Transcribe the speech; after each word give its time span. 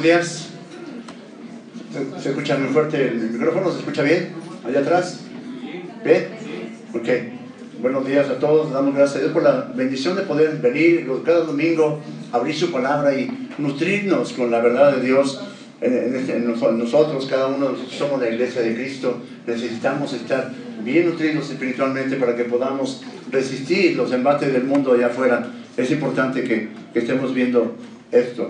buenos 0.00 0.02
días. 0.02 0.48
¿Se, 2.22 2.30
escucha 2.30 2.56
muy 2.56 2.72
fuerte 2.72 3.08
el 3.08 3.30
micrófono? 3.32 3.70
¿Se 3.70 3.80
escucha 3.80 4.02
bien? 4.02 4.30
¿Allá 4.66 4.80
atrás? 4.80 5.20
¿Bien? 6.02 6.28
Ok. 6.94 7.08
Buenos 7.82 8.06
días 8.06 8.30
a 8.30 8.38
todos. 8.38 8.72
Damos 8.72 8.94
gracias 8.94 9.24
por 9.24 9.42
la 9.42 9.72
bendición 9.74 10.16
de 10.16 10.22
poder 10.22 10.56
venir 10.56 11.06
cada 11.24 11.40
domingo, 11.40 12.00
abrir 12.32 12.54
su 12.54 12.72
palabra 12.72 13.14
y 13.14 13.50
nutrirnos 13.58 14.32
con 14.32 14.50
la 14.50 14.60
verdad 14.60 14.96
de 14.96 15.06
Dios. 15.06 15.42
En, 15.82 16.46
nosotros, 16.46 17.26
cada 17.26 17.48
uno 17.48 17.74
somos 17.90 18.20
la 18.22 18.30
iglesia 18.30 18.62
de 18.62 18.74
Cristo. 18.74 19.18
Necesitamos 19.46 20.14
estar 20.14 20.50
bien 20.82 21.10
nutridos 21.10 21.50
espiritualmente 21.50 22.16
para 22.16 22.34
que 22.34 22.44
podamos 22.44 23.02
resistir 23.30 23.96
los 23.96 24.12
embates 24.12 24.50
del 24.50 24.64
mundo 24.64 24.94
allá 24.94 25.08
afuera. 25.08 25.46
Es 25.76 25.90
importante 25.90 26.42
que 26.44 26.68
estemos 26.94 27.34
viendo 27.34 27.76
esto. 28.12 28.48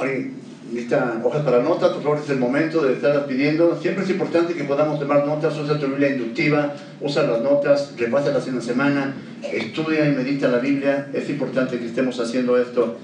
¿Alguien 0.00 0.34
necesita 0.70 1.20
hojas 1.22 1.42
para 1.42 1.62
notas? 1.62 1.90
Por 1.90 2.02
favor, 2.02 2.18
es 2.22 2.30
el 2.30 2.38
momento 2.38 2.82
de 2.82 2.94
estar 2.94 3.26
pidiendo. 3.26 3.78
Siempre 3.80 4.04
es 4.04 4.10
importante 4.10 4.54
que 4.54 4.64
podamos 4.64 4.98
tomar 4.98 5.26
notas. 5.26 5.56
Usa 5.58 5.78
tu 5.78 5.86
Biblia 5.88 6.10
inductiva, 6.10 6.74
usa 7.00 7.24
las 7.24 7.42
notas, 7.42 7.94
repásalas 7.96 8.46
en 8.48 8.56
la 8.56 8.62
semana, 8.62 9.14
estudia 9.52 10.08
y 10.08 10.12
medita 10.12 10.48
la 10.48 10.58
Biblia. 10.58 11.08
Es 11.12 11.28
importante 11.28 11.78
que 11.78 11.86
estemos 11.86 12.18
haciendo 12.18 12.56
esto. 12.58 12.98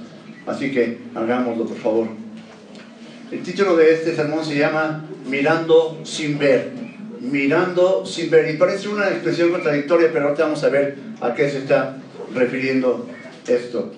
Así 0.47 0.71
que 0.71 0.99
hagámoslo, 1.15 1.67
por 1.67 1.77
favor. 1.79 2.09
El 3.31 3.43
título 3.43 3.77
de 3.77 3.93
este 3.93 4.15
sermón 4.15 4.45
se 4.45 4.57
llama 4.57 5.05
Mirando 5.29 6.01
sin 6.05 6.39
ver. 6.39 6.71
Mirando 7.21 8.07
sin 8.07 8.31
ver. 8.31 8.55
Y 8.55 8.57
parece 8.57 8.89
una 8.89 9.09
expresión 9.09 9.51
contradictoria, 9.51 10.11
pero 10.13 10.27
ahorita 10.27 10.45
vamos 10.45 10.63
a 10.63 10.69
ver 10.69 10.97
a 11.21 11.35
qué 11.35 11.51
se 11.51 11.59
está 11.59 11.97
refiriendo 12.33 13.09
esto. 13.49 13.93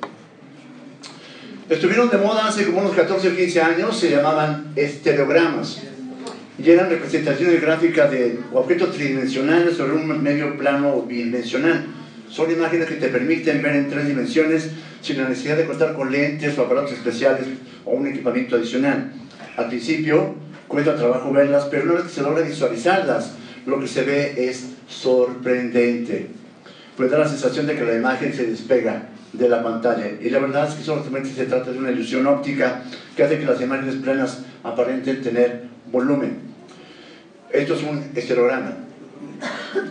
Estuvieron 1.68 2.08
de 2.08 2.16
moda 2.16 2.48
hace 2.48 2.64
como 2.64 2.80
unos 2.80 2.94
14 2.94 3.28
o 3.28 3.36
15 3.36 3.60
años, 3.60 3.98
se 3.98 4.10
llamaban 4.10 4.72
estereogramas 4.74 5.82
y 6.58 6.70
eran 6.70 6.88
representaciones 6.88 7.60
gráficas 7.60 8.10
de 8.10 8.38
objetos 8.54 8.94
tridimensionales 8.94 9.76
sobre 9.76 9.92
un 9.92 10.22
medio 10.22 10.56
plano 10.56 11.02
bidimensional. 11.02 11.84
Son 12.30 12.50
imágenes 12.50 12.88
que 12.88 12.94
te 12.94 13.08
permiten 13.08 13.60
ver 13.60 13.76
en 13.76 13.90
tres 13.90 14.08
dimensiones 14.08 14.70
sin 15.02 15.18
la 15.18 15.28
necesidad 15.28 15.58
de 15.58 15.66
contar 15.66 15.92
con 15.92 16.10
lentes 16.10 16.56
o 16.56 16.62
aparatos 16.62 16.92
especiales 16.92 17.46
o 17.84 17.90
un 17.90 18.06
equipamiento 18.06 18.56
adicional. 18.56 19.12
Al 19.58 19.68
principio 19.68 20.36
cuesta 20.68 20.96
trabajo 20.96 21.30
verlas, 21.32 21.66
pero 21.70 21.84
una 21.84 21.94
vez 21.94 22.04
que 22.04 22.08
se 22.08 22.22
logra 22.22 22.42
visualizarlas, 22.42 23.32
lo 23.66 23.78
que 23.78 23.88
se 23.88 24.04
ve 24.04 24.48
es 24.48 24.70
sorprendente 24.88 26.28
pues 26.96 27.12
da 27.12 27.18
la 27.18 27.28
sensación 27.28 27.66
de 27.66 27.76
que 27.76 27.84
la 27.84 27.94
imagen 27.94 28.34
se 28.34 28.44
despega 28.44 29.10
de 29.32 29.48
la 29.48 29.62
pantalla. 29.62 30.10
Y 30.20 30.30
la 30.30 30.38
verdad 30.38 30.68
es 30.68 30.74
que 30.74 30.84
solamente 30.84 31.30
se 31.30 31.46
trata 31.46 31.70
de 31.70 31.78
una 31.78 31.90
ilusión 31.90 32.26
óptica 32.26 32.82
que 33.16 33.22
hace 33.22 33.38
que 33.38 33.44
las 33.44 33.60
imágenes 33.60 33.96
plenas 33.96 34.40
aparenten 34.62 35.22
tener 35.22 35.64
volumen. 35.90 36.38
Esto 37.50 37.74
es 37.74 37.82
un 37.82 38.10
estereograma. 38.14 38.72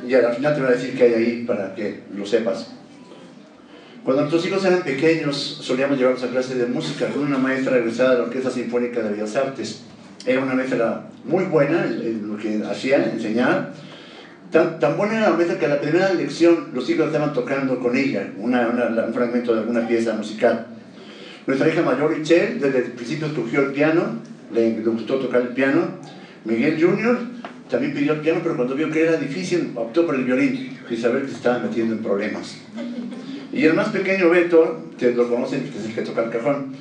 Y 0.07 0.13
al 0.13 0.33
final 0.33 0.53
te 0.53 0.61
voy 0.61 0.69
a 0.69 0.73
decir 0.73 0.95
qué 0.97 1.03
hay 1.03 1.13
ahí 1.13 1.43
para 1.45 1.73
que 1.75 2.03
lo 2.15 2.25
sepas. 2.25 2.71
Cuando 4.03 4.21
nuestros 4.21 4.45
hijos 4.45 4.63
eran 4.63 4.83
pequeños, 4.83 5.59
solíamos 5.61 5.97
llevarlos 5.97 6.23
a 6.23 6.29
clases 6.29 6.57
de 6.57 6.65
música 6.65 7.07
con 7.07 7.23
una 7.23 7.37
maestra 7.37 7.73
regresada 7.73 8.11
de 8.11 8.17
la 8.19 8.23
Orquesta 8.23 8.49
Sinfónica 8.49 9.01
de 9.01 9.11
Bellas 9.11 9.35
Artes. 9.35 9.81
Era 10.25 10.41
una 10.41 10.53
maestra 10.53 11.09
muy 11.25 11.43
buena 11.45 11.83
en 11.83 12.27
lo 12.27 12.37
que 12.37 12.63
hacía, 12.63 13.03
enseñar, 13.03 13.73
Tan, 14.51 14.95
buena 14.95 15.17
era 15.17 15.29
la 15.31 15.35
mesa 15.35 15.59
que 15.59 15.65
a 15.65 15.69
la 15.69 15.81
primera 15.81 16.13
lección 16.13 16.69
los 16.73 16.89
hijos 16.89 17.07
estaban 17.07 17.33
tocando 17.33 17.79
con 17.79 17.97
ella 17.97 18.31
un 18.37 18.53
fragmento 19.13 19.53
de 19.53 19.59
alguna 19.59 19.85
pieza 19.87 20.13
musical. 20.13 20.67
Nuestra 21.45 21.67
hija 21.67 21.81
mayor, 21.81 22.17
Michelle, 22.17 22.55
desde 22.59 22.79
el 22.79 22.91
principio 22.91 23.27
escogió 23.27 23.61
el 23.61 23.71
piano, 23.71 24.21
le, 24.53 24.71
gustó 24.81 25.15
tocar 25.15 25.41
el 25.41 25.49
piano. 25.49 25.89
Miguel 26.45 26.81
Jr. 26.81 27.19
también 27.69 27.93
pidió 27.93 28.13
el 28.13 28.21
piano, 28.21 28.39
pero 28.41 28.55
cuando 28.55 28.75
vio 28.75 28.89
que 28.89 29.03
era 29.03 29.17
difícil, 29.17 29.71
optó 29.75 30.05
por 30.05 30.15
el 30.15 30.23
violín, 30.23 30.77
que 30.87 30.95
se 30.95 31.07
estaba 31.25 31.59
metiendo 31.59 31.95
en 31.95 32.01
problemas. 32.01 32.57
Y 33.51 33.63
el 33.63 33.73
más 33.73 33.89
pequeño, 33.89 34.29
Beto, 34.29 34.91
que 34.97 35.11
lo 35.11 35.29
conocen, 35.29 35.63
que 35.63 35.77
es 35.77 35.85
el 35.85 35.93
que 35.93 36.01
toca 36.01 36.23
el 36.23 36.29
cajón, 36.29 36.73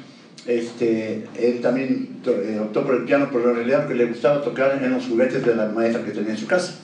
este, 0.46 1.24
él 1.36 1.60
también 1.60 2.20
eh, 2.24 2.60
optó 2.62 2.84
por 2.84 2.94
el 2.94 3.04
piano, 3.04 3.28
pero 3.32 3.50
en 3.50 3.56
realidad 3.56 3.80
porque 3.82 3.96
le 3.96 4.06
gustaba 4.06 4.42
tocar 4.42 4.80
en 4.80 4.92
los 4.92 5.06
juguetes 5.06 5.44
de 5.44 5.56
la 5.56 5.66
maestra 5.66 6.04
que 6.04 6.12
tenía 6.12 6.30
en 6.30 6.38
su 6.38 6.46
casa. 6.46 6.80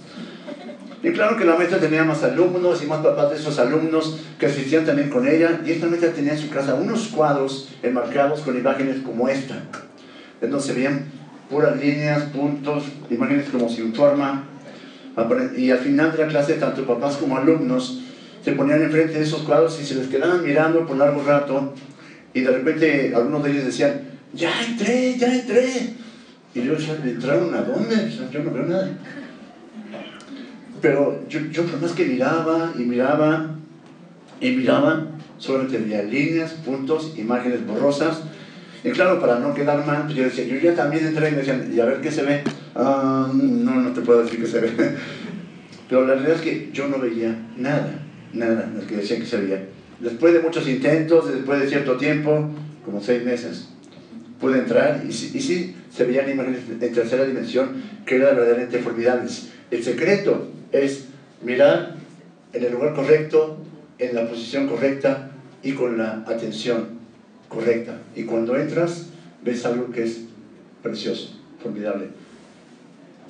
Y 1.03 1.11
claro 1.11 1.37
que 1.37 1.45
la 1.45 1.57
maestra 1.57 1.79
tenía 1.79 2.05
más 2.05 2.23
alumnos 2.23 2.83
y 2.83 2.87
más 2.87 3.01
papás 3.01 3.31
de 3.31 3.37
esos 3.37 3.59
alumnos 3.59 4.21
que 4.39 4.47
asistían 4.47 4.87
también 4.87 5.11
con 5.11 5.27
ella. 5.27 5.61
Y 5.67 5.73
esta 5.73 5.87
maestra 5.87 6.13
tenía 6.13 6.33
en 6.33 6.39
su 6.39 6.49
casa 6.49 6.75
unos 6.75 7.09
cuadros 7.09 7.71
enmarcados 7.83 8.41
con 8.43 8.57
imágenes 8.57 8.99
como 9.05 9.29
esta. 9.29 9.63
Entonces 10.41 10.77
veían 10.77 11.07
puras 11.51 11.77
líneas, 11.77 12.23
puntos, 12.25 12.85
imágenes 13.11 13.49
como 13.51 13.69
sin 13.69 13.93
forma. 13.95 14.45
Y 15.57 15.71
al 15.71 15.79
final 15.79 16.13
de 16.13 16.19
la 16.19 16.29
clase, 16.29 16.55
tanto 16.55 16.87
papás 16.87 17.17
como 17.17 17.37
alumnos 17.37 18.01
se 18.45 18.53
ponían 18.53 18.83
enfrente 18.83 19.15
de 19.15 19.25
esos 19.25 19.43
cuadros 19.43 19.79
y 19.81 19.85
se 19.85 19.95
les 19.97 20.09
quedaban 20.09 20.45
mirando 20.45 20.87
por 20.87 20.97
largo 20.97 21.23
rato. 21.25 21.75
Y 22.33 22.41
de 22.41 22.51
repente 22.51 23.13
algunos 23.15 23.43
de 23.43 23.51
ellos 23.51 23.65
decían, 23.65 24.03
ya 24.33 24.53
entré, 24.65 25.17
ya 25.19 25.33
entré. 25.33 25.95
Y 26.55 26.63
yo, 26.63 26.75
¿entraron 26.75 27.55
a 27.55 27.63
dónde? 27.63 28.11
Yo 28.33 28.43
no 28.43 28.51
veo 28.51 28.65
nada. 28.67 28.91
Pero 30.83 31.25
yo, 31.29 31.41
yo 31.51 31.65
por 31.65 31.81
más 31.81 31.93
que 31.93 32.05
miraba 32.05 32.73
y 32.77 32.83
miraba 32.83 33.57
y 34.41 34.51
miraba, 34.51 35.07
solamente 35.39 35.79
veía 35.79 36.03
líneas, 36.03 36.53
puntos, 36.65 37.15
imágenes 37.17 37.65
borrosas. 37.65 38.25
Y 38.83 38.91
claro, 38.91 39.21
para 39.21 39.39
no 39.39 39.55
quedar 39.55 39.87
mal, 39.87 40.03
pues 40.05 40.17
yo 40.17 40.25
decía, 40.25 40.45
yo 40.45 40.59
ya 40.59 40.75
también 40.75 41.07
entré 41.07 41.29
y 41.29 41.31
me 41.31 41.39
decían, 41.39 41.71
¿y 41.73 41.79
a 41.79 41.85
ver 41.85 42.01
qué 42.01 42.11
se 42.11 42.25
ve? 42.25 42.43
Ah, 42.75 43.31
no, 43.33 43.81
no 43.81 43.93
te 43.93 44.01
puedo 44.01 44.25
decir 44.25 44.41
qué 44.41 44.47
se 44.49 44.59
ve. 44.59 44.73
Pero 45.89 46.05
la 46.05 46.15
realidad 46.15 46.37
es 46.37 46.41
que 46.41 46.71
yo 46.73 46.89
no 46.89 46.99
veía 46.99 47.37
nada, 47.57 48.03
nada, 48.33 48.69
lo 48.75 48.85
que 48.85 48.97
decían 48.97 49.21
que 49.21 49.27
se 49.27 49.37
veía. 49.37 49.65
Después 50.01 50.35
de 50.35 50.41
muchos 50.41 50.69
intentos, 50.69 51.33
después 51.33 51.61
de 51.61 51.69
cierto 51.69 51.97
tiempo, 51.97 52.51
como 52.85 53.01
seis 53.01 53.23
meses, 53.25 53.69
pude 54.41 54.59
entrar 54.59 55.03
y, 55.05 55.11
y 55.11 55.13
sí, 55.13 55.77
se 55.89 56.05
veían 56.05 56.29
imágenes 56.29 56.63
en 56.69 56.93
tercera 56.93 57.25
dimensión 57.25 57.69
que 58.05 58.17
eran 58.17 58.35
verdaderamente 58.35 58.79
formidables. 58.79 59.51
El 59.71 59.85
secreto 59.85 60.49
es 60.73 61.07
mirar 61.43 61.95
en 62.53 62.65
el 62.65 62.73
lugar 62.73 62.95
correcto, 62.95 63.59
en 63.99 64.15
la 64.15 64.29
posición 64.29 64.69
correcta 64.69 65.31
y 65.63 65.73
con 65.73 65.99
la 65.99 66.25
atención 66.27 66.99
correcta. 67.49 67.99
Y 68.17 68.25
cuando 68.25 68.57
entras, 68.57 69.07
ves 69.43 69.65
algo 69.65 69.91
que 69.91 70.05
es 70.05 70.25
precioso, 70.83 71.39
formidable. 71.63 72.09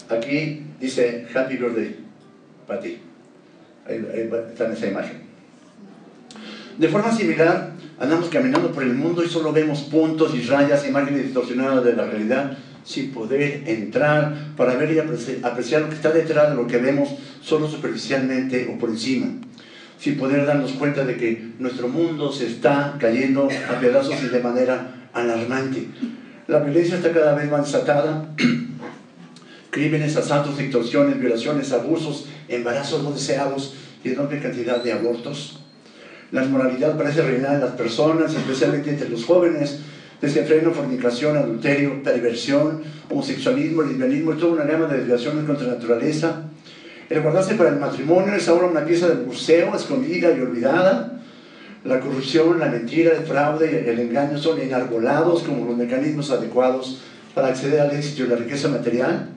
Aquí 0.09 0.63
dice 0.81 1.27
Happy 1.35 1.57
Birthday 1.57 1.97
para 2.67 2.81
ti. 2.81 2.99
Ahí, 3.87 4.05
está 4.51 4.67
en 4.67 4.73
esa 4.73 4.87
imagen. 4.87 5.23
De 6.79 6.89
forma 6.89 7.13
similar, 7.13 7.73
andamos 7.99 8.29
caminando 8.29 8.73
por 8.73 8.83
el 8.83 8.95
mundo 8.95 9.25
y 9.25 9.29
solo 9.29 9.53
vemos 9.53 9.83
puntos 9.83 10.35
y 10.35 10.43
rayas, 10.43 10.87
imágenes 10.89 11.25
distorsionadas 11.25 11.85
de 11.85 11.95
la 11.95 12.07
realidad 12.07 12.57
sin 12.85 13.13
poder 13.13 13.63
entrar 13.67 14.35
para 14.57 14.75
ver 14.75 14.93
y 14.93 14.99
apreciar 14.99 15.83
lo 15.83 15.89
que 15.89 15.95
está 15.95 16.11
detrás 16.11 16.51
de 16.51 16.57
lo 16.57 16.67
que 16.67 16.79
vemos 16.79 17.11
solo 17.43 17.69
superficialmente 17.69 18.71
o 18.73 18.79
por 18.79 18.91
encima, 18.91 19.27
sin 19.99 20.17
poder 20.17 20.47
darnos 20.47 20.73
cuenta 20.73 21.05
de 21.05 21.17
que 21.17 21.53
nuestro 21.59 21.89
mundo 21.89 22.33
se 22.33 22.47
está 22.47 22.97
cayendo 22.99 23.49
a 23.69 23.81
pedazos 23.81 24.23
y 24.23 24.29
de 24.29 24.41
manera 24.41 25.09
alarmante. 25.13 25.87
La 26.47 26.61
violencia 26.61 26.97
está 26.97 27.13
cada 27.13 27.35
vez 27.35 27.51
más 27.51 27.67
desatada, 27.67 28.29
crímenes, 29.71 30.17
asaltos, 30.17 30.59
extorsiones, 30.59 31.21
violaciones, 31.21 31.73
abusos, 31.73 32.29
embarazos 32.49 33.03
no 33.03 33.13
deseados 33.13 33.75
y 34.05 34.11
enorme 34.11 34.41
cantidad 34.41 34.83
de 34.83 34.93
abortos. 34.93 35.61
La 36.31 36.45
inmoralidad 36.45 36.97
parece 36.97 37.23
reinar 37.23 37.55
en 37.55 37.61
las 37.61 37.73
personas, 37.73 38.35
especialmente 38.35 38.91
entre 38.91 39.09
los 39.09 39.25
jóvenes, 39.25 39.81
desenfreno, 40.21 40.73
fornicación, 40.73 41.37
adulterio, 41.37 42.03
perversión, 42.03 42.83
homosexualismo, 43.11 43.83
lesbianismo, 43.83 44.33
toda 44.33 44.53
una 44.53 44.65
gama 44.65 44.87
de 44.87 44.99
desviaciones 44.99 45.45
contra 45.45 45.67
la 45.67 45.75
naturaleza. 45.75 46.49
El 47.13 47.21
guardarse 47.21 47.55
para 47.57 47.69
el 47.69 47.77
matrimonio 47.77 48.35
es 48.35 48.49
ahora 48.49 48.69
una 48.69 48.87
pieza 48.87 49.07
del 49.07 49.27
museo, 49.27 49.77
escondida 49.77 50.35
y 50.35 50.41
olvidada. 50.41 51.21
La 51.85 52.01
corrupción, 52.01 52.59
la 52.59 52.71
mentira, 52.71 53.13
el 53.13 53.27
fraude 53.27 53.71
y 53.71 53.91
el 53.91 53.99
engaño 53.99 54.39
son 54.39 54.59
enarbolados 54.59 55.43
como 55.43 55.67
los 55.67 55.77
mecanismos 55.77 56.31
adecuados 56.31 57.03
para 57.35 57.49
acceder 57.49 57.81
al 57.81 57.91
éxito 57.91 58.25
y 58.25 58.29
la 58.29 58.37
riqueza 58.37 58.69
material. 58.69 59.29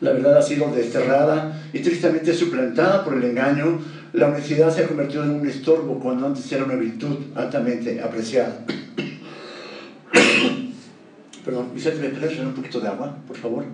La 0.00 0.10
verdad 0.10 0.38
ha 0.38 0.42
sido 0.42 0.68
desterrada 0.74 1.62
y 1.72 1.78
tristemente 1.78 2.34
suplantada 2.34 3.04
por 3.04 3.14
el 3.14 3.22
engaño. 3.22 3.78
La 4.12 4.26
honestidad 4.26 4.74
se 4.74 4.82
ha 4.82 4.88
convertido 4.88 5.22
en 5.22 5.30
un 5.30 5.48
estorbo 5.48 6.00
cuando 6.00 6.26
antes 6.26 6.50
era 6.50 6.64
una 6.64 6.74
virtud 6.74 7.16
altamente 7.36 8.02
apreciada. 8.02 8.66
Perdón, 11.44 11.68
Vicente, 11.72 12.00
¿me 12.00 12.08
puedes 12.08 12.36
un 12.40 12.54
poquito 12.54 12.80
de 12.80 12.88
agua, 12.88 13.16
por 13.28 13.36
favor? 13.36 13.64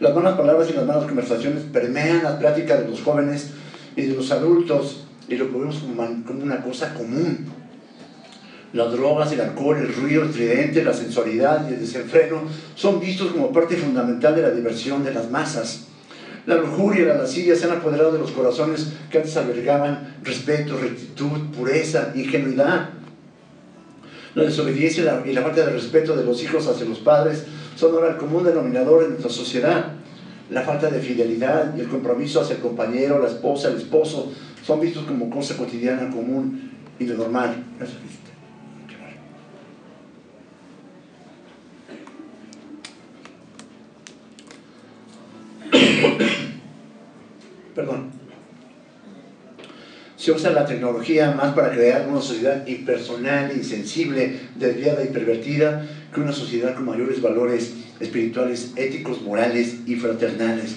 Las 0.00 0.14
malas 0.14 0.38
palabras 0.38 0.70
y 0.70 0.72
las 0.72 0.86
malas 0.86 1.04
conversaciones 1.04 1.62
permean 1.70 2.22
las 2.22 2.36
pláticas 2.36 2.80
de 2.80 2.88
los 2.88 3.02
jóvenes 3.02 3.50
y 3.94 4.02
de 4.02 4.14
los 4.14 4.32
adultos 4.32 5.04
y 5.28 5.36
lo 5.36 5.44
vemos 5.46 5.84
como 6.26 6.42
una 6.42 6.62
cosa 6.62 6.94
común. 6.94 7.46
Las 8.72 8.92
drogas, 8.92 9.30
el 9.32 9.42
alcohol, 9.42 9.76
el 9.76 9.94
ruido 9.94 10.24
estridente, 10.24 10.82
la 10.82 10.94
sensualidad 10.94 11.68
y 11.68 11.74
el 11.74 11.80
desenfreno 11.80 12.40
son 12.74 12.98
vistos 12.98 13.32
como 13.32 13.52
parte 13.52 13.76
fundamental 13.76 14.34
de 14.34 14.42
la 14.42 14.50
diversión 14.50 15.04
de 15.04 15.12
las 15.12 15.30
masas. 15.30 15.88
La 16.46 16.56
lujuria 16.56 17.02
y 17.02 17.06
la 17.06 17.18
lascivia 17.18 17.54
se 17.54 17.66
han 17.66 17.72
apoderado 17.72 18.12
de 18.12 18.20
los 18.20 18.30
corazones 18.30 18.94
que 19.10 19.18
antes 19.18 19.36
albergaban 19.36 20.16
respeto, 20.22 20.78
rectitud, 20.78 21.54
pureza, 21.54 22.12
ingenuidad. 22.14 22.88
La 24.34 24.44
desobediencia 24.44 25.22
y 25.26 25.32
la 25.34 25.42
falta 25.42 25.66
de 25.66 25.72
respeto 25.72 26.16
de 26.16 26.24
los 26.24 26.42
hijos 26.42 26.66
hacia 26.68 26.86
los 26.86 27.00
padres 27.00 27.44
son 27.80 27.94
ahora 27.94 28.10
el 28.10 28.16
común 28.18 28.44
denominador 28.44 29.04
en 29.04 29.10
nuestra 29.10 29.30
sociedad. 29.30 29.92
La 30.50 30.62
falta 30.62 30.90
de 30.90 31.00
fidelidad 31.00 31.74
y 31.76 31.80
el 31.80 31.88
compromiso 31.88 32.42
hacia 32.42 32.56
el 32.56 32.60
compañero, 32.60 33.18
la 33.18 33.28
esposa, 33.28 33.68
el 33.68 33.76
esposo, 33.76 34.30
son 34.62 34.80
vistos 34.80 35.04
como 35.04 35.30
cosa 35.30 35.56
cotidiana, 35.56 36.10
común 36.10 36.72
y 36.98 37.06
de 37.06 37.14
normal. 37.14 37.64
Se 50.20 50.32
usa 50.32 50.50
la 50.50 50.66
tecnología 50.66 51.30
más 51.30 51.54
para 51.54 51.72
crear 51.72 52.06
una 52.06 52.20
sociedad 52.20 52.66
impersonal, 52.66 53.52
insensible, 53.56 54.38
desviada 54.54 55.02
y 55.02 55.06
pervertida 55.06 55.88
que 56.12 56.20
una 56.20 56.32
sociedad 56.32 56.74
con 56.74 56.84
mayores 56.84 57.22
valores 57.22 57.72
espirituales, 58.00 58.72
éticos, 58.76 59.22
morales 59.22 59.76
y 59.86 59.96
fraternales. 59.96 60.76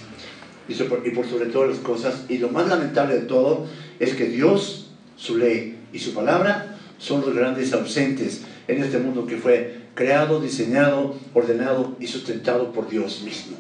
Y, 0.69 0.81
y 0.81 1.12
por 1.12 1.28
sobre 1.28 1.48
todas 1.48 1.72
las 1.72 1.80
cosas, 1.80 2.24
y 2.30 2.38
lo 2.38 2.51
más 2.51 2.69
lamentable 2.69 3.16
de 3.16 3.22
todo, 3.24 3.68
es 4.00 4.13
que 4.13 4.30
Dios, 4.30 4.92
su 5.18 5.38
ley 5.38 5.78
y 5.92 6.00
su 6.00 6.13
palabra 6.13 6.78
son 6.98 7.19
los 7.19 7.36
grandes 7.36 7.74
ausentes 7.74 8.44
en 8.69 8.81
este 8.81 8.98
mundo 8.98 9.25
que 9.25 9.36
fue 9.36 9.75
creado, 9.94 10.40
diseñado, 10.40 11.18
ordenado 11.34 11.98
y 12.00 12.07
sustentado 12.07 12.72
por 12.72 12.90
Dios 12.90 13.22
mismo. 13.25 13.57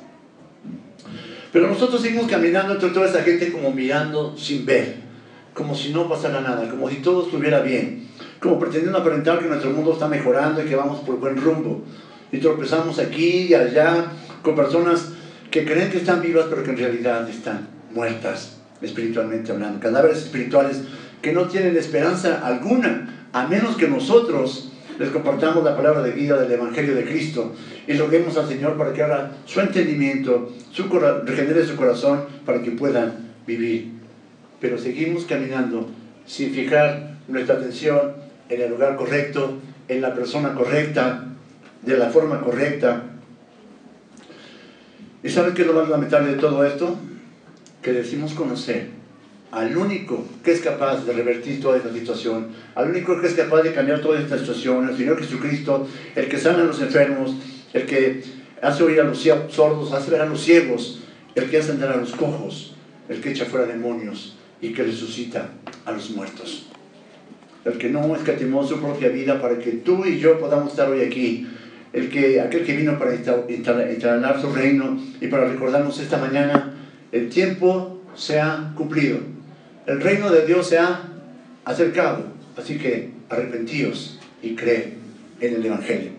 Pero 1.51 1.67
nosotros 1.67 2.01
seguimos 2.01 2.31
caminando 2.31 2.73
entre 2.73 2.91
toda 2.91 3.09
esa 3.09 3.21
gente 3.21 3.51
como 3.51 3.71
mirando 3.71 4.37
sin 4.37 4.65
ver, 4.65 5.02
como 5.53 5.75
si 5.75 5.93
no 5.93 6.09
pasara 6.09 6.41
nada, 6.41 6.69
como 6.69 6.89
si 6.89 6.97
todo 6.97 7.25
estuviera 7.25 7.61
bien, 7.61 8.07
como 8.39 8.59
pretendiendo 8.59 8.97
aparentar 8.97 9.39
que 9.39 9.47
nuestro 9.47 9.71
mundo 9.71 9.93
está 9.93 10.07
mejorando 10.07 10.61
y 10.61 10.65
que 10.65 10.75
vamos 10.75 11.01
por 11.01 11.19
buen 11.19 11.37
rumbo. 11.37 11.83
Y 12.31 12.39
tropezamos 12.39 12.99
aquí 12.99 13.47
y 13.49 13.53
allá 13.53 14.05
con 14.41 14.55
personas 14.55 15.09
que 15.51 15.65
creen 15.65 15.91
que 15.91 15.97
están 15.97 16.21
vivas 16.21 16.47
pero 16.49 16.63
que 16.63 16.71
en 16.71 16.77
realidad 16.77 17.29
están 17.29 17.67
muertas, 17.93 18.57
espiritualmente 18.81 19.51
hablando. 19.51 19.79
Cadáveres 19.79 20.17
espirituales 20.17 20.81
que 21.21 21.31
no 21.31 21.47
tienen 21.47 21.77
esperanza 21.77 22.45
alguna, 22.45 23.27
a 23.31 23.47
menos 23.47 23.77
que 23.77 23.87
nosotros 23.87 24.71
les 24.99 25.09
compartamos 25.09 25.63
la 25.63 25.75
palabra 25.75 26.01
de 26.01 26.11
vida 26.11 26.37
del 26.37 26.51
Evangelio 26.51 26.95
de 26.95 27.05
Cristo 27.05 27.53
y 27.87 27.93
roguemos 27.93 28.37
al 28.37 28.47
Señor 28.47 28.77
para 28.77 28.93
que 28.93 29.03
haga 29.03 29.31
su 29.45 29.59
entendimiento, 29.59 30.51
su 30.71 30.89
regenere 31.25 31.65
su 31.65 31.75
corazón 31.75 32.25
para 32.45 32.61
que 32.61 32.71
puedan 32.71 33.33
vivir. 33.47 34.02
Pero 34.63 34.77
seguimos 34.77 35.25
caminando 35.25 35.89
sin 36.25 36.53
fijar 36.53 37.17
nuestra 37.27 37.55
atención 37.55 38.13
en 38.47 38.61
el 38.61 38.69
lugar 38.69 38.95
correcto, 38.95 39.57
en 39.89 40.01
la 40.01 40.15
persona 40.15 40.53
correcta, 40.53 41.25
de 41.81 41.97
la 41.97 42.09
forma 42.09 42.39
correcta. 42.39 43.03
¿Y 45.21 45.27
saben 45.27 45.53
qué 45.53 45.63
es 45.63 45.67
lo 45.67 45.73
más 45.73 45.89
lamentable 45.89 46.31
de 46.31 46.37
todo 46.37 46.63
esto? 46.63 46.97
Que 47.81 47.91
decimos 47.91 48.33
conocer 48.35 48.87
al 49.51 49.75
único 49.75 50.23
que 50.45 50.53
es 50.53 50.61
capaz 50.61 51.03
de 51.03 51.11
revertir 51.11 51.59
toda 51.59 51.75
esta 51.75 51.91
situación, 51.91 52.47
al 52.75 52.89
único 52.89 53.19
que 53.19 53.27
es 53.27 53.33
capaz 53.33 53.63
de 53.63 53.73
cambiar 53.73 53.99
toda 53.99 54.17
esta 54.17 54.37
situación, 54.37 54.87
el 54.87 54.95
Señor 54.95 55.19
Jesucristo, 55.19 55.89
el 56.15 56.29
que 56.29 56.37
sana 56.37 56.59
a 56.59 56.63
los 56.63 56.81
enfermos, 56.81 57.35
el 57.73 57.85
que 57.85 58.23
hace 58.61 58.81
oír 58.83 59.01
a 59.01 59.03
los 59.03 59.21
sordos, 59.49 59.91
hace 59.91 60.09
ver 60.09 60.21
a 60.21 60.25
los 60.25 60.41
ciegos, 60.41 61.01
el 61.35 61.49
que 61.49 61.57
hace 61.57 61.73
andar 61.73 61.91
a 61.91 61.97
los 61.97 62.13
cojos, 62.13 62.75
el 63.09 63.19
que 63.19 63.31
echa 63.31 63.43
fuera 63.43 63.65
demonios 63.65 64.37
y 64.63 64.73
que 64.73 64.81
resucita 64.81 65.49
a 65.85 65.91
los 65.91 66.09
muertos. 66.09 66.67
El 67.63 67.77
que 67.77 67.89
no 67.89 68.15
escatimó 68.15 68.65
su 68.65 68.81
propia 68.81 69.09
vida 69.09 69.39
para 69.39 69.59
que 69.59 69.73
tú 69.73 70.03
y 70.05 70.17
yo 70.17 70.39
podamos 70.39 70.71
estar 70.71 70.89
hoy 70.89 71.01
aquí. 71.01 71.47
El 71.93 72.09
que, 72.09 72.41
aquel 72.41 72.65
que 72.65 72.75
vino 72.75 72.97
para 72.97 73.13
instalar 73.13 74.41
su 74.41 74.51
reino 74.51 74.99
y 75.21 75.27
para 75.27 75.45
recordarnos 75.45 75.99
esta 75.99 76.17
mañana, 76.17 76.73
el 77.11 77.29
tiempo 77.29 78.01
se 78.15 78.39
ha 78.41 78.73
cumplido 78.75 79.19
el 79.85 79.99
reino 79.99 80.29
de 80.29 80.45
Dios 80.45 80.69
se 80.69 80.77
ha 80.77 81.01
acercado. 81.65 82.23
Así 82.55 82.77
que 82.77 83.11
arrepentíos 83.29 84.19
y 84.41 84.55
cree 84.55 84.93
en 85.41 85.55
el 85.55 85.65
Evangelio. 85.65 86.11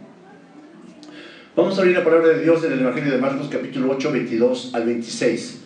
Vamos 1.57 1.79
a 1.79 1.81
abrir 1.81 1.97
la 1.97 2.05
palabra 2.05 2.29
de 2.29 2.43
Dios 2.43 2.65
en 2.65 2.73
el 2.73 2.81
Evangelio 2.81 3.13
de 3.13 3.19
Marcos 3.19 3.49
capítulo 3.51 3.93
8, 3.93 4.13
22 4.13 4.75
al 4.75 4.85
26. 4.87 5.61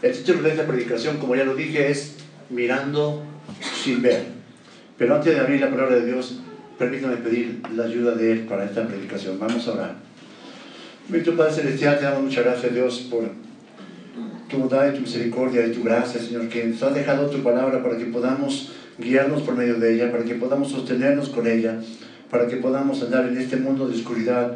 El 0.00 0.12
título 0.12 0.42
de 0.42 0.50
esta 0.50 0.64
predicación, 0.64 1.16
como 1.16 1.34
ya 1.34 1.44
lo 1.44 1.56
dije, 1.56 1.90
es 1.90 2.14
Mirando 2.50 3.24
sin 3.82 4.00
ver. 4.00 4.22
Pero 4.96 5.16
antes 5.16 5.34
de 5.34 5.40
abrir 5.40 5.60
la 5.60 5.70
palabra 5.70 5.96
de 5.96 6.06
Dios, 6.06 6.40
permítame 6.78 7.16
pedir 7.16 7.60
la 7.74 7.84
ayuda 7.84 8.14
de 8.14 8.32
Él 8.32 8.40
para 8.46 8.64
esta 8.64 8.86
predicación. 8.86 9.40
Vamos 9.40 9.66
a 9.66 9.72
orar. 9.72 9.94
Bendito 11.08 11.36
Padre 11.36 11.52
Celestial, 11.52 11.98
te 11.98 12.04
damos 12.04 12.22
muchas 12.22 12.44
gracias, 12.44 12.72
Dios, 12.72 13.08
por 13.10 13.24
tu 14.48 14.58
bondad 14.58 14.92
y 14.92 14.96
tu 14.96 15.00
misericordia 15.00 15.66
y 15.66 15.72
tu 15.72 15.82
gracia, 15.82 16.20
Señor, 16.20 16.48
que 16.48 16.64
nos 16.64 16.82
has 16.82 16.94
dejado 16.94 17.28
tu 17.28 17.42
palabra 17.42 17.82
para 17.82 17.98
que 17.98 18.04
podamos 18.04 18.72
guiarnos 18.98 19.42
por 19.42 19.56
medio 19.56 19.80
de 19.80 19.94
ella, 19.94 20.12
para 20.12 20.24
que 20.24 20.34
podamos 20.34 20.70
sostenernos 20.70 21.28
con 21.30 21.46
ella, 21.46 21.80
para 22.30 22.46
que 22.46 22.56
podamos 22.56 23.02
andar 23.02 23.26
en 23.26 23.36
este 23.36 23.56
mundo 23.56 23.88
de 23.88 23.96
oscuridad 23.96 24.52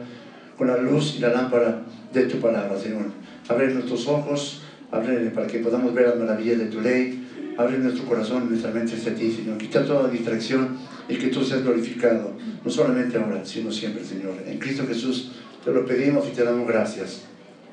con 0.57 0.69
la 0.69 0.77
luz 0.77 1.17
y 1.17 1.21
la 1.21 1.31
lámpara 1.31 1.83
de 2.13 2.25
tu 2.25 2.39
palabra, 2.39 2.79
Señor. 2.79 3.07
Abre 3.49 3.75
nuestros 3.75 4.07
ojos, 4.07 4.63
abre 4.93 5.31
para 5.31 5.47
que 5.47 5.59
podamos 5.59 5.95
ver 5.95 6.09
las 6.09 6.19
maravillas 6.19 6.59
de 6.59 6.67
tu 6.67 6.81
ley, 6.81 7.27
abre 7.57 7.79
nuestro 7.79 8.05
corazón, 8.05 8.49
nuestra 8.49 8.71
mente 8.71 8.95
hacia 8.95 9.15
ti, 9.15 9.33
Señor. 9.33 9.59
Quita 9.59 9.85
toda 9.85 10.09
distracción 10.09 10.77
y 11.09 11.17
que 11.17 11.29
tú 11.29 11.43
seas 11.43 11.63
glorificado, 11.63 12.33
no 12.63 12.71
solamente 12.71 13.17
ahora, 13.19 13.45
sino 13.45 13.73
siempre, 13.73 14.05
Señor. 14.05 14.35
En 14.47 14.59
Cristo 14.59 14.85
Jesús 14.87 15.33
te 15.65 15.73
lo 15.73 15.87
pedimos 15.87 16.29
y 16.29 16.33
te 16.33 16.45
damos 16.45 16.69
gracias. 16.69 17.23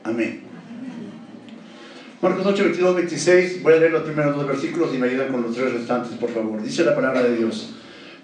Amén. 0.03 0.41
Marcos 2.21 2.45
8, 2.45 2.63
22, 2.63 2.95
26, 2.95 3.63
voy 3.63 3.73
a 3.73 3.77
leer 3.77 3.91
los 3.91 4.03
primeros 4.03 4.35
dos 4.35 4.47
versículos 4.47 4.93
y 4.93 4.97
me 4.97 5.07
ayudan 5.07 5.31
con 5.31 5.41
los 5.41 5.55
tres 5.55 5.73
restantes, 5.73 6.17
por 6.17 6.29
favor. 6.29 6.61
Dice 6.61 6.83
la 6.83 6.95
palabra 6.95 7.23
de 7.23 7.37
Dios. 7.37 7.75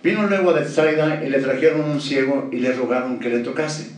Vino 0.03 0.27
luego 0.27 0.49
a 0.51 0.53
Bethsaida 0.53 1.23
y 1.25 1.29
le 1.29 1.39
trajeron 1.39 1.89
un 1.89 2.01
ciego 2.01 2.49
y 2.51 2.57
le 2.57 2.73
rogaron 2.73 3.19
que 3.19 3.29
le 3.29 3.39
tocase. 3.39 3.91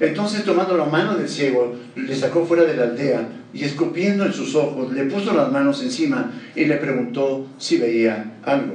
Entonces 0.00 0.44
tomando 0.44 0.76
la 0.76 0.84
mano 0.84 1.16
del 1.16 1.28
ciego, 1.28 1.74
le 1.94 2.14
sacó 2.14 2.44
fuera 2.44 2.64
de 2.64 2.76
la 2.76 2.84
aldea 2.84 3.28
y 3.52 3.64
escupiendo 3.64 4.26
en 4.26 4.32
sus 4.32 4.54
ojos, 4.54 4.92
le 4.92 5.04
puso 5.04 5.32
las 5.32 5.50
manos 5.50 5.82
encima 5.82 6.32
y 6.54 6.66
le 6.66 6.76
preguntó 6.76 7.46
si 7.58 7.78
veía 7.78 8.36
algo. 8.44 8.74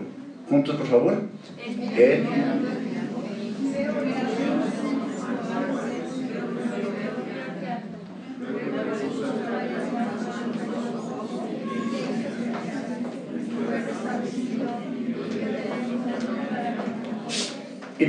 Juntos, 0.49 0.75
por 0.75 0.87
favor. 0.87 1.21
Él 1.97 2.25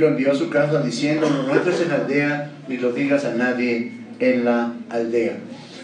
lo 0.03 0.09
envió 0.09 0.31
a 0.31 0.35
su 0.35 0.49
casa 0.49 0.81
diciendo, 0.81 1.29
no 1.29 1.55
entres 1.55 1.81
en 1.81 1.89
la 1.89 1.95
aldea 1.95 2.51
ni 2.67 2.77
lo 2.77 2.91
digas 2.91 3.25
a 3.25 3.33
nadie 3.33 3.91
en 4.19 4.45
la 4.45 4.73
aldea. 4.89 5.37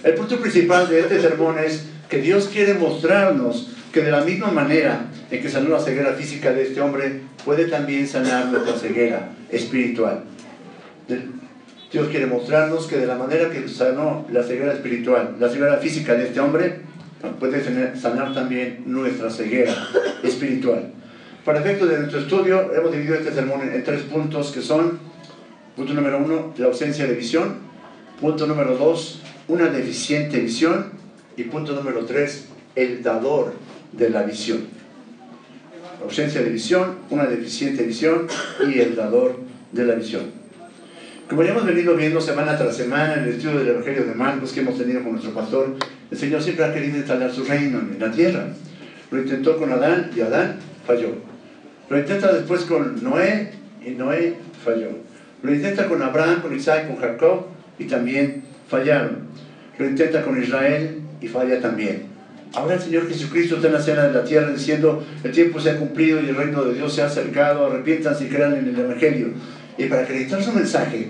El 0.04 0.14
punto 0.14 0.40
principal 0.40 0.90
de 0.90 1.00
este 1.00 1.22
sermón 1.22 1.58
es 1.60 1.86
que 2.10 2.22
Dios 2.22 2.50
quiere 2.52 2.74
mostrarnos 2.74 3.72
que 3.94 4.02
de 4.02 4.12
la 4.12 4.22
misma 4.22 4.52
manera 4.52 5.06
en 5.32 5.42
que 5.42 5.50
sanó 5.50 5.70
la 5.70 5.80
ceguera 5.80 6.14
física 6.14 6.52
de 6.52 6.64
este 6.64 6.82
hombre, 6.82 7.22
puede 7.46 7.66
también 7.66 8.08
sanar 8.08 8.48
nuestra 8.48 8.78
ceguera 8.78 9.30
espiritual. 9.50 10.24
Dios 11.92 12.08
quiere 12.10 12.26
mostrarnos 12.26 12.88
que 12.88 12.98
de 12.98 13.08
la 13.08 13.16
manera 13.16 13.50
que 13.50 13.68
sanó 13.68 14.28
la 14.32 14.44
ceguera 14.44 14.74
espiritual, 14.74 15.38
la 15.40 15.50
ceguera 15.50 15.78
física 15.78 16.14
de 16.14 16.28
este 16.28 16.40
hombre, 16.40 16.82
puede 17.40 17.64
sanar 17.96 18.34
también 18.34 18.84
nuestra 18.86 19.30
ceguera 19.30 19.74
espiritual. 20.24 20.92
Para 21.50 21.62
efecto 21.62 21.88
de 21.88 21.98
nuestro 21.98 22.20
estudio, 22.20 22.72
hemos 22.76 22.92
dividido 22.92 23.16
este 23.16 23.34
sermón 23.34 23.62
en, 23.74 23.84
tres 23.84 24.04
puntos 24.04 24.52
que 24.52 24.62
son, 24.62 25.00
punto 25.76 25.96
número 25.96 26.20
uno, 26.20 26.54
la 26.58 26.68
ausencia 26.68 27.08
de 27.08 27.16
visión, 27.16 27.56
punto 28.22 28.46
número 28.46 28.78
dos, 28.78 29.24
una 29.48 29.66
deficiente 29.66 30.40
visión, 30.42 30.92
y 31.38 31.46
punto 31.46 31.74
número 31.74 32.06
tres, 32.06 32.50
el 32.76 33.02
dador 33.02 33.54
de 33.94 34.12
la 34.12 34.22
visión. 34.22 34.68
ausencia 36.04 36.44
de 36.44 36.52
visión, 36.52 37.00
una 37.10 37.26
deficiente 37.26 37.82
visión 37.82 38.28
y 38.72 38.78
el 38.80 38.96
dador 38.96 39.40
de 39.72 39.86
la 39.86 39.96
visión. 39.96 40.26
Como 41.28 41.42
ya 41.42 41.50
hemos 41.50 41.66
venido 41.66 41.96
viendo 41.96 42.22
semana 42.22 42.60
tras 42.60 42.78
semana 42.78 43.16
en 43.16 43.24
el 43.24 43.30
estudio 43.30 43.58
del 43.58 43.70
Evangelio 43.70 44.06
de 44.06 44.14
Marcos 44.14 44.52
que 44.52 44.60
hemos 44.60 44.78
tenido 44.78 45.02
con 45.02 45.14
nuestro 45.14 45.34
pastor, 45.34 45.78
el 46.12 46.16
Señor 46.16 46.44
siempre 46.44 46.66
ha 46.66 46.72
querido 46.72 46.98
instalar 46.98 47.32
su 47.34 47.44
reino 47.44 47.80
en 47.80 47.98
la 48.00 48.12
tierra. 48.12 48.50
Lo 49.10 49.20
intentó 49.20 49.58
con 49.58 49.72
Adán 49.72 50.12
y 50.16 50.22
Adán 50.22 50.60
falló. 50.86 51.29
Lo 51.90 51.98
intenta 51.98 52.32
después 52.32 52.62
con 52.62 53.04
Noé 53.04 53.52
y 53.84 53.92
Noé 53.92 54.36
falló. 54.64 54.90
Lo 55.42 55.54
intenta 55.54 55.88
con 55.88 56.02
Abraham, 56.02 56.42
con 56.42 56.56
Isaac, 56.56 56.88
con 56.88 56.98
Jacob 56.98 57.48
y 57.80 57.86
también 57.86 58.44
fallaron. 58.68 59.30
Lo 59.80 59.88
intenta 59.88 60.22
con 60.22 60.42
Israel 60.42 61.02
y 61.20 61.28
falla 61.28 61.60
también. 61.60 62.04
Ahora 62.54 62.76
el 62.76 62.82
Señor 62.82 63.08
Jesucristo 63.08 63.56
está 63.56 63.68
en 63.68 63.74
la 63.74 63.82
cena 63.82 64.08
de 64.08 64.14
la 64.14 64.24
tierra 64.24 64.52
diciendo, 64.52 65.04
el 65.24 65.32
tiempo 65.32 65.60
se 65.60 65.72
ha 65.72 65.78
cumplido 65.78 66.22
y 66.22 66.30
el 66.30 66.36
reino 66.36 66.64
de 66.64 66.76
Dios 66.76 66.94
se 66.94 67.02
ha 67.02 67.06
acercado, 67.06 67.66
arrepiéntanse 67.66 68.26
y 68.26 68.28
crean 68.28 68.56
en 68.56 68.68
el 68.68 68.80
Evangelio. 68.80 69.30
Y 69.78 69.86
para 69.86 70.02
acreditar 70.02 70.44
su 70.44 70.52
mensaje, 70.52 71.10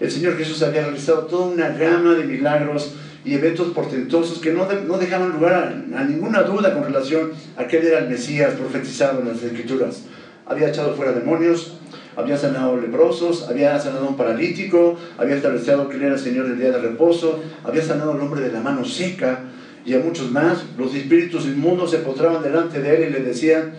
el 0.00 0.10
Señor 0.10 0.36
Jesús 0.36 0.62
había 0.62 0.82
realizado 0.82 1.26
toda 1.26 1.46
una 1.48 1.68
gama 1.70 2.14
de 2.14 2.24
milagros 2.24 2.94
y 3.24 3.34
eventos 3.34 3.72
portentosos 3.72 4.38
que 4.38 4.52
no, 4.52 4.68
no 4.86 4.98
dejaban 4.98 5.30
lugar 5.30 5.54
a, 5.54 6.00
a, 6.00 6.04
ninguna 6.04 6.42
duda 6.42 6.72
con 6.72 6.84
relación 6.84 7.32
a 7.56 7.66
que 7.66 7.78
él 7.78 7.86
era 7.86 7.98
el 8.00 8.08
Mesías 8.08 8.54
profetizado 8.54 9.20
en 9.20 9.28
las 9.28 9.42
Escrituras. 9.42 10.04
Había 10.46 10.68
echado 10.68 10.94
fuera 10.94 11.12
demonios, 11.12 11.78
había 12.14 12.36
sanado 12.36 12.76
leprosos, 12.76 13.48
había 13.48 13.78
sanado 13.80 14.06
a 14.06 14.10
un 14.10 14.16
paralítico, 14.16 14.96
había 15.18 15.36
establecido 15.36 15.88
que 15.88 15.96
él 15.96 16.04
era 16.04 16.14
el 16.14 16.20
Señor 16.20 16.48
del 16.48 16.58
día 16.58 16.70
de 16.70 16.78
reposo, 16.78 17.42
había 17.64 17.82
sanado 17.82 18.12
al 18.12 18.20
hombre 18.20 18.40
de 18.40 18.52
la 18.52 18.60
mano 18.60 18.84
seca 18.84 19.40
y 19.84 19.94
a 19.94 19.98
muchos 19.98 20.30
más. 20.30 20.64
Los 20.78 20.94
espíritus 20.94 21.46
inmundos 21.46 21.90
se 21.90 21.98
postraban 21.98 22.42
delante 22.42 22.80
de 22.80 22.96
él 22.96 23.08
y 23.08 23.12
le 23.12 23.20
decían, 23.20 23.72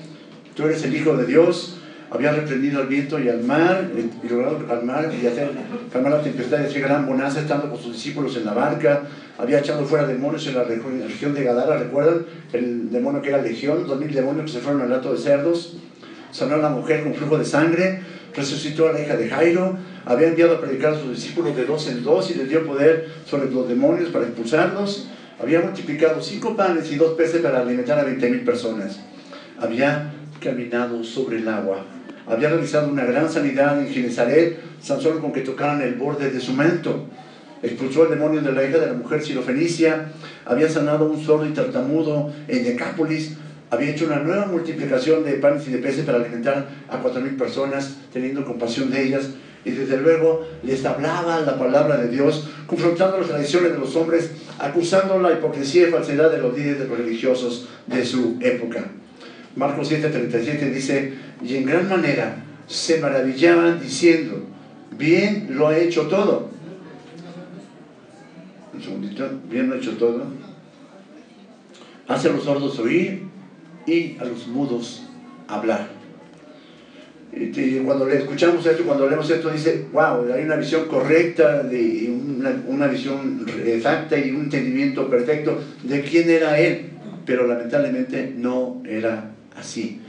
tú 0.55 0.65
eres 0.65 0.83
el 0.83 0.95
Hijo 0.95 1.15
de 1.15 1.25
Dios. 1.25 1.73
Había 2.09 2.31
reprendido 2.31 2.79
al 2.79 2.87
viento 2.87 3.19
y 3.19 3.27
al 3.27 3.43
mar, 3.43 3.89
y 3.93 4.29
logrado 4.29 4.65
calmar 4.65 5.11
y 5.13 5.27
hacer 5.27 5.49
calmar 5.91 6.13
la 6.13 6.21
tempestad 6.21 6.61
y 6.61 6.65
hacer 6.65 6.81
gran 6.81 7.05
bonanza 7.05 7.41
estando 7.41 7.69
con 7.69 7.77
sus 7.77 7.93
discípulos 7.93 8.37
en 8.37 8.45
la 8.45 8.53
barca. 8.53 9.03
Había 9.37 9.59
echado 9.59 9.83
fuera 9.85 10.07
demonios 10.07 10.47
en 10.47 10.55
la 10.55 10.63
región 10.63 11.33
de 11.33 11.43
Gadara, 11.43 11.77
¿recuerdan? 11.77 12.25
El 12.53 12.89
demonio 12.91 13.21
que 13.21 13.29
era 13.29 13.41
legión, 13.41 13.85
dos 13.85 13.99
mil 13.99 14.13
demonios 14.13 14.45
que 14.45 14.51
se 14.57 14.59
fueron 14.59 14.81
al 14.83 14.89
lato 14.89 15.11
de 15.11 15.17
cerdos. 15.17 15.77
Sanó 16.37 16.53
a 16.53 16.59
la 16.59 16.69
mujer 16.69 17.01
con 17.01 17.15
flujo 17.15 17.39
de 17.39 17.45
sangre, 17.45 17.99
resucitó 18.35 18.87
a 18.87 18.91
la 18.91 19.01
hija 19.01 19.17
de 19.17 19.27
Jairo, 19.27 19.75
había 20.05 20.27
enviado 20.27 20.57
a 20.57 20.61
predicar 20.61 20.93
a 20.93 20.99
sus 20.99 21.15
discípulos 21.15 21.55
de 21.55 21.65
dos 21.65 21.87
en 21.87 22.03
dos 22.03 22.29
y 22.29 22.35
les 22.35 22.47
dio 22.47 22.63
poder 22.63 23.07
sobre 23.25 23.49
los 23.49 23.67
demonios 23.67 24.11
para 24.11 24.25
expulsarlos. 24.27 25.07
Había 25.41 25.61
multiplicado 25.61 26.21
cinco 26.21 26.55
panes 26.55 26.91
y 26.91 26.95
dos 26.95 27.15
peces 27.15 27.41
para 27.41 27.61
alimentar 27.61 27.97
a 27.97 28.03
20 28.03 28.29
mil 28.29 28.41
personas. 28.41 28.99
Había 29.59 30.13
caminado 30.39 31.03
sobre 31.03 31.37
el 31.37 31.47
agua. 31.47 31.83
Había 32.27 32.49
realizado 32.49 32.87
una 32.87 33.05
gran 33.05 33.27
sanidad 33.27 33.81
en 33.81 33.91
Genezaret, 33.91 34.59
tan 34.87 35.01
solo 35.01 35.19
con 35.19 35.33
que 35.33 35.41
tocaran 35.41 35.81
el 35.81 35.95
borde 35.95 36.29
de 36.29 36.39
su 36.39 36.53
manto. 36.53 37.07
Expulsó 37.63 38.03
el 38.03 38.11
demonio 38.11 38.41
de 38.43 38.51
la 38.51 38.63
hija 38.63 38.77
de 38.77 38.85
la 38.85 38.93
mujer 38.93 39.23
sirofenicia. 39.23 40.11
Había 40.45 40.69
sanado 40.69 41.09
un 41.09 41.19
sordo 41.19 41.47
y 41.47 41.53
tartamudo 41.53 42.31
en 42.47 42.63
Decápolis. 42.63 43.37
Había 43.69 43.91
hecho 43.91 44.05
una 44.05 44.19
nueva 44.19 44.45
multiplicación 44.45 45.23
de 45.23 45.33
panes 45.33 45.67
y 45.67 45.71
de 45.71 45.79
peces 45.79 46.05
para 46.05 46.19
alimentar 46.19 46.69
a 46.89 46.99
cuatro 46.99 47.21
mil 47.21 47.35
personas, 47.35 47.97
teniendo 48.13 48.45
compasión 48.45 48.89
de 48.89 49.03
ellas 49.03 49.29
y 49.67 49.71
desde 49.71 49.97
luego 49.97 50.47
les 50.63 50.85
hablaba 50.85 51.41
la 51.41 51.59
palabra 51.59 51.97
de 51.97 52.07
Dios, 52.07 52.49
confrontando 52.67 53.17
las 53.17 53.27
tradiciones 53.27 53.73
de 53.73 53.77
los 53.77 53.95
hombres, 53.97 54.31
acusando 54.59 55.19
la 55.19 55.33
hipocresía 55.33 55.89
y 55.89 55.91
falsedad 55.91 56.31
de 56.31 56.37
los 56.37 56.57
líderes 56.57 56.87
religiosos 56.87 57.67
de 57.85 58.05
su 58.05 58.37
época. 58.39 58.85
Marcos 59.57 59.91
7:37 59.91 60.71
dice, 60.71 61.13
y 61.43 61.57
en 61.57 61.65
gran 61.65 61.89
manera 61.89 62.45
se 62.65 63.01
maravillaban 63.01 63.81
diciendo, 63.81 64.41
bien 64.91 65.47
lo 65.51 65.67
ha 65.67 65.77
hecho 65.77 66.03
todo. 66.03 66.49
Un 68.73 68.81
segundito, 68.81 69.29
bien 69.49 69.67
lo 69.67 69.75
ha 69.75 69.77
hecho 69.79 69.97
todo. 69.97 70.27
Hace 72.07 72.29
los 72.29 72.45
sordos 72.45 72.79
oír 72.79 73.26
y 73.87 74.17
a 74.19 74.25
los 74.25 74.47
mudos 74.47 75.03
hablar. 75.47 75.87
Y 77.33 77.79
cuando 77.79 78.05
le 78.07 78.17
escuchamos 78.17 78.65
esto, 78.65 78.83
cuando 78.83 79.07
leemos 79.07 79.29
esto, 79.29 79.49
dice, 79.49 79.85
wow, 79.91 80.31
hay 80.33 80.43
una 80.43 80.55
visión 80.55 80.87
correcta, 80.87 81.63
de 81.63 82.09
una, 82.09 82.63
una, 82.67 82.87
visión 82.87 83.45
exacta 83.65 84.17
y 84.17 84.31
un 84.31 84.43
entendimiento 84.43 85.09
perfecto 85.09 85.59
de 85.83 86.01
quién 86.01 86.29
era 86.29 86.59
él, 86.59 86.89
pero 87.25 87.45
lamentablemente 87.45 88.33
no 88.35 88.81
era 88.87 89.31
así. 89.55 90.01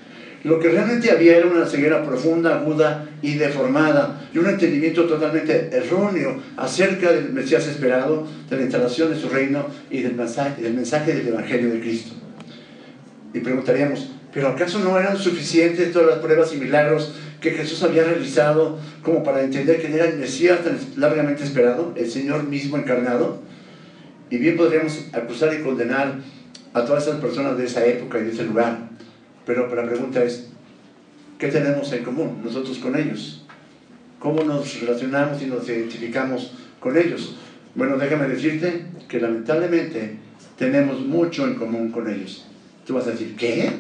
Lo 0.45 0.61
que 0.61 0.69
realmente 0.69 1.11
había 1.11 1.37
era 1.37 1.47
una 1.47 1.67
ceguera 1.67 2.05
profunda, 2.05 2.61
aguda 2.61 3.09
y 3.21 3.35
deformada, 3.35 4.29
y 4.33 4.39
un 4.39 4.47
entendimiento 4.47 5.05
totalmente 5.05 5.69
erróneo 5.73 6.41
acerca 6.57 7.13
del 7.13 7.33
Mesías 7.33 7.67
esperado, 7.67 8.27
de 8.49 8.57
la 8.57 8.63
instalación 8.63 9.11
de 9.11 9.21
su 9.21 9.29
reino 9.29 9.67
y 9.91 10.03
del 10.03 10.15
mensaje 10.15 10.63
del, 10.63 10.75
mensaje 10.75 11.15
del 11.15 11.29
Evangelio 11.29 11.71
de 11.71 11.81
Cristo. 11.81 12.28
Y 13.35 13.41
preguntaríamos, 13.41 14.09
¿Pero 14.33 14.49
acaso 14.49 14.79
no 14.81 14.99
eran 14.99 15.17
suficientes 15.17 15.93
todas 15.93 16.09
las 16.09 16.19
pruebas 16.19 16.55
y 16.55 16.59
milagros 16.59 17.15
que 17.41 17.53
Jesús 17.53 17.83
había 17.83 18.05
realizado 18.05 18.79
como 19.03 19.23
para 19.23 19.43
entender 19.43 19.81
que 19.81 19.95
era 19.95 20.05
el 20.05 20.21
tan 20.59 20.79
largamente 20.97 21.45
esperado, 21.45 21.95
el 21.97 22.11
Señor 22.11 22.45
mismo 22.45 22.77
encarnado? 22.77 23.41
Y 24.31 24.37
bien 24.37 24.57
podríamos 24.57 25.07
acusar 25.13 25.55
y 25.55 25.63
condenar 25.63 26.17
a 26.75 26.85
todas 26.85 27.07
esas 27.07 27.21
personas 27.21 27.57
de 27.57 27.65
esa 27.65 27.87
época 27.87 28.19
y 28.19 28.25
de 28.25 28.33
ese 28.33 28.45
lugar. 28.45 28.91
Pero 29.47 29.75
la 29.75 29.87
pregunta 29.87 30.23
es, 30.23 30.51
¿qué 31.39 31.49
tenemos 31.49 31.91
en 31.93 32.05
común 32.05 32.43
nosotros 32.45 32.79
con 32.79 32.97
ellos? 32.97 33.47
¿Cómo 34.19 34.45
nos 34.45 34.79
relacionamos 34.81 35.41
y 35.41 35.47
nos 35.47 35.67
identificamos 35.69 36.53
con 36.81 36.99
ellos? 36.99 37.37
Bueno, 37.75 37.97
déjame 37.97 38.29
decirte 38.29 38.85
que 39.09 39.21
lamentablemente 39.21 40.17
tenemos 40.59 41.01
mucho 41.01 41.47
en 41.47 41.55
común 41.55 41.91
con 41.91 42.11
ellos. 42.11 42.48
Tú 42.89 42.95
vas 42.95 43.07
a 43.07 43.11
decir, 43.11 43.37
¿qué? 43.37 43.71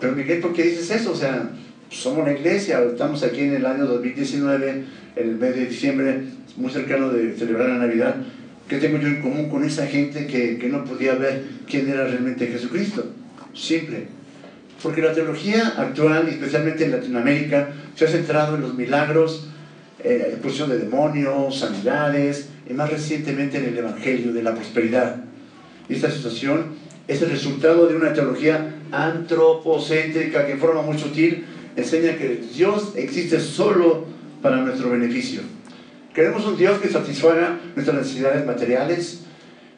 Pero 0.00 0.16
Miguel, 0.16 0.40
¿por 0.40 0.52
qué 0.52 0.64
dices 0.64 0.90
eso? 0.90 1.12
O 1.12 1.14
sea, 1.14 1.48
somos 1.90 2.24
una 2.24 2.32
iglesia, 2.32 2.82
estamos 2.82 3.22
aquí 3.22 3.42
en 3.42 3.54
el 3.54 3.64
año 3.64 3.86
2019, 3.86 4.84
en 5.14 5.28
el 5.28 5.36
mes 5.36 5.54
de 5.54 5.66
diciembre, 5.66 6.22
muy 6.56 6.72
cercano 6.72 7.10
de 7.10 7.34
celebrar 7.34 7.68
la 7.68 7.86
Navidad. 7.86 8.16
¿Qué 8.68 8.78
tengo 8.78 8.98
yo 8.98 9.06
en 9.06 9.22
común 9.22 9.48
con 9.48 9.62
esa 9.62 9.86
gente 9.86 10.26
que, 10.26 10.58
que 10.58 10.68
no 10.68 10.84
podía 10.84 11.14
ver 11.14 11.44
quién 11.70 11.88
era 11.88 12.08
realmente 12.08 12.48
Jesucristo? 12.48 13.12
Simple. 13.54 14.08
Porque 14.82 15.02
la 15.02 15.12
teología 15.12 15.74
actual, 15.76 16.28
especialmente 16.28 16.84
en 16.84 16.90
Latinoamérica, 16.90 17.74
se 17.94 18.06
ha 18.06 18.08
centrado 18.08 18.56
en 18.56 18.62
los 18.62 18.74
milagros, 18.74 19.50
eh, 20.02 20.30
expulsión 20.32 20.68
de 20.68 20.78
demonios, 20.78 21.60
sanidades, 21.60 22.48
y 22.68 22.74
más 22.74 22.90
recientemente 22.90 23.58
en 23.58 23.66
el 23.66 23.78
Evangelio 23.78 24.32
de 24.32 24.42
la 24.42 24.52
prosperidad. 24.52 25.22
Y 25.88 25.94
esta 25.94 26.10
situación 26.10 26.85
es 27.08 27.22
el 27.22 27.30
resultado 27.30 27.86
de 27.86 27.96
una 27.96 28.12
teología 28.12 28.74
antropocéntrica 28.90 30.46
que 30.46 30.52
en 30.52 30.58
forma 30.58 30.82
muy 30.82 30.98
sutil 30.98 31.44
enseña 31.76 32.16
que 32.16 32.42
Dios 32.54 32.92
existe 32.96 33.38
solo 33.40 34.06
para 34.42 34.58
nuestro 34.58 34.90
beneficio. 34.90 35.42
Queremos 36.14 36.44
un 36.46 36.56
Dios 36.56 36.80
que 36.80 36.88
satisfaga 36.88 37.58
nuestras 37.74 37.98
necesidades 37.98 38.46
materiales, 38.46 39.24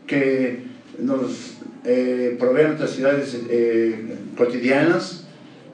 que 0.06 0.62
nos 0.99 1.56
eh, 1.85 2.37
provea 2.38 2.68
nuestras 2.68 2.90
necesidades 2.90 3.38
eh, 3.50 4.16
cotidianas, 4.37 5.26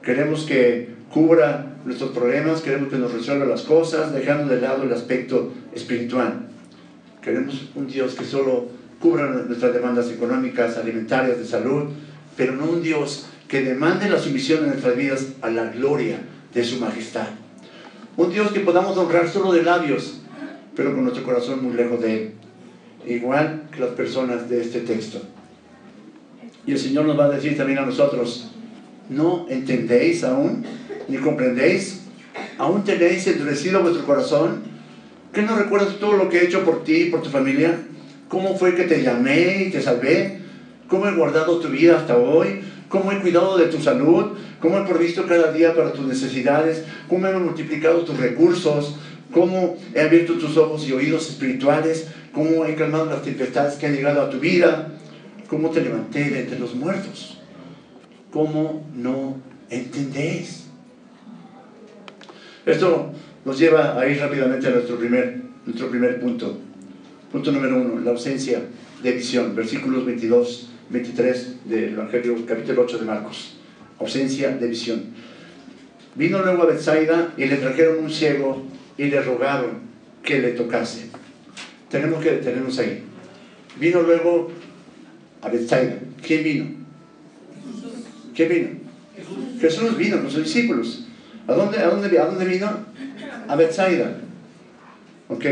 queremos 0.03 0.45
que 0.45 0.89
cubra 1.11 1.77
nuestros 1.85 2.11
problemas, 2.11 2.61
queremos 2.61 2.89
que 2.89 2.97
nos 2.97 3.13
resuelva 3.13 3.45
las 3.45 3.61
cosas, 3.61 4.13
dejando 4.13 4.53
de 4.53 4.59
lado 4.59 4.83
el 4.83 4.91
aspecto 4.91 5.53
espiritual. 5.73 6.47
Queremos 7.21 7.69
un 7.75 7.87
Dios 7.87 8.15
que 8.15 8.25
solo 8.25 8.67
cubra 9.05 9.27
nuestras 9.27 9.71
demandas 9.71 10.09
económicas, 10.09 10.77
alimentarias, 10.77 11.37
de 11.37 11.45
salud, 11.45 11.91
pero 12.35 12.53
no 12.53 12.65
un 12.65 12.81
Dios 12.81 13.27
que 13.47 13.61
demande 13.61 14.09
la 14.09 14.17
sumisión 14.17 14.61
de 14.61 14.69
nuestras 14.69 14.97
vidas 14.97 15.27
a 15.43 15.51
la 15.51 15.65
gloria 15.65 16.17
de 16.51 16.63
su 16.63 16.79
majestad. 16.79 17.27
Un 18.17 18.31
Dios 18.31 18.51
que 18.51 18.61
podamos 18.61 18.97
honrar 18.97 19.29
solo 19.29 19.53
de 19.53 19.61
labios, 19.61 20.21
pero 20.75 20.91
con 20.95 21.03
nuestro 21.03 21.23
corazón 21.23 21.63
muy 21.63 21.75
lejos 21.75 22.01
de 22.01 22.15
Él. 22.15 22.31
Igual 23.05 23.65
que 23.71 23.79
las 23.79 23.91
personas 23.91 24.49
de 24.49 24.61
este 24.61 24.79
texto. 24.79 25.21
Y 26.65 26.71
el 26.71 26.79
Señor 26.79 27.05
nos 27.05 27.19
va 27.19 27.25
a 27.25 27.29
decir 27.29 27.55
también 27.55 27.77
a 27.77 27.85
nosotros, 27.85 28.53
¿no 29.07 29.45
entendéis 29.51 30.23
aún? 30.23 30.65
¿Ni 31.07 31.17
comprendéis? 31.17 32.01
¿Aún 32.57 32.83
tenéis 32.83 33.27
endurecido 33.27 33.83
vuestro 33.83 34.03
corazón? 34.03 34.63
¿Qué 35.31 35.43
no 35.43 35.55
recuerdas 35.55 35.99
todo 35.99 36.13
lo 36.17 36.27
que 36.27 36.39
he 36.39 36.45
hecho 36.45 36.65
por 36.65 36.83
ti 36.83 37.03
y 37.03 37.09
por 37.11 37.21
tu 37.21 37.29
familia? 37.29 37.77
¿Cómo 38.29 38.57
fue 38.57 38.75
que 38.75 38.83
te 38.83 39.03
llamé 39.03 39.65
y 39.67 39.71
te 39.71 39.81
salvé? 39.81 40.39
¿Cómo 40.87 41.07
he 41.07 41.15
guardado 41.15 41.59
tu 41.59 41.69
vida 41.69 41.97
hasta 41.97 42.17
hoy? 42.17 42.61
¿Cómo 42.89 43.11
he 43.11 43.19
cuidado 43.19 43.57
de 43.57 43.65
tu 43.65 43.81
salud? 43.81 44.37
¿Cómo 44.59 44.79
he 44.79 44.85
provisto 44.85 45.25
cada 45.27 45.51
día 45.51 45.75
para 45.75 45.93
tus 45.93 46.05
necesidades? 46.05 46.83
¿Cómo 47.07 47.27
he 47.27 47.33
multiplicado 47.33 48.01
tus 48.01 48.17
recursos? 48.17 48.97
¿Cómo 49.31 49.77
he 49.93 50.01
abierto 50.01 50.33
tus 50.33 50.57
ojos 50.57 50.87
y 50.87 50.93
oídos 50.93 51.29
espirituales? 51.29 52.07
¿Cómo 52.31 52.65
he 52.65 52.75
calmado 52.75 53.05
las 53.07 53.23
tempestades 53.23 53.75
que 53.75 53.87
han 53.87 53.95
llegado 53.95 54.21
a 54.21 54.29
tu 54.29 54.39
vida? 54.39 54.93
¿Cómo 55.47 55.69
te 55.69 55.81
levanté 55.81 56.29
de 56.29 56.41
entre 56.41 56.59
los 56.59 56.75
muertos? 56.75 57.39
¿Cómo 58.31 58.85
no 58.93 59.37
entendéis? 59.69 60.65
Esto 62.65 63.11
nos 63.43 63.59
lleva 63.59 63.99
a 63.99 64.07
ir 64.07 64.19
rápidamente 64.19 64.67
a 64.67 64.71
nuestro 64.71 64.97
primer, 64.97 65.41
nuestro 65.65 65.89
primer 65.89 66.19
punto. 66.19 66.64
Punto 67.35 67.51
número 67.51 67.75
uno, 67.75 67.99
la 67.99 68.11
ausencia 68.11 68.61
de 69.03 69.11
visión. 69.11 69.53
Versículos 69.53 70.05
22, 70.05 70.69
23 70.89 71.55
del 71.65 71.89
Evangelio, 71.89 72.33
capítulo 72.45 72.83
8 72.83 72.99
de 72.99 73.05
Marcos. 73.05 73.57
Ausencia 73.99 74.51
de 74.51 74.65
visión. 74.65 75.03
Vino 76.15 76.41
luego 76.41 76.63
a 76.63 76.67
Bethsaida 76.67 77.33
y 77.35 77.43
le 77.43 77.57
trajeron 77.57 78.05
un 78.05 78.09
ciego 78.09 78.63
y 78.97 79.07
le 79.07 79.21
rogaron 79.21 79.81
que 80.23 80.39
le 80.39 80.51
tocase. 80.51 81.09
Tenemos 81.89 82.23
que 82.23 82.31
detenernos 82.31 82.79
ahí. 82.79 83.03
Vino 83.81 84.01
luego 84.01 84.49
a 85.41 85.49
Bethsaida. 85.49 85.99
¿Quién 86.25 86.41
vino? 86.41 86.65
¿Quién 88.33 88.47
vino? 88.47 88.69
Jesús 89.59 89.97
vino 89.97 90.21
con 90.21 90.33
discípulos. 90.41 91.05
¿A 91.47 91.53
dónde, 91.53 92.45
vino? 92.45 92.79
A 93.49 93.55
Bethsaida. 93.57 94.21
Ok. 95.27 95.45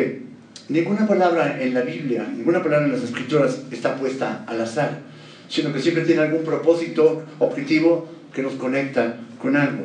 Ninguna 0.73 1.05
palabra 1.05 1.61
en 1.61 1.75
la 1.75 1.81
Biblia, 1.81 2.27
ninguna 2.35 2.63
palabra 2.63 2.87
en 2.87 2.93
las 2.93 3.03
Escrituras 3.03 3.61
está 3.71 3.95
puesta 3.95 4.43
al 4.47 4.59
azar, 4.59 5.01
sino 5.47 5.71
que 5.71 5.79
siempre 5.79 6.03
tiene 6.03 6.23
algún 6.23 6.43
propósito, 6.43 7.21
objetivo 7.37 8.09
que 8.33 8.41
nos 8.41 8.53
conecta 8.53 9.17
con 9.39 9.55
algo. 9.55 9.83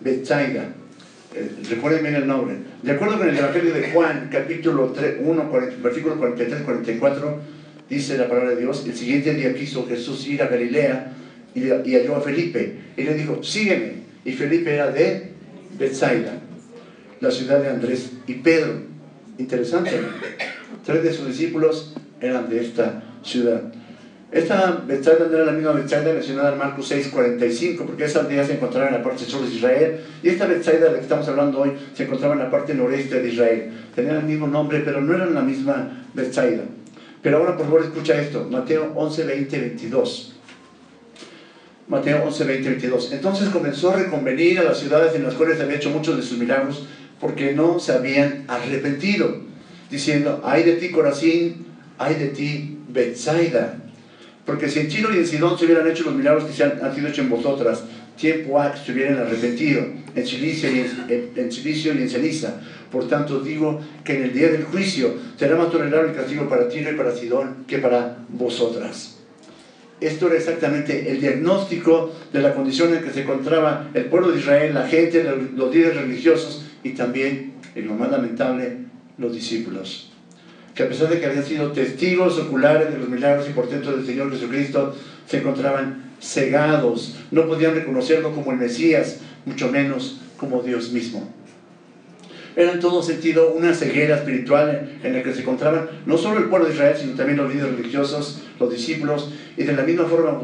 Bethsaida. 0.00 0.72
Eh, 1.36 1.50
recuerden 1.70 2.02
bien 2.02 2.16
el 2.16 2.26
nombre. 2.26 2.56
De 2.82 2.90
acuerdo 2.90 3.16
con 3.18 3.28
el 3.28 3.36
Evangelio 3.36 3.72
de 3.72 3.92
Juan, 3.92 4.28
capítulo 4.28 4.86
3, 4.86 5.18
1, 5.20 5.50
versículo 5.84 6.16
43-44, 6.20 7.36
dice 7.88 8.18
la 8.18 8.28
palabra 8.28 8.50
de 8.50 8.62
Dios, 8.62 8.86
el 8.86 8.96
siguiente 8.96 9.32
día 9.34 9.54
quiso 9.54 9.86
Jesús 9.86 10.26
ir 10.26 10.42
a 10.42 10.48
Galilea 10.48 11.12
y, 11.54 11.60
y 11.60 11.94
halló 11.94 12.16
a 12.16 12.22
Felipe. 12.22 12.76
Y 12.96 13.04
le 13.04 13.14
dijo, 13.14 13.44
sígueme. 13.44 13.92
Y 14.24 14.32
Felipe 14.32 14.74
era 14.74 14.90
de 14.90 15.30
Bethsaida, 15.78 16.40
la 17.20 17.30
ciudad 17.30 17.62
de 17.62 17.68
Andrés 17.68 18.14
y 18.26 18.34
Pedro. 18.34 18.87
Interesante. 19.38 20.00
Tres 20.84 21.02
de 21.02 21.12
sus 21.12 21.28
discípulos 21.28 21.94
eran 22.20 22.48
de 22.48 22.60
esta 22.60 23.02
ciudad. 23.22 23.62
Esta 24.30 24.82
Bethsaida 24.86 25.26
no 25.30 25.36
era 25.36 25.46
la 25.46 25.52
misma 25.52 25.72
Bethsaida 25.72 26.12
mencionada 26.12 26.52
en 26.52 26.58
Marcos 26.58 26.88
6, 26.88 27.08
45, 27.08 27.86
porque 27.86 28.04
esa 28.04 28.20
aldea 28.20 28.44
se 28.44 28.54
encontraba 28.54 28.88
en 28.88 28.94
la 28.94 29.02
parte 29.02 29.24
sur 29.24 29.48
de 29.48 29.54
Israel, 29.54 30.00
y 30.22 30.28
esta 30.28 30.46
Bethsaida 30.46 30.86
de 30.86 30.92
la 30.92 30.98
que 30.98 31.04
estamos 31.04 31.26
hablando 31.28 31.60
hoy 31.60 31.72
se 31.94 32.04
encontraba 32.04 32.34
en 32.34 32.40
la 32.40 32.50
parte 32.50 32.74
noreste 32.74 33.22
de 33.22 33.28
Israel. 33.28 33.70
Tenían 33.94 34.16
el 34.16 34.24
mismo 34.24 34.46
nombre, 34.46 34.80
pero 34.84 35.00
no 35.00 35.14
eran 35.14 35.32
la 35.32 35.40
misma 35.40 36.04
Bethsaida. 36.12 36.64
Pero 37.22 37.38
ahora, 37.38 37.56
por 37.56 37.66
favor, 37.66 37.82
escucha 37.82 38.20
esto, 38.20 38.46
Mateo 38.50 38.92
11, 38.94 39.24
20, 39.24 39.60
22. 39.60 40.34
Mateo 41.88 42.22
11, 42.24 42.44
20, 42.44 42.68
22. 42.68 43.12
Entonces 43.12 43.48
comenzó 43.48 43.90
a 43.90 43.96
reconvenir 43.96 44.58
a 44.58 44.64
las 44.64 44.78
ciudades 44.78 45.14
en 45.14 45.24
las 45.24 45.34
cuales 45.34 45.58
había 45.58 45.76
hecho 45.76 45.88
muchos 45.88 46.16
de 46.16 46.22
sus 46.22 46.36
milagros, 46.36 46.86
porque 47.20 47.54
no 47.54 47.80
se 47.80 47.92
habían 47.92 48.44
arrepentido, 48.48 49.42
diciendo, 49.90 50.42
ay 50.44 50.62
de 50.64 50.74
ti 50.74 50.90
Corazín, 50.90 51.66
ay 51.98 52.14
de 52.14 52.28
ti 52.28 52.78
Bethsaida 52.88 53.78
porque 54.48 54.70
si 54.70 54.80
en 54.80 54.88
Tiro 54.88 55.14
y 55.14 55.18
en 55.18 55.26
Sidón 55.26 55.58
se 55.58 55.66
hubieran 55.66 55.86
hecho 55.86 56.04
los 56.04 56.14
milagros 56.14 56.44
que 56.44 56.54
se 56.54 56.64
han, 56.64 56.94
sido 56.94 57.08
hechos 57.08 57.18
en 57.18 57.28
vosotras, 57.28 57.84
tiempo 58.16 58.58
ha 58.58 58.72
que 58.72 58.78
se 58.78 58.92
hubieran 58.92 59.18
arrepentido 59.18 59.84
en 60.14 60.26
silicio, 60.26 60.70
y 60.72 60.78
en, 60.78 61.32
en, 61.36 61.50
y 61.50 62.02
en 62.02 62.08
ceniza. 62.08 62.54
Por 62.90 63.06
tanto, 63.08 63.40
digo 63.40 63.78
que 64.02 64.16
en 64.16 64.22
el 64.22 64.32
día 64.32 64.48
del 64.48 64.64
juicio 64.64 65.12
será 65.36 65.54
más 65.54 65.70
tolerable 65.70 66.12
el 66.12 66.16
castigo 66.16 66.48
para 66.48 66.66
Tiro 66.66 66.90
y 66.90 66.94
para 66.94 67.14
Sidón 67.14 67.66
que 67.66 67.76
para 67.76 68.24
vosotras. 68.30 69.18
Esto 70.00 70.28
era 70.28 70.36
exactamente 70.36 71.10
el 71.10 71.20
diagnóstico 71.20 72.14
de 72.32 72.40
la 72.40 72.54
condición 72.54 72.94
en 72.94 73.02
que 73.02 73.10
se 73.10 73.24
encontraba 73.24 73.90
el 73.92 74.06
pueblo 74.06 74.30
de 74.30 74.38
Israel, 74.38 74.72
la 74.72 74.86
gente, 74.86 75.30
los 75.54 75.74
líderes 75.74 75.98
religiosos 75.98 76.64
y 76.82 76.90
también, 76.90 77.54
y 77.74 77.82
lo 77.82 77.94
más 77.94 78.10
lamentable, 78.10 78.78
los 79.18 79.34
discípulos 79.34 80.08
que 80.78 80.84
a 80.84 80.88
pesar 80.88 81.08
de 81.08 81.18
que 81.18 81.26
habían 81.26 81.44
sido 81.44 81.72
testigos 81.72 82.38
oculares 82.38 82.92
de 82.92 83.00
los 83.00 83.08
milagros 83.08 83.48
y 83.48 83.52
portentos 83.52 83.96
del 83.96 84.06
Señor 84.06 84.30
Jesucristo, 84.30 84.94
se 85.26 85.38
encontraban 85.38 86.12
cegados, 86.20 87.16
no 87.32 87.48
podían 87.48 87.74
reconocerlo 87.74 88.32
como 88.32 88.52
el 88.52 88.58
Mesías, 88.58 89.18
mucho 89.44 89.72
menos 89.72 90.20
como 90.36 90.62
Dios 90.62 90.92
mismo. 90.92 91.28
Era 92.54 92.70
en 92.70 92.78
todo 92.78 93.02
sentido 93.02 93.54
una 93.54 93.74
ceguera 93.74 94.18
espiritual 94.18 95.00
en 95.02 95.12
la 95.14 95.24
que 95.24 95.34
se 95.34 95.40
encontraban 95.40 95.88
no 96.06 96.16
solo 96.16 96.38
el 96.38 96.44
pueblo 96.44 96.68
de 96.68 96.74
Israel, 96.74 96.96
sino 96.96 97.14
también 97.14 97.38
los 97.38 97.52
líderes 97.52 97.76
religiosos, 97.76 98.42
los 98.60 98.70
discípulos, 98.70 99.32
y 99.56 99.64
de 99.64 99.72
la 99.72 99.82
misma 99.82 100.04
forma 100.04 100.40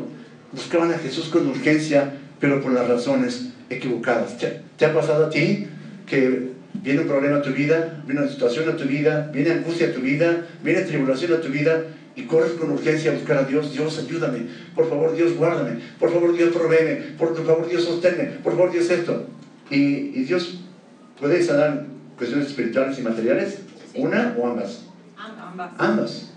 buscaban 0.51 0.91
a 0.91 0.99
Jesús 0.99 1.27
con 1.27 1.47
urgencia, 1.47 2.13
pero 2.41 2.61
por 2.61 2.73
las 2.73 2.89
razones 2.89 3.51
equivocadas. 3.71 4.37
¿Te, 4.37 4.63
te 4.77 4.85
ha 4.85 4.93
pasado 4.93 5.27
a 5.27 5.31
ti 5.31 5.69
que 6.07 6.53
viene 6.75 7.01
un 7.01 7.07
problema 7.07 7.39
a 7.39 7.43
tu 7.43 7.51
vida, 7.51 8.03
viene 8.07 8.23
una 8.23 8.31
situación 8.31 8.69
a 8.69 8.77
tu 8.77 8.85
vida, 8.85 9.31
viene 9.33 9.53
angustia 9.53 9.89
a 9.89 9.93
tu 9.93 10.01
vida, 10.01 10.47
viene 10.63 10.83
tribulación 10.83 11.33
a 11.33 11.41
tu 11.41 11.49
vida 11.49 11.85
y 12.17 12.23
corres 12.25 12.53
con 12.53 12.71
urgencia 12.71 13.11
a 13.11 13.15
buscar 13.15 13.39
a 13.39 13.45
Dios, 13.45 13.73
Dios 13.73 13.99
ayúdame, 13.99 14.47
por 14.75 14.89
favor 14.89 15.15
Dios 15.17 15.35
guárdame, 15.37 15.81
por 15.99 16.13
favor 16.13 16.37
Dios 16.37 16.55
provéeme, 16.55 16.97
por 17.19 17.35
favor 17.35 17.69
Dios 17.69 17.85
sosténme, 17.85 18.25
por 18.43 18.53
favor 18.53 18.73
Dios 18.73 18.91
esto. 18.91 19.27
Y, 19.71 19.77
y 19.77 20.25
Dios 20.25 20.61
puede 21.19 21.43
sanar 21.43 21.87
cuestiones 22.17 22.49
espirituales 22.49 22.99
y 22.99 23.03
materiales, 23.03 23.59
una 23.95 24.37
o 24.39 24.47
ambas. 24.47 24.85
Ambas. 25.17 25.71
Ambas. 25.79 26.31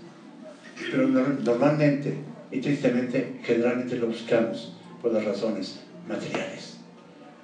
Pero 0.90 1.08
normalmente 1.08 2.14
y 2.50 2.60
tristemente, 2.60 3.40
generalmente 3.44 3.96
lo 3.96 4.06
buscamos 4.06 4.72
por 5.02 5.12
las 5.12 5.24
razones 5.24 5.80
materiales. 6.08 6.78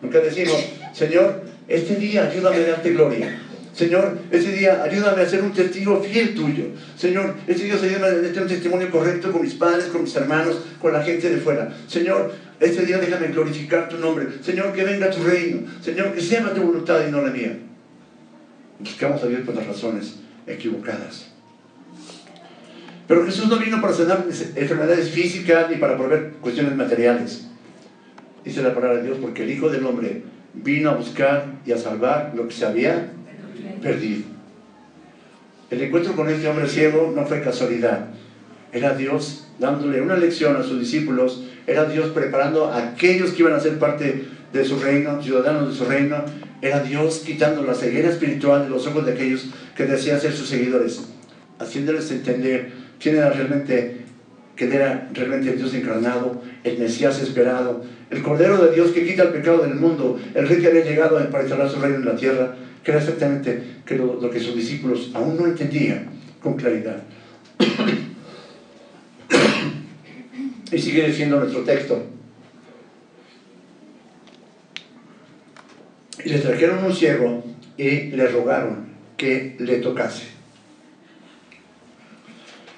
Nunca 0.00 0.20
decimos, 0.20 0.56
Señor, 0.92 1.42
este 1.68 1.96
día 1.96 2.24
ayúdame 2.24 2.57
a 2.57 2.68
darte 2.68 2.92
gloria. 2.92 3.40
Señor, 3.74 4.18
este 4.31 4.53
día 4.53 4.85
ayúdame 4.85 5.22
a 5.22 5.29
ser 5.29 5.42
un 5.42 5.53
testigo 5.53 6.00
fiel 6.00 6.35
tuyo. 6.35 6.66
Señor, 6.96 7.35
este 7.46 7.64
día 7.64 7.74
ayúdame 7.74 8.07
a 8.07 8.22
tener 8.22 8.42
un 8.42 8.48
testimonio 8.48 8.90
correcto 8.90 9.33
con 9.33 9.42
mis 9.42 9.55
padres, 9.55 9.87
con 9.87 10.03
mis 10.03 10.14
hermanos, 10.14 10.61
con 10.81 10.92
la 10.92 11.03
gente 11.03 11.29
de 11.29 11.38
fuera. 11.38 11.74
Señor, 11.88 12.33
este 12.61 12.87
día 12.87 12.98
déjame 12.98 13.29
glorificar 13.29 13.88
tu 13.88 13.98
nombre. 13.98 14.27
Señor, 14.42 14.72
que 14.72 14.85
venga 14.85 15.11
tu 15.11 15.24
reino. 15.24 15.62
Señor, 15.83 16.12
que 16.12 16.20
sea 16.20 16.55
tu 16.55 16.62
voluntad 16.62 17.00
y 17.07 17.11
no 17.11 17.20
la 17.20 17.31
mía. 17.31 17.59
Buscamos 18.79 19.22
a 19.22 19.27
Dios 19.27 19.40
por 19.40 19.57
las 19.57 19.66
razones 19.66 20.16
equivocadas. 20.46 21.35
Pero 23.09 23.27
Jesús 23.27 23.48
no 23.48 23.59
vino 23.59 23.81
para 23.81 23.92
sanar 23.92 24.24
enfermedades 24.57 25.11
físicas 25.11 25.68
ni 25.68 25.77
para 25.77 25.96
proveer 25.96 26.35
cuestiones 26.40 26.74
materiales. 26.77 27.48
Dice 28.44 28.62
la 28.62 28.74
palabra 28.74 28.98
de 28.98 29.05
Dios, 29.05 29.18
porque 29.20 29.42
el 29.42 29.50
Hijo 29.50 29.68
del 29.68 29.85
Hombre 29.85 30.22
vino 30.55 30.90
a 30.90 30.95
buscar 30.95 31.47
y 31.67 31.73
a 31.73 31.79
salvar 31.79 32.33
lo 32.35 32.49
que 32.49 32.55
se 32.55 32.67
había 32.67 33.11
perdido. 33.83 34.25
El 35.71 35.83
encuentro 35.83 36.14
con 36.14 36.29
este 36.29 36.49
hombre 36.49 36.69
ciego 36.69 37.12
no 37.14 37.27
fue 37.27 37.43
casualidad. 37.43 38.07
Era 38.73 38.95
Dios 38.95 39.47
dándole 39.59 40.01
una 40.01 40.17
lección 40.17 40.57
a 40.57 40.62
sus 40.62 40.81
discípulos, 40.81 41.45
era 41.67 41.85
Dios 41.85 42.11
preparando 42.11 42.67
a 42.67 42.90
aquellos 42.90 43.31
que 43.33 43.43
iban 43.43 43.55
a 43.55 43.61
ser 43.61 43.79
parte 43.79 44.25
de 44.53 44.64
su 44.64 44.79
reino, 44.79 45.23
ciudadanos 45.23 45.69
de 45.69 45.75
su 45.75 45.85
reino, 45.85 46.25
era 46.62 46.81
Dios 46.81 47.23
quitando 47.25 47.62
la 47.62 47.75
ceguera 47.75 48.09
espiritual 48.09 48.64
de 48.64 48.71
los 48.71 48.87
ojos 48.87 49.05
de 49.05 49.12
aquellos 49.12 49.47
que 49.77 49.87
desean 49.87 50.21
ser 50.21 50.33
sus 50.33 50.49
seguidores, 50.49 51.03
haciéndoles 51.59 52.11
entender 52.11 52.73
quién 53.01 53.17
era 53.17 53.31
realmente, 53.31 54.04
quién 54.57 54.73
era 54.73 55.11
realmente 55.12 55.51
el 55.51 55.59
Dios 55.59 55.75
encarnado, 55.75 56.43
el 56.62 56.79
Mesías 56.79 57.21
esperado, 57.21 57.85
el 58.11 58.23
Cordero 58.23 58.59
de 58.59 58.75
Dios 58.75 58.93
que 58.93 59.05
quita 59.05 59.25
el 59.25 59.31
pecado 59.31 59.59
del 59.59 59.75
mundo, 59.75 60.19
el 60.35 60.49
rey 60.49 60.61
que 60.61 60.69
había 60.69 60.85
llegado 60.85 61.19
para 61.31 61.43
instalar 61.43 61.69
su 61.69 61.81
reino 61.81 61.97
en 61.97 62.05
la 62.05 62.17
tierra, 62.17 62.55
que 62.83 62.90
era 62.90 63.01
exactamente 63.01 63.62
que 63.85 63.97
lo, 63.97 64.21
lo 64.21 64.31
que 64.31 64.40
sus 64.40 64.55
discípulos 64.55 65.11
aún 65.14 65.37
no 65.37 65.47
entendían 65.47 66.07
con 66.40 66.57
claridad. 66.57 67.03
y 70.71 70.79
sigue 70.79 71.07
diciendo 71.07 71.40
nuestro 71.40 71.62
texto. 71.62 72.03
Y 76.25 76.29
le 76.29 76.38
trajeron 76.38 76.85
un 76.85 76.95
ciego 76.95 77.45
y 77.77 78.11
le 78.11 78.29
rogaron 78.29 78.87
que 79.17 79.57
le 79.59 79.79
tocase. 79.79 80.35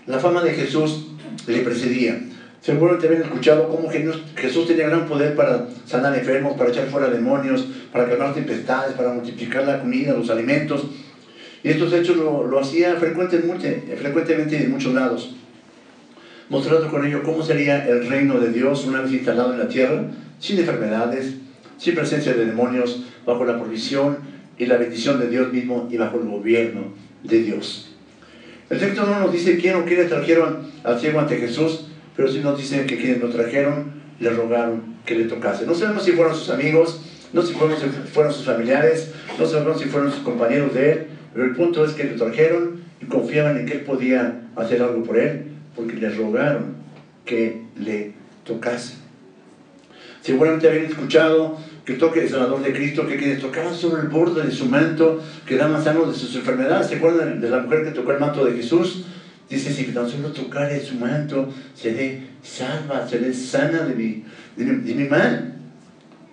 La 0.06 0.18
fama 0.18 0.42
de 0.42 0.52
Jesús 0.52 1.08
le 1.46 1.58
precedía. 1.60 2.20
Seguramente 2.60 3.06
habían 3.06 3.22
escuchado 3.22 3.68
cómo 3.68 3.88
Jesús 3.88 4.66
tenía 4.66 4.88
gran 4.88 5.06
poder 5.06 5.36
para 5.36 5.68
sanar 5.84 6.18
enfermos, 6.18 6.54
para 6.56 6.70
echar 6.70 6.88
fuera 6.88 7.08
demonios, 7.08 7.68
para 7.92 8.08
calmar 8.08 8.34
tempestades, 8.34 8.94
para 8.94 9.12
multiplicar 9.12 9.64
la 9.64 9.80
comida, 9.80 10.14
los 10.14 10.30
alimentos. 10.30 10.84
Y 11.62 11.68
estos 11.68 11.92
hechos 11.92 12.16
lo, 12.16 12.46
lo 12.46 12.58
hacía 12.58 12.96
frecuentemente, 12.96 13.96
frecuentemente 13.96 14.62
en 14.62 14.70
muchos 14.72 14.94
lados, 14.94 15.36
mostrando 16.48 16.90
con 16.90 17.06
ello 17.06 17.22
cómo 17.22 17.42
sería 17.42 17.86
el 17.86 18.08
reino 18.08 18.40
de 18.40 18.50
Dios 18.52 18.84
una 18.84 19.02
vez 19.02 19.12
instalado 19.12 19.52
en 19.52 19.60
la 19.60 19.68
tierra, 19.68 20.04
sin 20.40 20.58
enfermedades, 20.58 21.34
sin 21.78 21.94
presencia 21.94 22.34
de 22.34 22.46
demonios, 22.46 23.04
bajo 23.24 23.44
la 23.44 23.58
provisión 23.58 24.18
y 24.58 24.66
la 24.66 24.76
bendición 24.76 25.20
de 25.20 25.28
Dios 25.28 25.52
mismo 25.52 25.88
y 25.90 25.96
bajo 25.96 26.18
el 26.18 26.28
gobierno 26.28 26.94
de 27.22 27.42
Dios. 27.42 27.85
El 28.68 28.78
texto 28.78 29.06
no 29.06 29.20
nos 29.20 29.32
dice 29.32 29.58
quién 29.58 29.76
o 29.76 29.84
quiénes 29.84 30.08
trajeron 30.08 30.68
al 30.82 30.98
ciego 30.98 31.20
ante 31.20 31.36
Jesús, 31.36 31.86
pero 32.16 32.28
sí 32.30 32.40
nos 32.40 32.58
dice 32.58 32.84
que 32.86 32.96
quienes 32.96 33.20
lo 33.20 33.28
trajeron 33.28 33.92
le 34.18 34.30
rogaron 34.30 34.96
que 35.04 35.14
le 35.14 35.24
tocase. 35.24 35.66
No 35.66 35.74
sabemos 35.74 36.04
si 36.04 36.12
fueron 36.12 36.34
sus 36.34 36.50
amigos, 36.50 37.00
no 37.32 37.42
sabemos 37.42 37.78
si 37.78 37.88
fueron 38.12 38.32
sus 38.32 38.44
familiares, 38.44 39.12
no 39.38 39.46
sabemos 39.46 39.80
si 39.80 39.88
fueron 39.88 40.10
sus 40.10 40.22
compañeros 40.22 40.74
de 40.74 40.92
él, 40.92 41.06
pero 41.32 41.44
el 41.44 41.54
punto 41.54 41.84
es 41.84 41.92
que 41.92 42.04
le 42.04 42.14
trajeron 42.14 42.80
y 43.00 43.06
confiaban 43.06 43.56
en 43.58 43.66
que 43.66 43.74
él 43.74 43.80
podía 43.82 44.42
hacer 44.56 44.82
algo 44.82 45.04
por 45.04 45.18
él, 45.18 45.44
porque 45.76 45.96
le 45.96 46.10
rogaron 46.10 46.74
que 47.24 47.62
le 47.78 48.14
tocase. 48.44 48.94
Seguramente 50.22 50.68
habían 50.68 50.86
escuchado 50.86 51.58
que 51.86 51.94
toque 51.94 52.24
el 52.24 52.28
sanador 52.28 52.62
de 52.62 52.72
Cristo, 52.72 53.06
que 53.06 53.16
quienes 53.16 53.40
tocaban 53.40 53.72
sobre 53.72 54.02
el 54.02 54.08
borde 54.08 54.42
de 54.42 54.50
su 54.50 54.66
manto 54.66 55.22
quedaban 55.46 55.82
sanos 55.82 56.12
de 56.12 56.18
sus 56.18 56.34
enfermedades. 56.34 56.88
¿Se 56.88 56.96
acuerdan 56.96 57.40
de 57.40 57.48
la 57.48 57.60
mujer 57.60 57.84
que 57.84 57.92
tocó 57.92 58.10
el 58.10 58.18
manto 58.18 58.44
de 58.44 58.54
Jesús? 58.54 59.04
Dice, 59.48 59.72
si 59.72 59.84
tan 59.84 60.10
solo 60.10 60.30
tocare 60.32 60.80
su 60.80 60.96
manto, 60.96 61.48
seré 61.76 62.22
salva, 62.42 63.06
seré 63.08 63.32
sana 63.32 63.84
de 63.84 63.94
mi, 63.94 64.24
de 64.56 64.94
mi, 64.94 65.04
mal. 65.04 65.54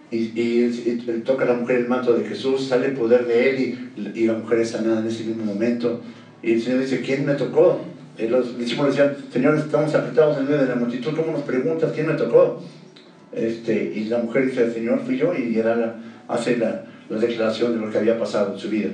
Y, 0.10 0.32
y, 0.36 1.22
toca 1.24 1.44
a 1.44 1.50
la 1.50 1.54
mujer 1.54 1.78
el 1.78 1.88
manto 1.88 2.13
de 2.13 2.26
Jesús, 2.26 2.68
sale 2.68 2.88
el 2.88 2.94
poder 2.94 3.28
de 3.28 3.50
él 3.52 3.60
y, 3.96 4.20
y, 4.22 4.26
la 4.26 4.34
mujer 4.34 4.60
es 4.60 4.72
sanada 4.72 5.02
en 5.02 5.08
ese 5.08 5.24
mismo 5.24 5.46
momento. 5.46 6.02
Y 6.42 6.54
el 6.54 6.62
Señor 6.63 6.80
dice, 6.80 7.02
¿quién 7.02 7.28
me 7.28 7.36
tocó? 7.36 7.80
Y 8.18 8.28
los 8.28 8.58
discípulos 8.58 8.96
decían, 8.96 9.16
Señor, 9.32 9.56
estamos 9.56 9.94
apretados 9.94 10.39
en 10.39 10.46
medio 10.46 10.62
de 10.62 10.68
la 10.68 10.76
multitud, 10.76 11.16
¿cómo 11.16 11.34
nos 11.34 11.44
preguntas 11.44 11.92
quién 11.94 12.08
me 12.08 12.13
tocó? 12.13 12.63
Este, 13.36 13.93
y 13.96 14.06
la 14.06 14.19
mujer 14.19 14.46
dice, 14.48 14.63
el 14.63 14.74
Señor 14.74 15.02
fui 15.06 15.17
yo, 15.17 15.34
y 15.36 15.58
era 15.58 15.96
hace 16.28 16.58
la, 16.58 16.86
la 17.10 17.17
declaración 17.17 17.74
de 17.74 17.86
lo 17.86 17.91
que 17.91 17.98
había 17.98 18.17
pasado 18.17 18.54
en 18.54 18.60
su 18.60 18.69
vida. 18.69 18.89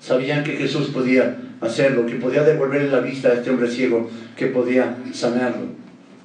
Sabían 0.00 0.44
que 0.44 0.52
Jesús 0.52 0.88
podía 0.88 1.36
hacerlo, 1.60 2.06
que 2.06 2.16
podía 2.16 2.42
devolverle 2.42 2.90
la 2.90 3.00
vista 3.00 3.28
a 3.28 3.34
este 3.34 3.50
hombre 3.50 3.70
ciego, 3.70 4.10
que 4.36 4.46
podía 4.46 4.96
sanarlo. 5.12 5.66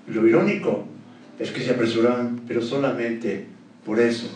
Lo 0.08 0.28
irónico 0.28 0.86
es 1.40 1.52
que 1.52 1.62
se 1.62 1.72
apresuraban, 1.72 2.42
pero 2.48 2.62
solamente 2.62 3.46
por 3.86 4.00
eso, 4.00 4.28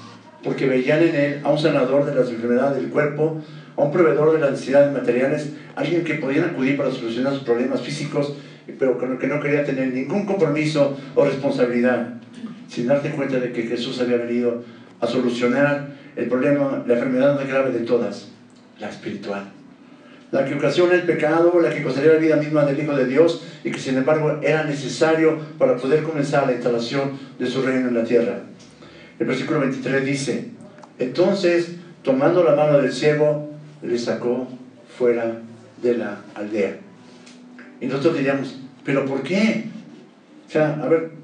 porque 0.43 0.65
veían 0.65 1.04
en 1.04 1.15
él 1.15 1.39
a 1.43 1.52
un 1.52 1.60
sanador 1.60 2.06
de 2.06 2.15
las 2.15 2.30
enfermedades 2.30 2.82
del 2.82 2.91
cuerpo, 2.91 3.41
a 3.76 3.82
un 3.82 3.91
proveedor 3.91 4.34
de 4.34 4.39
las 4.39 4.52
necesidades 4.52 4.93
materiales, 4.93 5.54
alguien 5.76 6.04
que 6.04 6.15
podían 6.15 6.45
acudir 6.45 6.78
para 6.78 6.91
solucionar 6.91 7.34
sus 7.34 7.43
problemas 7.43 7.82
físicos, 7.82 8.34
pero 8.80 8.97
con 8.97 9.12
el 9.12 9.17
que 9.17 9.28
no 9.28 9.41
quería 9.41 9.65
tener 9.65 9.93
ningún 9.93 10.26
compromiso 10.26 10.97
o 11.15 11.26
responsabilidad 11.26 12.13
sin 12.74 12.88
darte 12.88 13.12
cuenta 13.12 13.40
de 13.40 13.52
que 13.52 13.64
Jesús 13.64 14.02
había 14.02 14.18
venido 14.18 14.64
a 15.00 15.06
solucionar 15.06 15.90
el 16.16 16.26
problema, 16.28 16.84
la 16.88 16.96
enfermedad 16.96 17.36
más 17.36 17.48
grave 17.48 17.72
de 17.72 17.86
todas, 17.86 18.30
la 18.80 18.90
espiritual. 18.90 19.44
La 20.32 20.44
que 20.46 20.56
ocasiona 20.56 20.96
el 20.96 21.04
pecado, 21.04 21.60
la 21.62 21.70
que 21.70 21.84
costaría 21.84 22.14
la 22.14 22.18
vida 22.18 22.36
misma 22.38 22.66
del 22.66 22.82
Hijo 22.82 22.96
de 22.96 23.06
Dios 23.06 23.44
y 23.64 23.70
que 23.70 23.78
sin 23.78 23.96
embargo 23.96 24.40
era 24.42 24.64
necesario 24.64 25.38
para 25.60 25.78
poder 25.78 26.02
comenzar 26.02 26.48
la 26.48 26.54
instalación 26.54 27.20
de 27.38 27.46
su 27.46 27.62
reino 27.62 27.90
en 27.90 27.94
la 27.94 28.04
tierra. 28.06 28.40
El 29.20 29.28
versículo 29.28 29.60
23 29.60 30.04
dice, 30.04 30.50
entonces, 30.98 31.76
tomando 32.02 32.44
la 32.44 32.56
mano 32.56 32.80
del 32.80 32.92
ciego, 32.92 33.52
le 33.84 34.00
sacó 34.00 34.48
fuera 34.98 35.38
de 35.84 35.98
la 35.98 36.22
aldea. 36.34 36.78
Y 37.80 37.86
nosotros 37.86 38.18
diríamos, 38.18 38.60
¿pero 38.84 39.06
por 39.06 39.22
qué? 39.22 39.66
O 40.48 40.52
sea, 40.52 40.80
a 40.82 40.88
ver, 40.88 41.23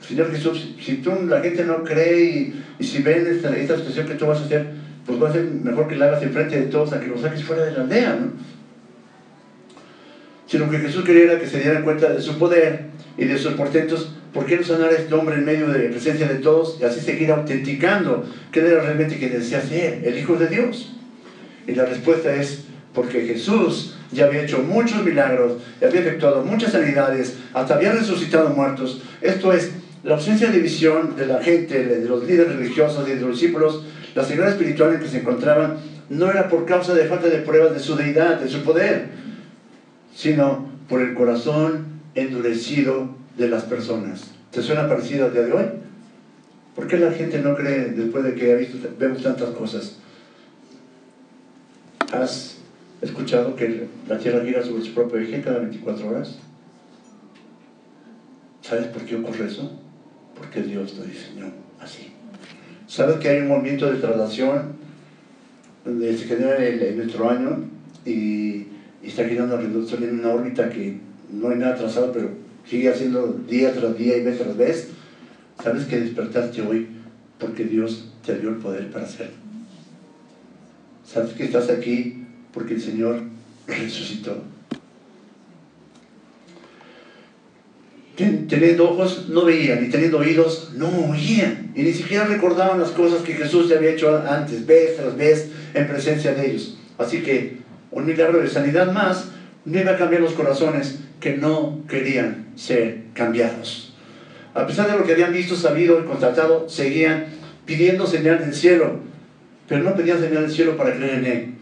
Señor 0.00 0.30
Jesús, 0.30 0.74
si 0.80 0.96
tú, 0.96 1.12
la 1.26 1.40
gente 1.40 1.64
no 1.64 1.84
cree 1.84 2.54
y, 2.78 2.84
si 2.84 3.02
ven 3.02 3.26
esta, 3.26 3.56
esta, 3.56 3.76
situación 3.76 4.06
que 4.06 4.14
tú 4.14 4.26
vas 4.26 4.40
a 4.40 4.44
hacer, 4.44 4.66
pues 5.04 5.22
va 5.22 5.28
a 5.28 5.32
ser 5.32 5.44
mejor 5.44 5.88
que 5.88 5.96
la 5.96 6.06
hagas 6.06 6.22
enfrente 6.22 6.60
de 6.60 6.66
todos 6.66 6.92
a 6.92 7.00
que 7.00 7.08
lo 7.08 7.18
saques 7.18 7.44
fuera 7.44 7.64
de 7.64 7.72
la 7.72 7.82
aldea, 7.82 8.18
¿no? 8.20 8.32
Sino 10.46 10.70
que 10.70 10.78
Jesús 10.78 11.04
quería 11.04 11.38
que 11.38 11.46
se 11.46 11.60
dieran 11.60 11.82
cuenta 11.82 12.10
de 12.10 12.22
su 12.22 12.38
poder 12.38 12.86
y 13.18 13.24
de 13.26 13.36
sus 13.36 13.52
portentos, 13.54 14.14
¿por 14.32 14.46
qué 14.46 14.56
no 14.56 14.64
sanar 14.64 14.90
a 14.90 14.96
este 14.96 15.12
hombre 15.12 15.36
en 15.36 15.44
medio 15.44 15.68
de 15.68 15.84
la 15.84 15.90
presencia 15.90 16.26
de 16.26 16.36
todos 16.36 16.78
y 16.80 16.84
así 16.84 17.00
seguir 17.00 17.30
autenticando 17.30 18.24
que 18.50 18.60
era 18.60 18.80
realmente 18.80 19.18
quien 19.18 19.32
decía 19.32 19.60
ser, 19.60 20.06
el 20.06 20.16
Hijo 20.16 20.36
de 20.36 20.46
Dios? 20.46 20.94
Y 21.66 21.74
la 21.74 21.84
respuesta 21.84 22.34
es, 22.34 22.64
porque 22.94 23.26
Jesús 23.26 23.96
ya 24.10 24.24
había 24.24 24.42
hecho 24.42 24.60
muchos 24.60 25.04
milagros, 25.04 25.58
ya 25.80 25.88
había 25.88 26.00
efectuado 26.00 26.42
muchas 26.42 26.72
sanidades, 26.72 27.36
hasta 27.52 27.74
había 27.74 27.92
resucitado 27.92 28.50
muertos. 28.50 29.02
Esto 29.20 29.52
es, 29.52 29.72
la 30.02 30.14
ausencia 30.14 30.50
de 30.50 30.60
visión 30.60 31.16
de 31.16 31.26
la 31.26 31.42
gente, 31.42 31.84
de 31.84 32.08
los 32.08 32.24
líderes 32.24 32.56
religiosos 32.56 33.08
y 33.08 33.12
de 33.12 33.20
los 33.20 33.40
discípulos, 33.40 33.84
la 34.14 34.24
ceguera 34.24 34.50
espiritual 34.50 34.94
en 34.94 35.00
que 35.00 35.08
se 35.08 35.20
encontraban, 35.20 35.78
no 36.08 36.30
era 36.30 36.48
por 36.48 36.64
causa 36.64 36.94
de 36.94 37.04
falta 37.04 37.28
de 37.28 37.38
pruebas 37.38 37.74
de 37.74 37.80
su 37.80 37.96
deidad, 37.96 38.40
de 38.40 38.48
su 38.48 38.62
poder, 38.62 39.08
sino 40.14 40.68
por 40.88 41.02
el 41.02 41.14
corazón 41.14 42.00
endurecido 42.14 43.10
de 43.36 43.48
las 43.48 43.64
personas. 43.64 44.30
¿Te 44.50 44.62
suena 44.62 44.88
parecido 44.88 45.26
al 45.26 45.32
día 45.32 45.42
de 45.42 45.52
hoy? 45.52 45.64
¿Por 46.74 46.86
qué 46.86 46.96
la 46.96 47.12
gente 47.12 47.40
no 47.40 47.54
cree 47.54 47.90
después 47.90 48.24
de 48.24 48.34
que 48.34 48.52
ha 48.52 48.56
visto, 48.56 48.78
vemos 48.98 49.22
tantas 49.22 49.50
cosas? 49.50 49.98
¿Has 52.12 52.58
escuchado 53.02 53.54
que 53.54 53.88
la 54.08 54.18
Tierra 54.18 54.44
gira 54.44 54.64
sobre 54.64 54.84
su 54.84 54.94
propio 54.94 55.18
eje 55.18 55.42
cada 55.42 55.58
24 55.58 56.08
horas? 56.08 56.38
¿Sabes 58.62 58.86
por 58.86 59.02
qué 59.02 59.16
ocurre 59.16 59.46
eso? 59.46 59.70
Porque 60.38 60.62
Dios 60.62 60.96
lo 60.96 61.04
diseñó 61.04 61.52
así. 61.80 62.12
¿Sabes 62.86 63.16
que 63.16 63.28
hay 63.28 63.40
un 63.40 63.48
movimiento 63.48 63.90
de 63.90 63.98
traslación 63.98 64.72
donde 65.84 66.16
se 66.16 66.24
genera 66.24 66.64
en, 66.64 66.96
nuestro 66.96 67.28
año 67.30 67.64
y, 68.04 68.66
está 69.02 69.24
girando 69.26 69.56
alrededor 69.56 70.02
en 70.02 70.20
una 70.20 70.30
órbita 70.30 70.68
que 70.68 70.98
no 71.32 71.48
hay 71.50 71.58
nada 71.58 71.76
trazado, 71.76 72.12
pero 72.12 72.30
sigue 72.66 72.90
haciendo 72.90 73.40
día 73.48 73.72
tras 73.72 73.96
día 73.96 74.16
y 74.16 74.24
vez 74.24 74.38
tras 74.38 74.56
vez? 74.56 74.88
¿Sabes 75.62 75.86
que 75.86 76.00
despertaste 76.00 76.62
hoy 76.62 76.88
porque 77.38 77.64
Dios 77.64 78.12
te 78.24 78.38
dio 78.38 78.50
el 78.50 78.56
poder 78.56 78.90
para 78.90 79.04
hacerlo? 79.04 79.36
¿Sabes 81.04 81.32
que 81.32 81.44
estás 81.44 81.70
aquí 81.70 82.24
porque 82.52 82.74
el 82.74 82.82
Señor 82.82 83.22
resucitó? 83.66 84.42
Teniendo 88.18 88.90
ojos 88.90 89.26
no 89.28 89.44
veían, 89.44 89.84
y 89.84 89.88
teniendo 89.90 90.18
oídos 90.18 90.72
no 90.74 90.88
oían, 90.88 91.70
y 91.76 91.82
ni 91.82 91.92
siquiera 91.92 92.24
recordaban 92.24 92.80
las 92.80 92.90
cosas 92.90 93.22
que 93.22 93.34
Jesús 93.34 93.68
ya 93.68 93.76
había 93.76 93.90
hecho 93.90 94.24
antes, 94.28 94.66
vez 94.66 94.96
tras 94.96 95.16
vez, 95.16 95.50
en 95.74 95.86
presencia 95.86 96.34
de 96.34 96.50
ellos. 96.50 96.76
Así 96.98 97.22
que 97.22 97.58
un 97.92 98.06
milagro 98.06 98.40
de 98.40 98.48
sanidad 98.48 98.92
más 98.92 99.28
no 99.64 99.80
iba 99.80 99.92
a 99.92 99.96
cambiar 99.96 100.22
los 100.22 100.32
corazones 100.32 100.98
que 101.20 101.36
no 101.36 101.84
querían 101.88 102.48
ser 102.56 103.02
cambiados. 103.14 103.94
A 104.52 104.66
pesar 104.66 104.90
de 104.90 104.98
lo 104.98 105.04
que 105.04 105.12
habían 105.12 105.32
visto, 105.32 105.54
sabido 105.54 106.00
y 106.00 106.04
constatado, 106.04 106.68
seguían 106.68 107.26
pidiendo 107.66 108.06
señal 108.06 108.40
del 108.40 108.54
cielo, 108.54 108.98
pero 109.68 109.84
no 109.84 109.94
pedían 109.94 110.18
señal 110.18 110.42
del 110.42 110.50
cielo 110.50 110.76
para 110.76 110.94
creer 110.94 111.18
en 111.18 111.26
Él, 111.26 111.54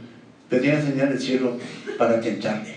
pedían 0.48 0.82
señal 0.82 1.10
del 1.10 1.20
cielo 1.20 1.58
para 1.98 2.18
tentarle. 2.18 2.76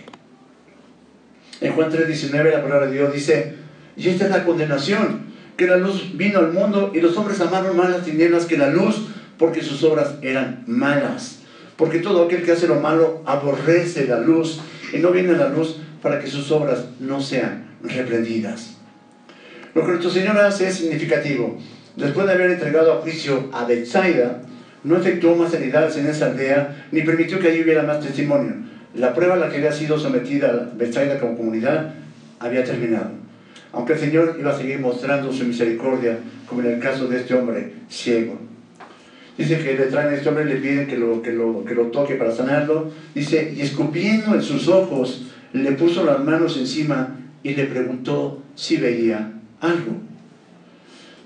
En 1.62 1.74
Juan 1.74 1.90
3:19 1.90 2.52
la 2.52 2.62
palabra 2.62 2.88
de 2.88 2.94
Dios 2.94 3.14
dice, 3.14 3.59
y 4.00 4.08
esta 4.08 4.26
es 4.26 4.32
la 4.32 4.46
condenación, 4.46 5.24
que 5.58 5.68
la 5.68 5.76
luz 5.76 6.14
vino 6.14 6.40
al 6.40 6.54
mundo 6.54 6.94
y 6.96 7.02
los 7.02 7.18
hombres 7.18 7.42
amaron 7.42 7.76
más 7.76 7.90
las 7.90 8.06
tinieblas 8.06 8.46
que 8.46 8.58
la 8.58 8.70
luz, 8.70 9.10
porque 9.38 9.62
sus 9.62 9.84
obras 9.84 10.16
eran 10.22 10.64
malas. 10.68 11.40
Porque 11.76 12.00
todo 12.00 12.24
aquel 12.24 12.44
que 12.44 12.54
hace 12.54 12.68
lo 12.68 12.80
malo 12.80 13.22
aborrece 13.26 14.08
la 14.08 14.22
luz 14.22 14.62
y 14.94 15.00
no 15.00 15.12
viene 15.12 15.32
a 15.32 15.38
la 15.38 15.50
luz 15.50 15.82
para 16.02 16.22
que 16.22 16.28
sus 16.28 16.50
obras 16.50 16.86
no 17.02 17.20
sean 17.20 17.76
reprendidas. 17.84 18.78
Lo 19.76 19.82
que 19.82 19.90
nuestro 19.90 20.10
Señor 20.10 20.38
hace 20.38 20.70
es 20.70 20.76
significativo. 20.76 21.58
Después 21.98 22.26
de 22.26 22.34
haber 22.34 22.52
entregado 22.52 22.94
a 22.94 23.02
juicio 23.02 23.50
a 23.52 23.66
Bethsaida, 23.66 24.44
no 24.86 24.96
efectuó 24.96 25.36
más 25.36 25.52
sanidades 25.52 25.98
en 25.98 26.08
esa 26.08 26.28
aldea, 26.28 26.88
ni 26.94 27.02
permitió 27.02 27.38
que 27.40 27.50
allí 27.50 27.64
hubiera 27.64 27.84
más 27.84 28.00
testimonio. 28.00 28.54
La 28.96 29.14
prueba 29.14 29.34
a 29.34 29.38
la 29.38 29.50
que 29.50 29.58
había 29.58 29.74
sido 29.74 30.00
sometida 30.00 30.72
Bethsaida 30.74 31.20
como 31.20 31.36
comunidad 31.36 31.96
había 32.40 32.64
terminado 32.64 33.20
aunque 33.74 33.94
el 33.94 34.00
Señor 34.00 34.38
iba 34.40 34.52
a 34.52 34.58
seguir 34.58 34.80
mostrando 34.80 35.32
su 35.32 35.46
misericordia, 35.46 36.20
como 36.48 36.62
en 36.62 36.74
el 36.74 36.80
caso 36.80 37.08
de 37.08 37.18
este 37.18 37.34
hombre 37.36 37.74
ciego. 37.90 38.38
Dice 39.38 39.58
que 39.60 39.76
le 39.76 39.86
traen 39.86 40.10
a 40.10 40.16
este 40.18 40.28
hombre 40.28 40.44
le 40.46 40.58
piden 40.58 40.88
que 40.88 40.98
lo, 40.98 41.22
que, 41.22 41.32
lo, 41.32 41.64
que 41.64 41.74
lo 41.74 41.86
toque 41.86 42.16
para 42.16 42.32
sanarlo. 42.32 42.92
Dice, 43.16 43.54
y 43.56 43.62
escupiendo 43.62 44.36
en 44.36 44.42
sus 44.42 44.68
ojos, 44.68 45.28
le 45.54 45.72
puso 45.74 46.04
las 46.04 46.24
manos 46.24 46.58
encima 46.58 47.16
y 47.42 47.56
le 47.56 47.66
preguntó 47.66 48.42
si 48.56 48.78
veía 48.78 49.32
algo. 49.62 49.94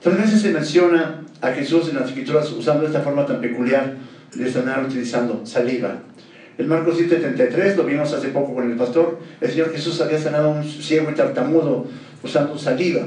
Tres 0.01 0.17
veces 0.17 0.41
se 0.41 0.51
menciona 0.51 1.21
a 1.41 1.51
Jesús 1.53 1.89
en 1.89 1.95
las 1.95 2.09
escrituras 2.09 2.51
usando 2.51 2.85
esta 2.85 3.01
forma 3.01 3.25
tan 3.25 3.41
peculiar 3.41 3.95
de 4.35 4.51
sanar 4.51 4.85
utilizando 4.85 5.45
saliva. 5.45 5.99
En 6.57 6.67
Marcos 6.67 6.99
7:33, 6.99 7.75
lo 7.75 7.83
vimos 7.83 8.13
hace 8.13 8.27
poco 8.27 8.53
con 8.53 8.69
el 8.69 8.77
pastor, 8.77 9.19
el 9.41 9.49
Señor 9.49 9.71
Jesús 9.71 9.99
había 10.01 10.19
sanado 10.19 10.51
a 10.51 10.55
un 10.59 10.63
ciego 10.63 11.09
y 11.09 11.15
tartamudo 11.15 11.87
usando 12.23 12.57
saliva. 12.57 13.03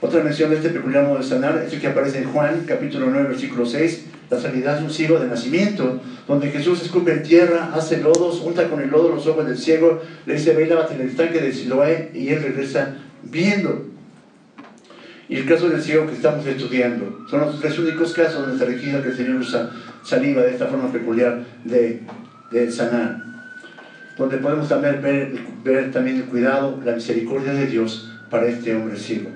Otra 0.00 0.24
mención 0.24 0.50
de 0.50 0.56
este 0.56 0.70
peculiar 0.70 1.06
modo 1.06 1.18
de 1.18 1.24
sanar 1.24 1.62
es 1.64 1.72
el 1.72 1.80
que 1.80 1.86
aparece 1.86 2.18
en 2.18 2.32
Juan, 2.32 2.64
capítulo 2.66 3.06
9, 3.08 3.28
versículo 3.28 3.64
6. 3.64 4.06
La 4.30 4.40
sanidad 4.40 4.78
es 4.78 4.82
un 4.82 4.90
ciego 4.90 5.20
de 5.20 5.28
nacimiento, 5.28 6.00
donde 6.26 6.50
Jesús 6.50 6.82
escupe 6.82 7.12
en 7.12 7.22
tierra, 7.22 7.70
hace 7.74 7.98
lodos, 7.98 8.40
unta 8.40 8.68
con 8.68 8.80
el 8.80 8.90
lodo 8.90 9.10
los 9.10 9.26
ojos 9.26 9.46
del 9.46 9.58
ciego, 9.58 10.02
le 10.26 10.34
dice, 10.34 10.54
ve 10.54 10.66
lávate 10.66 10.94
en 10.94 11.02
el 11.02 11.08
estanque 11.08 11.40
de 11.40 11.52
Siloé, 11.52 12.10
y 12.14 12.30
él 12.30 12.42
regresa 12.42 12.96
viendo. 13.22 13.86
Y 15.28 15.36
el 15.36 15.46
caso 15.46 15.68
del 15.68 15.80
ciego 15.80 16.06
que 16.06 16.14
estamos 16.14 16.44
estudiando, 16.46 17.26
son 17.30 17.40
los 17.42 17.60
tres 17.60 17.78
únicos 17.78 18.12
casos 18.12 18.40
donde 18.40 18.58
se 18.58 18.64
requiere 18.64 19.02
que 19.02 19.10
el 19.10 19.16
Señor 19.16 19.36
usa 19.36 19.70
saliva 20.02 20.42
de 20.42 20.50
esta 20.50 20.66
forma 20.66 20.90
peculiar 20.90 21.44
de, 21.64 22.00
de 22.50 22.72
sanar. 22.72 23.31
Donde 24.16 24.38
podemos 24.38 24.68
también 24.68 25.00
ver, 25.02 25.32
ver 25.64 25.90
también 25.90 26.16
el 26.16 26.24
cuidado, 26.24 26.80
la 26.84 26.92
misericordia 26.92 27.52
de 27.54 27.66
Dios 27.66 28.10
para 28.30 28.46
este 28.46 28.74
hombre 28.74 28.98
ciego. 28.98 29.30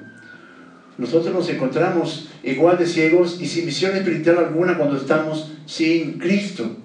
Nosotros 0.99 1.35
nos 1.35 1.49
encontramos 1.51 2.29
igual 2.43 2.79
de 2.79 2.87
ciegos 2.87 3.41
y 3.41 3.47
sin 3.47 3.67
misión 3.67 3.95
espiritual 3.97 4.39
alguna 4.39 4.79
cuando 4.79 4.97
estamos 4.97 5.53
sin 5.67 6.19
Cristo. 6.19 6.77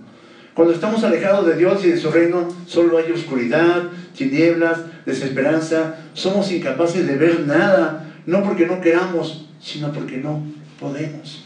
Cuando 0.54 0.74
estamos 0.74 1.04
alejados 1.04 1.48
de 1.48 1.56
Dios 1.56 1.84
y 1.86 1.92
de 1.92 1.98
su 1.98 2.12
reino, 2.12 2.50
solo 2.68 2.98
hay 2.98 3.10
oscuridad, 3.12 3.84
tinieblas, 4.16 4.80
desesperanza. 5.06 5.96
Somos 6.14 6.52
incapaces 6.52 7.08
de 7.08 7.16
ver 7.16 7.48
nada, 7.48 8.14
no 8.26 8.44
porque 8.44 8.68
no 8.68 8.82
queramos, 8.82 9.48
sino 9.62 9.94
porque 9.94 10.18
no 10.18 10.44
podemos. 10.78 11.46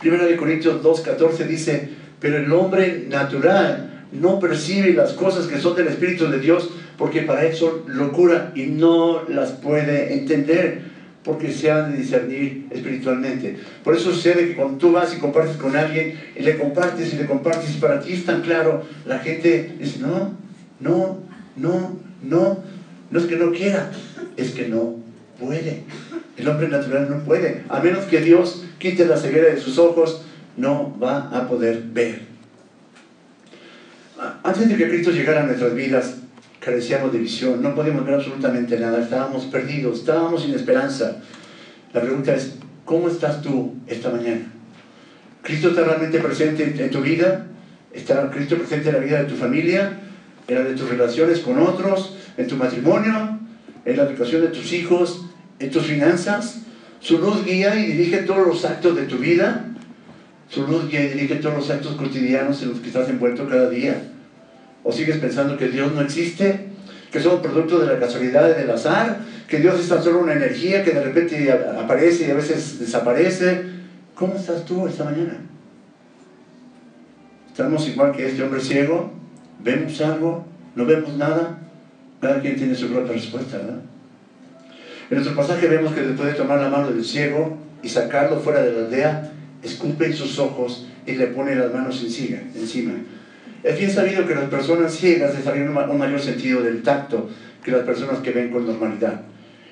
Primera 0.00 0.26
de 0.26 0.36
Corintios 0.36 0.82
2.14 0.82 1.46
dice, 1.46 1.90
pero 2.18 2.38
el 2.38 2.52
hombre 2.52 3.06
natural 3.08 3.93
no 4.12 4.38
percibe 4.38 4.92
las 4.92 5.12
cosas 5.12 5.46
que 5.46 5.58
son 5.58 5.76
del 5.76 5.88
Espíritu 5.88 6.28
de 6.28 6.38
Dios, 6.38 6.70
porque 6.96 7.22
para 7.22 7.44
él 7.44 7.54
son 7.54 7.82
locura 7.86 8.52
y 8.54 8.66
no 8.66 9.22
las 9.28 9.52
puede 9.52 10.14
entender 10.14 10.94
porque 11.24 11.50
se 11.50 11.70
han 11.70 11.90
de 11.90 11.98
discernir 11.98 12.66
espiritualmente. 12.70 13.56
Por 13.82 13.96
eso 13.96 14.12
sucede 14.12 14.48
que 14.48 14.56
cuando 14.56 14.76
tú 14.76 14.92
vas 14.92 15.14
y 15.14 15.18
compartes 15.18 15.56
con 15.56 15.74
alguien 15.74 16.20
y 16.36 16.42
le 16.42 16.58
compartes 16.58 17.14
y 17.14 17.16
le 17.16 17.26
compartes 17.26 17.74
y 17.74 17.80
para 17.80 18.00
ti 18.00 18.12
es 18.12 18.26
tan 18.26 18.42
claro, 18.42 18.84
la 19.06 19.18
gente 19.20 19.74
dice, 19.78 20.00
no, 20.00 20.36
no, 20.80 21.18
no, 21.56 21.98
no, 22.22 22.62
no 23.10 23.18
es 23.18 23.24
que 23.24 23.36
no 23.36 23.52
quiera, 23.52 23.90
es 24.36 24.50
que 24.50 24.68
no 24.68 24.96
puede. 25.40 25.82
El 26.36 26.48
hombre 26.48 26.68
natural 26.68 27.08
no 27.08 27.24
puede, 27.24 27.62
a 27.68 27.80
menos 27.80 28.04
que 28.04 28.20
Dios 28.20 28.64
quite 28.78 29.06
la 29.06 29.16
ceguera 29.16 29.48
de 29.54 29.60
sus 29.60 29.78
ojos, 29.78 30.22
no 30.56 30.94
va 31.02 31.30
a 31.30 31.48
poder 31.48 31.82
ver. 31.92 32.33
Antes 34.42 34.68
de 34.68 34.76
que 34.76 34.88
Cristo 34.88 35.10
llegara 35.10 35.42
a 35.42 35.46
nuestras 35.46 35.74
vidas, 35.74 36.16
carecíamos 36.60 37.12
de 37.12 37.18
visión, 37.18 37.62
no 37.62 37.74
podíamos 37.74 38.06
ver 38.06 38.14
absolutamente 38.14 38.78
nada, 38.78 39.02
estábamos 39.02 39.44
perdidos, 39.44 40.00
estábamos 40.00 40.42
sin 40.42 40.54
esperanza. 40.54 41.18
La 41.92 42.00
pregunta 42.00 42.34
es, 42.34 42.54
¿cómo 42.84 43.08
estás 43.08 43.42
tú 43.42 43.74
esta 43.86 44.10
mañana? 44.10 44.50
¿Cristo 45.42 45.68
está 45.68 45.84
realmente 45.84 46.18
presente 46.20 46.74
en 46.78 46.90
tu 46.90 47.02
vida? 47.02 47.46
¿Está 47.92 48.30
Cristo 48.30 48.56
presente 48.56 48.88
en 48.88 48.94
la 48.94 49.00
vida 49.00 49.22
de 49.22 49.28
tu 49.28 49.36
familia? 49.36 50.00
¿En 50.48 50.54
la 50.54 50.64
de 50.64 50.74
tus 50.74 50.88
relaciones 50.88 51.40
con 51.40 51.58
otros? 51.58 52.16
¿En 52.36 52.48
tu 52.48 52.56
matrimonio? 52.56 53.38
¿En 53.84 53.96
la 53.96 54.04
educación 54.04 54.40
de 54.42 54.48
tus 54.48 54.72
hijos? 54.72 55.26
¿En 55.58 55.70
tus 55.70 55.84
finanzas? 55.84 56.62
¿Su 57.00 57.18
luz 57.18 57.44
guía 57.44 57.76
y 57.76 57.92
dirige 57.92 58.18
todos 58.18 58.46
los 58.46 58.64
actos 58.64 58.96
de 58.96 59.02
tu 59.02 59.18
vida? 59.18 59.66
¿Su 60.48 60.66
luz 60.66 60.88
guía 60.88 61.04
y 61.04 61.08
dirige 61.08 61.36
todos 61.36 61.56
los 61.56 61.70
actos 61.70 61.94
cotidianos 61.96 62.62
en 62.62 62.70
los 62.70 62.80
que 62.80 62.88
estás 62.88 63.08
envuelto 63.10 63.46
cada 63.46 63.68
día? 63.68 64.13
¿O 64.84 64.92
sigues 64.92 65.16
pensando 65.16 65.56
que 65.56 65.68
Dios 65.68 65.92
no 65.92 66.02
existe? 66.02 66.66
¿Que 67.10 67.18
somos 67.18 67.40
producto 67.40 67.78
de 67.78 67.86
la 67.92 67.98
casualidad 67.98 68.50
y 68.50 68.60
del 68.60 68.70
azar? 68.70 69.18
¿Que 69.48 69.58
Dios 69.58 69.80
es 69.80 69.88
tan 69.88 70.02
solo 70.02 70.20
una 70.20 70.34
energía 70.34 70.84
que 70.84 70.92
de 70.92 71.02
repente 71.02 71.50
aparece 71.50 72.28
y 72.28 72.30
a 72.30 72.34
veces 72.34 72.78
desaparece? 72.78 73.62
¿Cómo 74.14 74.34
estás 74.34 74.64
tú 74.64 74.86
esta 74.86 75.04
mañana? 75.04 75.38
¿Estamos 77.50 77.88
igual 77.88 78.12
que 78.12 78.26
este 78.26 78.42
hombre 78.42 78.60
ciego? 78.60 79.12
¿Vemos 79.62 80.00
algo? 80.00 80.44
¿No 80.74 80.84
vemos 80.84 81.16
nada? 81.16 81.58
Cada 82.20 82.40
quien 82.40 82.56
tiene 82.56 82.74
su 82.74 82.88
propia 82.88 83.12
respuesta, 83.12 83.58
¿verdad? 83.58 83.80
En 85.10 85.16
nuestro 85.16 85.36
pasaje 85.36 85.68
vemos 85.68 85.92
que 85.92 86.02
después 86.02 86.28
de 86.28 86.34
tomar 86.34 86.60
la 86.60 86.68
mano 86.68 86.90
del 86.90 87.04
ciego 87.04 87.56
y 87.82 87.88
sacarlo 87.88 88.40
fuera 88.40 88.62
de 88.62 88.72
la 88.72 88.86
aldea, 88.86 89.32
escupe 89.62 90.06
en 90.06 90.14
sus 90.14 90.38
ojos 90.38 90.86
y 91.06 91.12
le 91.12 91.28
pone 91.28 91.54
las 91.54 91.72
manos 91.72 92.02
encima. 92.02 92.38
encima. 92.54 92.92
Es 93.64 93.78
bien 93.78 93.90
sabido 93.90 94.26
que 94.26 94.34
las 94.34 94.50
personas 94.50 94.92
ciegas 94.94 95.34
desarrollan 95.34 95.90
un 95.90 95.98
mayor 95.98 96.20
sentido 96.20 96.62
del 96.62 96.82
tacto 96.82 97.30
que 97.64 97.70
las 97.70 97.80
personas 97.80 98.18
que 98.18 98.30
ven 98.30 98.50
con 98.50 98.66
normalidad. 98.66 99.22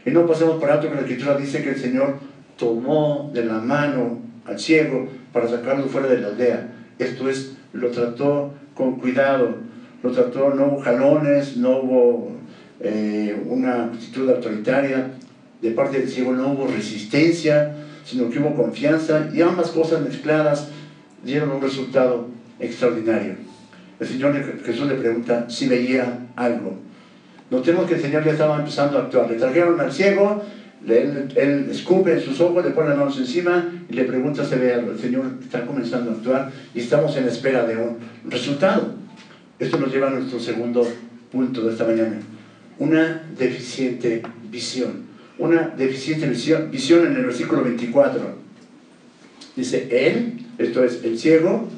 Y 0.06 0.10
no 0.10 0.26
pasemos 0.26 0.58
por 0.58 0.70
alto 0.70 0.88
que 0.88 0.94
la 0.94 1.02
Escritura 1.02 1.36
dice 1.36 1.62
que 1.62 1.72
el 1.72 1.76
Señor 1.78 2.14
tomó 2.56 3.30
de 3.34 3.44
la 3.44 3.58
mano 3.58 4.18
al 4.46 4.58
ciego 4.58 5.08
para 5.30 5.46
sacarlo 5.46 5.84
fuera 5.88 6.08
de 6.08 6.22
la 6.22 6.28
aldea. 6.28 6.72
Esto 6.98 7.28
es, 7.28 7.52
lo 7.74 7.90
trató 7.90 8.54
con 8.74 8.98
cuidado, 8.98 9.56
lo 10.02 10.10
trató, 10.10 10.54
no 10.54 10.68
hubo 10.68 10.80
jalones, 10.80 11.58
no 11.58 11.80
hubo 11.80 12.32
eh, 12.80 13.44
una 13.46 13.84
actitud 13.84 14.30
autoritaria, 14.30 15.10
de 15.60 15.70
parte 15.72 15.98
del 15.98 16.08
ciego 16.08 16.32
no 16.32 16.48
hubo 16.48 16.66
resistencia, 16.66 17.76
sino 18.06 18.30
que 18.30 18.38
hubo 18.38 18.56
confianza 18.56 19.28
y 19.34 19.42
ambas 19.42 19.68
cosas 19.68 20.00
mezcladas 20.00 20.70
dieron 21.22 21.50
un 21.50 21.60
resultado 21.60 22.28
extraordinario 22.58 23.51
el 24.02 24.08
Señor 24.08 24.62
Jesús 24.64 24.88
le 24.88 24.96
pregunta 24.96 25.48
si 25.48 25.68
veía 25.68 26.26
algo. 26.34 26.76
Notemos 27.50 27.86
que 27.86 27.94
el 27.94 28.00
Señor 28.00 28.24
ya 28.24 28.32
estaba 28.32 28.58
empezando 28.58 28.98
a 28.98 29.02
actuar. 29.02 29.30
Le 29.30 29.36
trajeron 29.36 29.80
al 29.80 29.92
ciego, 29.92 30.42
él, 30.86 31.68
escupe 31.70 32.14
en 32.14 32.20
sus 32.20 32.40
ojos, 32.40 32.64
le 32.64 32.72
pone 32.72 32.88
las 32.88 32.98
manos 32.98 33.18
encima 33.18 33.70
y 33.88 33.92
le 33.92 34.04
pregunta 34.04 34.44
si 34.44 34.56
ve 34.56 34.74
algo. 34.74 34.90
El 34.90 34.98
Señor 34.98 35.26
está 35.40 35.64
comenzando 35.64 36.10
a 36.10 36.14
actuar 36.14 36.50
y 36.74 36.80
estamos 36.80 37.16
en 37.16 37.28
espera 37.28 37.64
de 37.64 37.76
un 37.76 37.98
resultado. 38.28 38.94
Esto 39.58 39.78
nos 39.78 39.92
lleva 39.92 40.08
a 40.08 40.10
nuestro 40.10 40.40
segundo 40.40 40.84
punto 41.30 41.62
de 41.62 41.72
esta 41.72 41.84
mañana. 41.84 42.18
Una 42.78 43.22
deficiente 43.38 44.22
visión. 44.50 45.12
Una 45.38 45.68
deficiente 45.68 46.28
visión, 46.28 46.70
visión 46.72 47.06
en 47.06 47.14
el 47.14 47.26
versículo 47.26 47.62
24. 47.62 48.42
Dice, 49.54 49.88
él, 49.90 50.40
esto 50.58 50.82
es 50.82 51.04
el 51.04 51.16
ciego, 51.18 51.68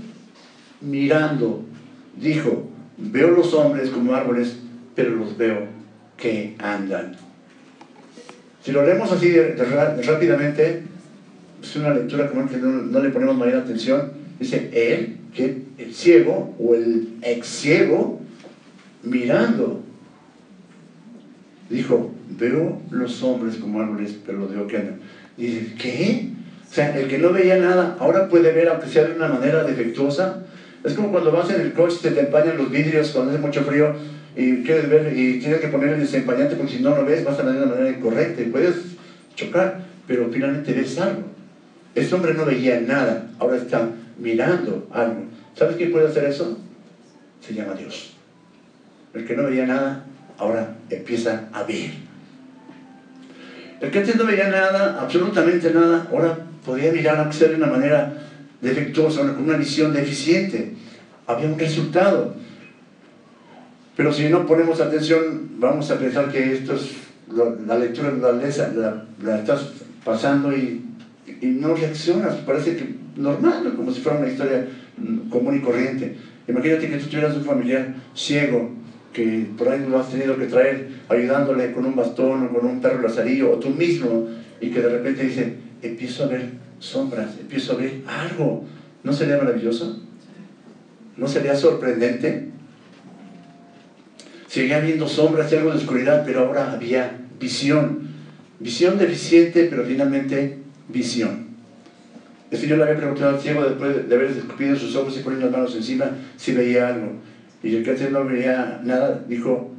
mirando 0.80 1.64
dijo, 2.16 2.68
veo 2.98 3.30
los 3.30 3.52
hombres 3.54 3.90
como 3.90 4.14
árboles, 4.14 4.56
pero 4.94 5.10
los 5.10 5.36
veo 5.36 5.66
que 6.16 6.54
andan. 6.58 7.16
Si 8.62 8.72
lo 8.72 8.84
leemos 8.84 9.12
así 9.12 9.36
rápidamente, 10.06 10.82
es 11.62 11.76
una 11.76 11.92
lectura 11.92 12.30
como 12.30 12.48
que 12.48 12.56
no, 12.56 13.00
le 13.00 13.10
ponemos 13.10 13.36
mayor 13.36 13.56
atención. 13.56 14.12
Dice, 14.38 14.70
él, 14.72 15.16
que 15.34 15.62
el 15.78 15.94
ciego 15.94 16.54
o 16.58 16.74
el 16.74 17.08
ex 17.22 17.46
ciego, 17.46 18.20
mirando, 19.02 19.82
dijo, 21.68 22.12
veo 22.38 22.80
los 22.90 23.22
hombres 23.22 23.56
como 23.56 23.80
árboles, 23.80 24.16
pero 24.24 24.38
los 24.38 24.50
veo 24.50 24.66
que 24.66 24.76
andan. 24.78 25.00
Dice, 25.36 25.74
¿qué? 25.78 26.30
O 26.70 26.74
sea, 26.74 26.98
el 26.98 27.06
que 27.08 27.18
no 27.18 27.32
veía 27.32 27.56
nada, 27.56 27.96
ahora 28.00 28.28
puede 28.28 28.52
ver, 28.52 28.68
aunque 28.68 28.88
sea 28.88 29.04
de 29.04 29.14
una 29.14 29.28
manera 29.28 29.62
defectuosa, 29.64 30.44
es 30.84 30.92
como 30.92 31.10
cuando 31.10 31.32
vas 31.32 31.50
en 31.50 31.62
el 31.62 31.72
coche, 31.72 31.96
te, 32.02 32.10
te 32.10 32.20
empañan 32.20 32.58
los 32.58 32.70
vidrios 32.70 33.10
cuando 33.10 33.32
hace 33.32 33.40
mucho 33.40 33.62
frío 33.62 33.94
y 34.36 34.62
quieres 34.62 34.88
ver 34.90 35.16
y 35.16 35.38
tienes 35.38 35.60
que 35.60 35.68
poner 35.68 35.90
el 35.90 36.00
desempañante 36.00 36.56
porque 36.56 36.72
si 36.72 36.82
no 36.82 36.94
lo 36.94 37.04
ves 37.06 37.24
vas 37.24 37.38
a 37.38 37.42
ver 37.42 37.54
de 37.54 37.62
una 37.62 37.74
manera 37.74 37.96
incorrecta 37.96 38.42
y 38.42 38.46
puedes 38.46 38.76
chocar, 39.34 39.80
pero 40.06 40.28
finalmente 40.30 40.74
ves 40.74 40.98
algo. 41.00 41.22
Este 41.94 42.14
hombre 42.14 42.34
no 42.34 42.44
veía 42.44 42.80
nada, 42.80 43.30
ahora 43.38 43.56
está 43.56 43.88
mirando 44.18 44.86
algo. 44.92 45.24
¿Sabes 45.56 45.76
quién 45.76 45.90
puede 45.90 46.08
hacer 46.08 46.24
eso? 46.24 46.58
Se 47.40 47.54
llama 47.54 47.74
Dios. 47.74 48.14
El 49.14 49.24
que 49.24 49.36
no 49.36 49.44
veía 49.44 49.64
nada, 49.64 50.04
ahora 50.36 50.76
empieza 50.90 51.48
a 51.52 51.62
ver. 51.62 51.92
El 53.80 53.90
que 53.90 53.98
antes 53.98 54.16
no 54.16 54.26
veía 54.26 54.48
nada, 54.48 54.98
absolutamente 55.00 55.72
nada, 55.72 56.08
ahora 56.10 56.38
podía 56.64 56.92
mirar 56.92 57.20
a 57.20 57.32
ser 57.32 57.50
de 57.50 57.56
una 57.56 57.66
manera 57.68 58.12
defectuosa, 58.64 59.20
con 59.20 59.44
una 59.44 59.56
visión 59.56 59.92
deficiente. 59.92 60.72
Había 61.26 61.46
un 61.46 61.58
resultado. 61.58 62.34
Pero 63.96 64.12
si 64.12 64.28
no 64.28 64.46
ponemos 64.46 64.80
atención, 64.80 65.50
vamos 65.58 65.90
a 65.90 65.98
pensar 65.98 66.32
que 66.32 66.52
esto 66.54 66.74
es 66.74 66.92
la, 67.66 67.78
lectura 67.78 68.10
la, 68.10 68.32
la, 68.32 69.04
la 69.22 69.38
estás 69.38 69.68
pasando 70.04 70.52
y, 70.52 70.84
y, 71.40 71.46
no 71.46 71.74
reaccionas. 71.74 72.34
Parece 72.38 72.76
que 72.76 72.94
normal, 73.16 73.74
como 73.76 73.92
si 73.92 74.00
fuera 74.00 74.18
una 74.18 74.28
historia 74.28 74.66
común 75.30 75.56
y 75.56 75.60
corriente. 75.60 76.16
Imagínate 76.48 76.88
que 76.88 76.96
tú 76.96 77.06
tuvieras 77.06 77.36
un 77.36 77.44
familiar 77.44 77.94
ciego 78.14 78.70
que 79.12 79.46
por 79.56 79.68
ahí 79.68 79.86
lo 79.88 79.98
has 79.98 80.10
tenido 80.10 80.36
que 80.36 80.46
traer 80.46 80.88
ayudándole 81.08 81.72
con 81.72 81.86
un 81.86 81.94
bastón 81.94 82.46
o 82.46 82.52
con 82.52 82.66
un 82.66 82.80
perro 82.80 83.00
lazarillo 83.00 83.52
o 83.52 83.58
tú 83.58 83.70
mismo 83.70 84.28
y 84.60 84.70
que 84.70 84.80
de 84.80 84.88
repente 84.88 85.22
dice, 85.22 85.54
empiezo 85.80 86.24
a 86.24 86.26
ver 86.26 86.50
sombras, 86.84 87.36
empiezo 87.40 87.72
a 87.72 87.76
ver 87.76 88.02
algo. 88.06 88.64
¿No 89.02 89.12
sería 89.12 89.36
maravilloso? 89.38 90.00
¿No 91.16 91.28
sería 91.28 91.56
sorprendente? 91.56 92.48
Seguía 94.46 94.80
viendo 94.80 95.08
sombras 95.08 95.50
y 95.50 95.56
algo 95.56 95.70
de 95.70 95.78
oscuridad, 95.78 96.22
pero 96.24 96.46
ahora 96.46 96.72
había 96.72 97.18
visión. 97.40 98.08
Visión 98.60 98.98
deficiente, 98.98 99.66
pero 99.68 99.84
finalmente 99.84 100.58
visión. 100.88 101.44
El 102.50 102.58
Señor 102.58 102.78
le 102.78 102.84
había 102.84 102.96
preguntado 102.98 103.34
al 103.34 103.40
ciego 103.40 103.64
después 103.64 104.08
de 104.08 104.14
haber 104.14 104.30
escupido 104.30 104.76
sus 104.76 104.94
ojos 104.94 105.16
y 105.18 105.22
poniendo 105.22 105.46
las 105.46 105.56
manos 105.56 105.74
encima 105.74 106.10
si 106.36 106.52
veía 106.52 106.88
algo. 106.88 107.14
Y 107.62 107.74
el 107.74 107.82
que 107.82 108.10
no 108.10 108.24
veía 108.24 108.80
nada 108.84 109.24
dijo, 109.26 109.72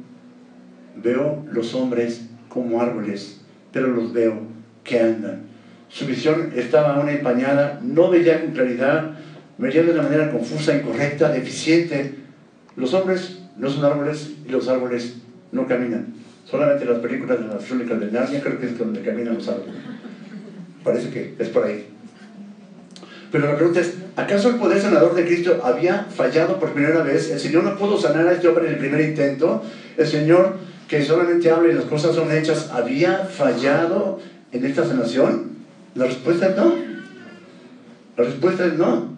veo 0.96 1.46
los 1.50 1.72
hombres 1.74 2.26
como 2.48 2.80
árboles, 2.80 3.40
pero 3.72 3.88
los 3.88 4.12
veo 4.12 4.40
que 4.84 5.00
andan. 5.00 5.55
Su 5.96 6.04
visión 6.04 6.52
estaba 6.54 6.94
aún 6.94 7.08
empañada, 7.08 7.80
no 7.82 8.10
veía 8.10 8.42
con 8.42 8.50
claridad, 8.50 9.12
veía 9.56 9.82
de 9.82 9.92
una 9.92 10.02
manera 10.02 10.30
confusa, 10.30 10.76
incorrecta, 10.76 11.30
deficiente. 11.30 12.16
Los 12.76 12.92
hombres 12.92 13.38
no 13.56 13.70
son 13.70 13.82
árboles 13.82 14.32
y 14.46 14.50
los 14.50 14.68
árboles 14.68 15.14
no 15.52 15.66
caminan. 15.66 16.08
Solamente 16.44 16.84
las 16.84 16.98
películas 16.98 17.40
de 17.40 17.46
las 17.46 17.64
crónicas 17.64 17.98
de 17.98 18.10
Narnia 18.12 18.42
creo 18.42 18.60
que 18.60 18.66
es 18.66 18.78
donde 18.78 19.00
caminan 19.00 19.36
los 19.36 19.48
árboles. 19.48 19.74
Parece 20.84 21.08
que 21.08 21.34
es 21.38 21.48
por 21.48 21.64
ahí. 21.64 21.88
Pero 23.32 23.46
la 23.46 23.56
pregunta 23.56 23.80
es, 23.80 23.94
¿acaso 24.16 24.50
el 24.50 24.56
poder 24.56 24.82
sanador 24.82 25.14
de 25.14 25.24
Cristo 25.24 25.62
había 25.64 26.04
fallado 26.14 26.60
por 26.60 26.74
primera 26.74 27.02
vez? 27.04 27.30
El 27.30 27.40
Señor 27.40 27.64
no 27.64 27.74
pudo 27.78 27.98
sanar 27.98 28.28
a 28.28 28.32
este 28.32 28.48
hombre 28.48 28.66
en 28.66 28.74
el 28.74 28.78
primer 28.78 29.00
intento. 29.00 29.64
El 29.96 30.06
Señor, 30.06 30.58
que 30.88 31.02
solamente 31.02 31.50
habla 31.50 31.72
y 31.72 31.74
las 31.74 31.86
cosas 31.86 32.14
son 32.14 32.30
hechas, 32.30 32.68
¿había 32.70 33.24
fallado 33.24 34.20
en 34.52 34.66
esta 34.66 34.86
sanación? 34.86 35.55
La 35.96 36.04
respuesta 36.04 36.50
es 36.50 36.56
no. 36.56 36.74
La 38.18 38.24
respuesta 38.24 38.66
es 38.66 38.74
no. 38.74 39.16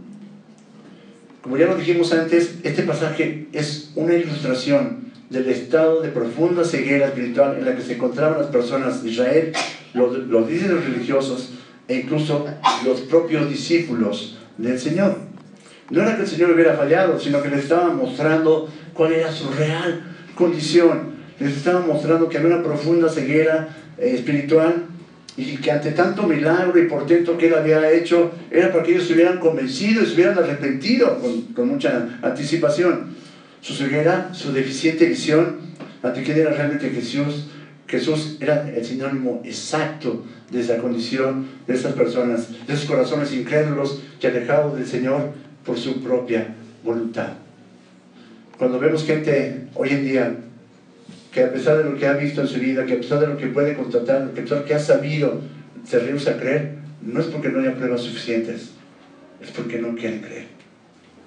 Como 1.43 1.57
ya 1.57 1.67
lo 1.67 1.77
dijimos 1.77 2.13
antes, 2.13 2.59
este 2.63 2.83
pasaje 2.85 3.49
es 3.53 3.91
una 3.97 4.15
ilustración 4.15 5.09
del 5.29 5.49
estado 5.49 6.01
de 6.03 6.11
profunda 6.11 6.65
ceguera 6.65 7.09
espiritual 7.09 7.59
en 7.59 7.65
la 7.65 7.75
que 7.75 7.83
se 7.83 7.95
encontraban 7.95 8.39
las 8.39 8.49
personas 8.49 9.03
de 9.03 9.11
Israel, 9.11 9.53
los, 9.93 10.19
los 10.29 10.49
líderes 10.49 10.85
religiosos 10.85 11.51
e 11.89 11.97
incluso 11.97 12.47
los 12.85 13.01
propios 13.03 13.49
discípulos 13.49 14.39
del 14.57 14.79
Señor. 14.79 15.17
No 15.91 16.03
era 16.03 16.17
que 16.17 16.23
el 16.23 16.29
Señor 16.29 16.53
hubiera 16.53 16.75
fallado, 16.75 17.19
sino 17.19 17.43
que 17.43 17.49
les 17.49 17.65
estaba 17.65 17.93
mostrando 17.93 18.69
cuál 18.95 19.13
era 19.13 19.33
su 19.33 19.51
real 19.51 20.03
condición. 20.37 21.19
Les 21.41 21.57
estaba 21.57 21.81
mostrando 21.81 22.29
que 22.29 22.39
había 22.39 22.55
una 22.55 22.63
profunda 22.63 23.09
ceguera 23.09 23.77
eh, 23.97 24.13
espiritual 24.15 24.85
y 25.39 25.57
que 25.59 25.71
ante 25.71 25.93
tanto 25.93 26.25
milagro 26.25 26.77
y 26.79 26.89
portento 26.89 27.39
que 27.39 27.47
él 27.47 27.55
había 27.55 27.93
hecho, 27.93 28.33
era 28.51 28.73
para 28.73 28.83
que 28.83 28.91
ellos 28.91 29.07
se 29.07 29.15
hubieran 29.15 29.39
convencido 29.39 30.03
y 30.03 30.07
se 30.07 30.15
hubieran 30.15 30.37
arrepentido 30.37 31.17
con, 31.21 31.43
con 31.55 31.69
mucha 31.69 32.19
anticipación. 32.23 33.15
Su 33.61 33.73
ceguera, 33.75 34.35
su 34.35 34.53
deficiente 34.53 35.07
visión, 35.07 35.61
ante 36.03 36.25
quién 36.25 36.39
era 36.39 36.51
realmente 36.51 36.91
Jesús, 36.91 37.47
Jesús 37.87 38.37
era 38.41 38.69
el 38.69 38.85
sinónimo 38.85 39.41
exacto 39.45 40.25
de 40.51 40.61
esa 40.61 40.79
condición, 40.79 41.47
de 41.69 41.75
esas 41.75 41.95
personas, 41.95 42.67
de 42.67 42.75
esos 42.75 42.87
corazones 42.87 43.33
incrédulos 43.33 44.03
que 44.21 44.27
alejados 44.27 44.77
del 44.77 44.87
Señor 44.87 45.31
por 45.65 45.79
su 45.79 46.03
propia 46.03 46.49
voluntad. 46.83 47.29
Cuando 48.59 48.81
vemos 48.81 49.05
gente 49.05 49.69
hoy 49.77 49.91
en 49.91 50.05
día 50.05 50.37
que 51.39 51.45
a 51.45 51.53
pesar 51.53 51.79
de 51.79 51.85
lo 51.85 51.97
que 51.97 52.05
ha 52.05 52.15
visto 52.15 52.41
en 52.41 52.49
su 52.49 52.59
vida, 52.59 52.85
que 52.85 52.95
a 52.95 52.97
pesar 52.97 53.21
de 53.21 53.29
lo 53.29 53.37
que 53.37 53.47
puede 53.47 53.77
constatar, 53.77 54.33
que 54.33 54.41
a 54.41 54.43
pesar 54.43 54.59
de 54.59 54.63
lo 54.63 54.67
que 54.67 54.75
ha 54.75 54.81
sabido, 54.81 55.41
se 55.85 56.01
rehúsa 56.01 56.33
a 56.33 56.37
creer, 56.37 56.79
no 57.01 57.21
es 57.21 57.27
porque 57.27 57.49
no 57.49 57.61
haya 57.61 57.77
pruebas 57.77 58.01
suficientes, 58.01 58.73
es 59.41 59.51
porque 59.53 59.79
no 59.79 59.95
quieren 59.95 60.21
creer. 60.21 60.47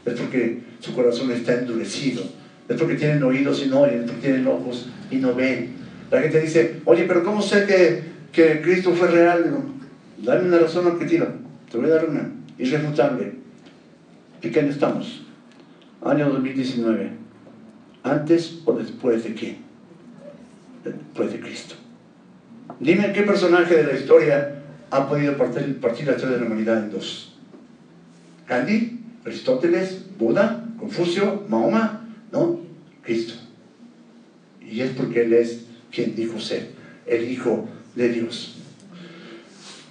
Es 0.06 0.20
porque 0.20 0.60
su 0.82 0.94
corazón 0.94 1.32
está 1.32 1.54
endurecido. 1.54 2.24
Es 2.68 2.76
porque 2.76 2.96
tienen 2.96 3.24
oídos 3.24 3.64
y 3.64 3.70
no 3.70 3.82
oyen, 3.82 4.02
es 4.02 4.06
porque 4.12 4.22
tienen 4.28 4.48
ojos 4.48 4.90
y 5.10 5.16
no 5.16 5.34
ven. 5.34 5.76
La 6.12 6.20
gente 6.20 6.42
dice, 6.42 6.82
oye, 6.84 7.06
pero 7.08 7.24
¿cómo 7.24 7.42
sé 7.42 7.66
que, 7.66 8.04
que 8.34 8.62
Cristo 8.62 8.92
fue 8.94 9.08
real? 9.08 9.64
Dame 10.18 10.50
una 10.50 10.60
razón 10.60 10.88
objetiva. 10.88 11.28
Te 11.72 11.78
voy 11.78 11.90
a 11.90 11.96
dar 11.96 12.10
una, 12.10 12.30
irrefutable. 12.58 13.32
¿En 14.42 14.52
qué 14.52 14.60
año 14.60 14.72
estamos? 14.72 15.24
Año 16.04 16.30
2019. 16.30 17.12
¿Antes 18.04 18.60
o 18.66 18.74
después 18.74 19.24
de 19.24 19.36
qué? 19.36 19.71
Después 20.84 21.32
de 21.32 21.40
Cristo. 21.40 21.76
Dime 22.80 23.14
qué 23.14 23.22
personaje 23.24 23.76
de 23.76 23.84
la 23.84 24.00
historia 24.00 24.56
ha 24.90 25.08
podido 25.08 25.38
partir, 25.38 25.80
partir 25.80 26.08
la 26.08 26.14
historia 26.14 26.36
de 26.36 26.42
la 26.42 26.48
humanidad 26.48 26.80
en 26.80 26.92
dos. 26.92 27.36
Gandhi, 28.48 29.00
Aristóteles, 29.26 30.06
Buda, 30.18 30.66
Confucio, 30.80 31.44
Mahoma, 31.48 32.08
¿no? 32.32 32.60
Cristo. 33.04 33.36
Y 34.62 34.82
es 34.82 34.92
porque 34.92 35.22
Él 35.22 35.34
es 35.34 35.66
quien 35.92 36.16
dijo 36.16 36.40
ser, 36.40 36.70
el 37.06 37.30
Hijo 37.30 37.68
de 37.96 38.10
Dios. 38.10 38.58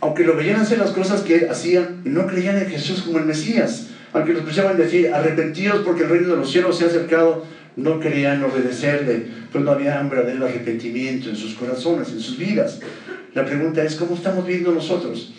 Aunque 0.01 0.25
lo 0.25 0.35
veían 0.35 0.61
hacer 0.61 0.79
las 0.79 0.91
cosas 0.91 1.21
que 1.23 1.49
hacían, 1.49 2.01
no 2.05 2.27
creían 2.27 2.57
en 2.57 2.69
Jesús 2.69 3.03
como 3.03 3.19
el 3.19 3.27
Mesías. 3.27 3.89
Aunque 4.13 4.33
lo 4.33 4.41
escuchaban 4.41 4.77
decir, 4.77 5.13
arrepentidos 5.13 5.83
porque 5.85 6.03
el 6.03 6.09
reino 6.09 6.29
de 6.31 6.37
los 6.37 6.51
cielos 6.51 6.79
se 6.79 6.85
ha 6.85 6.89
acercado, 6.89 7.45
no 7.77 8.01
querían 8.01 8.43
obedecerle, 8.45 9.27
pues 9.53 9.65
no 9.65 9.71
había 9.73 10.01
un 10.01 10.11
verdadero 10.11 10.47
arrepentimiento 10.47 11.31
en 11.31 11.37
sus 11.37 11.55
corazones, 11.55 12.11
en 12.11 12.21
sus 12.21 12.39
vidas. 12.39 12.81
La 13.35 13.45
pregunta 13.45 13.83
es, 13.83 13.95
¿cómo 13.97 14.15
estamos 14.15 14.47
viendo 14.47 14.73
nosotros? 14.73 15.33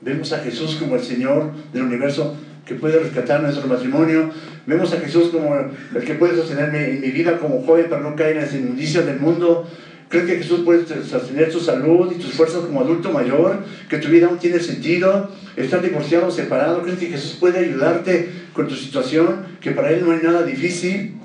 Vemos 0.00 0.32
a 0.32 0.38
Jesús 0.38 0.76
como 0.76 0.96
el 0.96 1.02
Señor 1.02 1.52
del 1.72 1.82
universo 1.82 2.36
que 2.66 2.74
puede 2.74 2.98
rescatar 2.98 3.42
nuestro 3.42 3.66
matrimonio. 3.66 4.30
Vemos 4.66 4.92
a 4.92 5.00
Jesús 5.00 5.28
como 5.30 5.54
el 5.56 6.04
que 6.04 6.14
puede 6.14 6.36
sostenerme 6.36 6.90
en 6.90 7.00
mi 7.00 7.10
vida 7.10 7.38
como 7.38 7.62
joven 7.62 7.86
para 7.88 8.02
no 8.02 8.14
caer 8.14 8.36
en 8.36 8.42
las 8.42 8.54
inmundicias 8.54 9.06
del 9.06 9.18
mundo. 9.18 9.68
¿Crees 10.08 10.26
que 10.26 10.36
Jesús 10.38 10.60
puede 10.64 10.86
sostener 10.86 11.52
tu 11.52 11.60
salud 11.60 12.12
y 12.12 12.20
tus 12.20 12.32
fuerzas 12.32 12.62
como 12.62 12.80
adulto 12.80 13.10
mayor? 13.12 13.64
¿Que 13.88 13.98
tu 13.98 14.08
vida 14.08 14.26
aún 14.26 14.38
tiene 14.38 14.58
sentido? 14.58 15.30
¿Estás 15.56 15.82
divorciado 15.82 16.26
o 16.26 16.30
separado? 16.30 16.82
¿Crees 16.82 16.98
que 16.98 17.06
Jesús 17.06 17.36
puede 17.38 17.60
ayudarte 17.60 18.28
con 18.52 18.66
tu 18.68 18.74
situación? 18.74 19.46
¿Que 19.60 19.70
para 19.70 19.90
Él 19.90 20.04
no 20.04 20.12
hay 20.12 20.20
nada 20.22 20.42
difícil? 20.42 21.19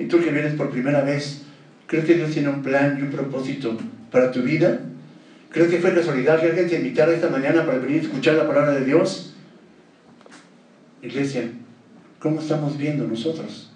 Y 0.00 0.06
tú 0.06 0.18
que 0.18 0.30
vienes 0.30 0.54
por 0.54 0.70
primera 0.70 1.02
vez, 1.02 1.42
¿crees 1.86 2.06
que 2.06 2.14
Dios 2.14 2.30
tiene 2.30 2.48
un 2.48 2.62
plan 2.62 2.96
y 2.98 3.02
un 3.02 3.10
propósito 3.10 3.76
para 4.10 4.32
tu 4.32 4.40
vida? 4.40 4.80
¿Crees 5.50 5.68
que 5.68 5.78
fue 5.78 5.94
casualidad 5.94 6.40
que 6.40 6.46
alguien 6.46 6.68
te 6.68 6.76
invitara 6.76 7.12
esta 7.12 7.28
mañana 7.28 7.66
para 7.66 7.78
venir 7.78 8.00
a 8.00 8.04
escuchar 8.04 8.36
la 8.36 8.48
palabra 8.48 8.72
de 8.72 8.86
Dios? 8.86 9.34
Iglesia, 11.02 11.50
¿cómo 12.18 12.40
estamos 12.40 12.78
viendo 12.78 13.06
nosotros? 13.06 13.72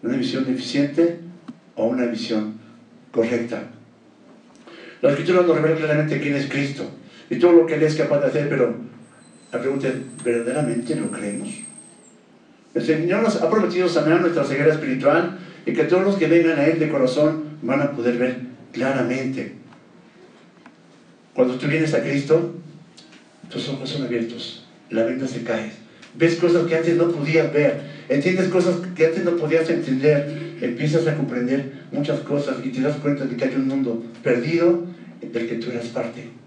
¿Una 0.00 0.16
visión 0.16 0.44
deficiente 0.44 1.18
o 1.74 1.86
una 1.86 2.06
visión 2.06 2.54
correcta? 3.10 3.64
La 5.00 5.10
escritura 5.10 5.42
nos 5.42 5.56
revela 5.56 5.74
claramente 5.74 6.20
quién 6.20 6.36
es 6.36 6.46
Cristo 6.48 6.88
y 7.28 7.36
todo 7.40 7.50
lo 7.50 7.66
que 7.66 7.74
Él 7.74 7.82
es 7.82 7.96
capaz 7.96 8.20
de 8.20 8.26
hacer, 8.26 8.48
pero 8.48 8.76
la 9.50 9.58
pregunta 9.58 9.88
es, 9.88 9.94
¿verdaderamente 10.22 10.94
lo 10.94 11.10
creemos? 11.10 11.48
El 12.74 12.82
Señor 12.82 13.22
nos 13.22 13.36
ha 13.36 13.50
prometido 13.50 13.88
sanar 13.88 14.20
nuestra 14.20 14.44
ceguera 14.44 14.72
espiritual 14.72 15.38
y 15.66 15.72
que 15.72 15.84
todos 15.84 16.04
los 16.04 16.16
que 16.16 16.26
vengan 16.26 16.58
a 16.58 16.66
Él 16.66 16.78
de 16.78 16.88
corazón 16.88 17.44
van 17.62 17.82
a 17.82 17.92
poder 17.92 18.16
ver 18.16 18.38
claramente. 18.72 19.52
Cuando 21.34 21.54
tú 21.56 21.66
vienes 21.66 21.92
a 21.94 22.02
Cristo, 22.02 22.54
tus 23.50 23.68
ojos 23.68 23.90
son 23.90 24.04
abiertos, 24.04 24.66
la 24.90 25.04
venda 25.04 25.26
se 25.26 25.42
cae. 25.42 25.70
Ves 26.14 26.36
cosas 26.36 26.66
que 26.66 26.76
antes 26.76 26.96
no 26.96 27.08
podías 27.08 27.52
ver, 27.52 27.80
entiendes 28.08 28.48
cosas 28.48 28.76
que 28.94 29.06
antes 29.06 29.24
no 29.24 29.36
podías 29.36 29.68
entender, 29.70 30.56
empiezas 30.60 31.06
a 31.06 31.16
comprender 31.16 31.72
muchas 31.90 32.20
cosas 32.20 32.56
y 32.64 32.68
te 32.68 32.80
das 32.80 32.96
cuenta 32.96 33.24
de 33.24 33.36
que 33.36 33.44
hay 33.44 33.54
un 33.54 33.68
mundo 33.68 34.02
perdido 34.22 34.84
del 35.20 35.48
que 35.48 35.54
tú 35.56 35.70
eras 35.70 35.86
parte. 35.86 36.41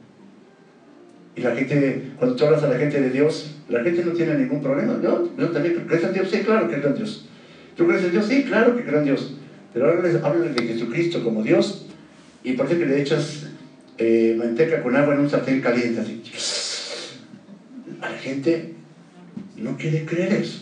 Y 1.35 1.41
la 1.41 1.55
gente, 1.55 2.11
cuando 2.17 2.35
tú 2.35 2.45
hablas 2.45 2.63
a 2.63 2.67
la 2.67 2.77
gente 2.77 3.01
de 3.01 3.09
Dios, 3.09 3.55
la 3.67 3.83
gente 3.83 4.05
no 4.05 4.11
tiene 4.11 4.35
ningún 4.35 4.61
problema. 4.61 4.99
Yo, 5.03 5.29
yo 5.37 5.49
también, 5.49 5.85
¿crees 5.87 6.03
en 6.03 6.13
Dios? 6.13 6.29
Sí, 6.31 6.39
claro 6.39 6.69
que 6.69 6.75
creo 6.75 6.89
en 6.89 6.95
Dios. 6.95 7.25
¿Tú 7.75 7.87
crees 7.87 8.03
en 8.05 8.11
Dios? 8.11 8.25
Sí, 8.25 8.43
claro 8.43 8.75
que 8.77 8.83
creo 8.83 8.99
en 8.99 9.05
Dios. 9.05 9.35
Pero 9.73 9.87
ahora 9.87 10.09
hablan 10.23 10.55
de 10.55 10.63
Jesucristo 10.63 11.23
como 11.23 11.43
Dios 11.43 11.87
y 12.43 12.53
parece 12.53 12.77
que 12.77 12.85
le 12.85 13.01
echas 13.01 13.47
eh, 13.97 14.35
manteca 14.37 14.81
con 14.81 14.95
agua 14.95 15.13
en 15.15 15.21
un 15.21 15.29
sartén 15.29 15.59
caliente. 15.59 15.99
Así. 15.99 16.21
A 18.01 18.09
la 18.09 18.17
gente 18.17 18.73
no 19.57 19.75
quiere 19.77 20.05
creer 20.05 20.33
eso. 20.33 20.61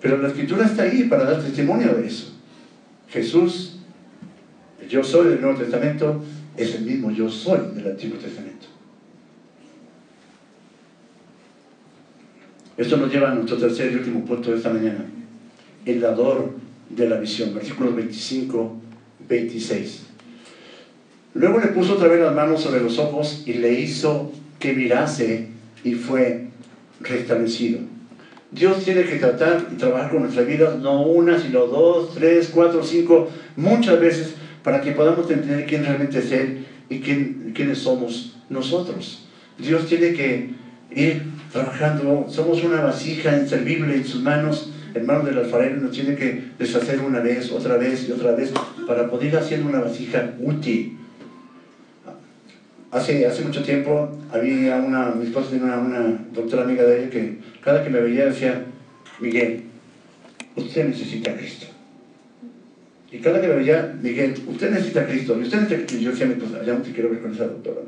Pero 0.00 0.16
la 0.16 0.28
escritura 0.28 0.64
está 0.64 0.84
ahí 0.84 1.04
para 1.04 1.24
dar 1.24 1.42
testimonio 1.42 1.94
de 1.94 2.06
eso. 2.06 2.32
Jesús, 3.08 3.80
yo 4.88 5.04
soy 5.04 5.28
del 5.28 5.40
Nuevo 5.42 5.58
Testamento, 5.58 6.24
es 6.56 6.74
el 6.74 6.82
mismo 6.82 7.10
yo 7.10 7.28
soy 7.28 7.74
del 7.74 7.88
Antiguo 7.88 8.18
Testamento. 8.18 8.49
Esto 12.80 12.96
nos 12.96 13.12
lleva 13.12 13.30
a 13.30 13.34
nuestro 13.34 13.58
tercer 13.58 13.92
y 13.92 13.96
último 13.96 14.24
punto 14.24 14.50
de 14.50 14.56
esta 14.56 14.70
mañana. 14.70 15.04
El 15.84 16.00
dador 16.00 16.52
de 16.88 17.06
la 17.10 17.18
visión. 17.18 17.54
Versículos 17.54 17.94
25, 17.94 18.74
26. 19.28 20.06
Luego 21.34 21.60
le 21.60 21.66
puso 21.66 21.92
otra 21.92 22.08
vez 22.08 22.20
las 22.20 22.34
manos 22.34 22.62
sobre 22.62 22.80
los 22.80 22.98
ojos 22.98 23.42
y 23.44 23.52
le 23.52 23.74
hizo 23.74 24.32
que 24.58 24.72
mirase 24.72 25.48
y 25.84 25.92
fue 25.92 26.46
restablecido. 27.00 27.80
Dios 28.50 28.82
tiene 28.82 29.04
que 29.04 29.16
tratar 29.16 29.68
y 29.70 29.76
trabajar 29.76 30.10
con 30.10 30.22
nuestra 30.22 30.44
vida, 30.44 30.78
no 30.80 31.02
una, 31.02 31.38
sino 31.38 31.66
dos, 31.66 32.14
tres, 32.14 32.50
cuatro, 32.50 32.82
cinco, 32.82 33.28
muchas 33.56 34.00
veces, 34.00 34.36
para 34.64 34.80
que 34.80 34.92
podamos 34.92 35.30
entender 35.30 35.66
quién 35.66 35.84
realmente 35.84 36.20
es 36.20 36.32
Él 36.32 36.64
y 36.88 37.00
quién, 37.00 37.52
quiénes 37.54 37.76
somos 37.76 38.38
nosotros. 38.48 39.26
Dios 39.58 39.86
tiene 39.86 40.14
que 40.14 40.59
ir 40.92 41.22
trabajando, 41.52 42.26
somos 42.28 42.62
una 42.62 42.80
vasija 42.80 43.36
inservible 43.36 43.94
en 43.94 44.04
sus 44.04 44.22
manos, 44.22 44.72
en 44.94 45.06
manos 45.06 45.26
del 45.26 45.38
alfarero, 45.38 45.76
nos 45.76 45.92
tiene 45.92 46.16
que 46.16 46.42
deshacer 46.58 47.00
una 47.00 47.20
vez, 47.20 47.50
otra 47.50 47.76
vez 47.76 48.08
y 48.08 48.12
otra 48.12 48.32
vez, 48.32 48.52
para 48.86 49.08
poder 49.08 49.28
ir 49.28 49.36
haciendo 49.36 49.68
una 49.68 49.80
vasija 49.80 50.34
útil. 50.40 50.96
Hace, 52.90 53.24
hace 53.24 53.44
mucho 53.44 53.62
tiempo 53.62 54.10
había 54.32 54.76
una, 54.76 55.12
mi 55.12 55.26
esposa 55.26 55.50
tenía 55.50 55.78
una, 55.78 56.24
doctora 56.32 56.64
amiga 56.64 56.82
de 56.82 57.02
ella 57.02 57.10
que 57.10 57.38
cada 57.62 57.84
que 57.84 57.90
me 57.90 58.00
veía 58.00 58.26
decía, 58.26 58.64
Miguel, 59.20 59.62
usted 60.56 60.88
necesita 60.88 61.30
a 61.30 61.36
Cristo. 61.36 61.66
Y 63.12 63.18
cada 63.18 63.40
que 63.40 63.48
me 63.48 63.56
veía, 63.56 63.96
Miguel, 64.00 64.34
usted 64.46 64.70
necesita 64.70 65.02
a 65.02 65.06
Cristo. 65.06 65.36
Y 65.38 65.42
usted 65.42 65.60
necesita 65.62 65.96
Y 65.96 66.00
yo 66.00 66.10
decía, 66.10 66.34
pues 66.38 66.66
ya 66.66 66.74
no 66.74 66.82
te 66.82 66.92
quiero 66.92 67.10
ver 67.10 67.20
con 67.20 67.34
esa 67.34 67.46
doctora. 67.46 67.80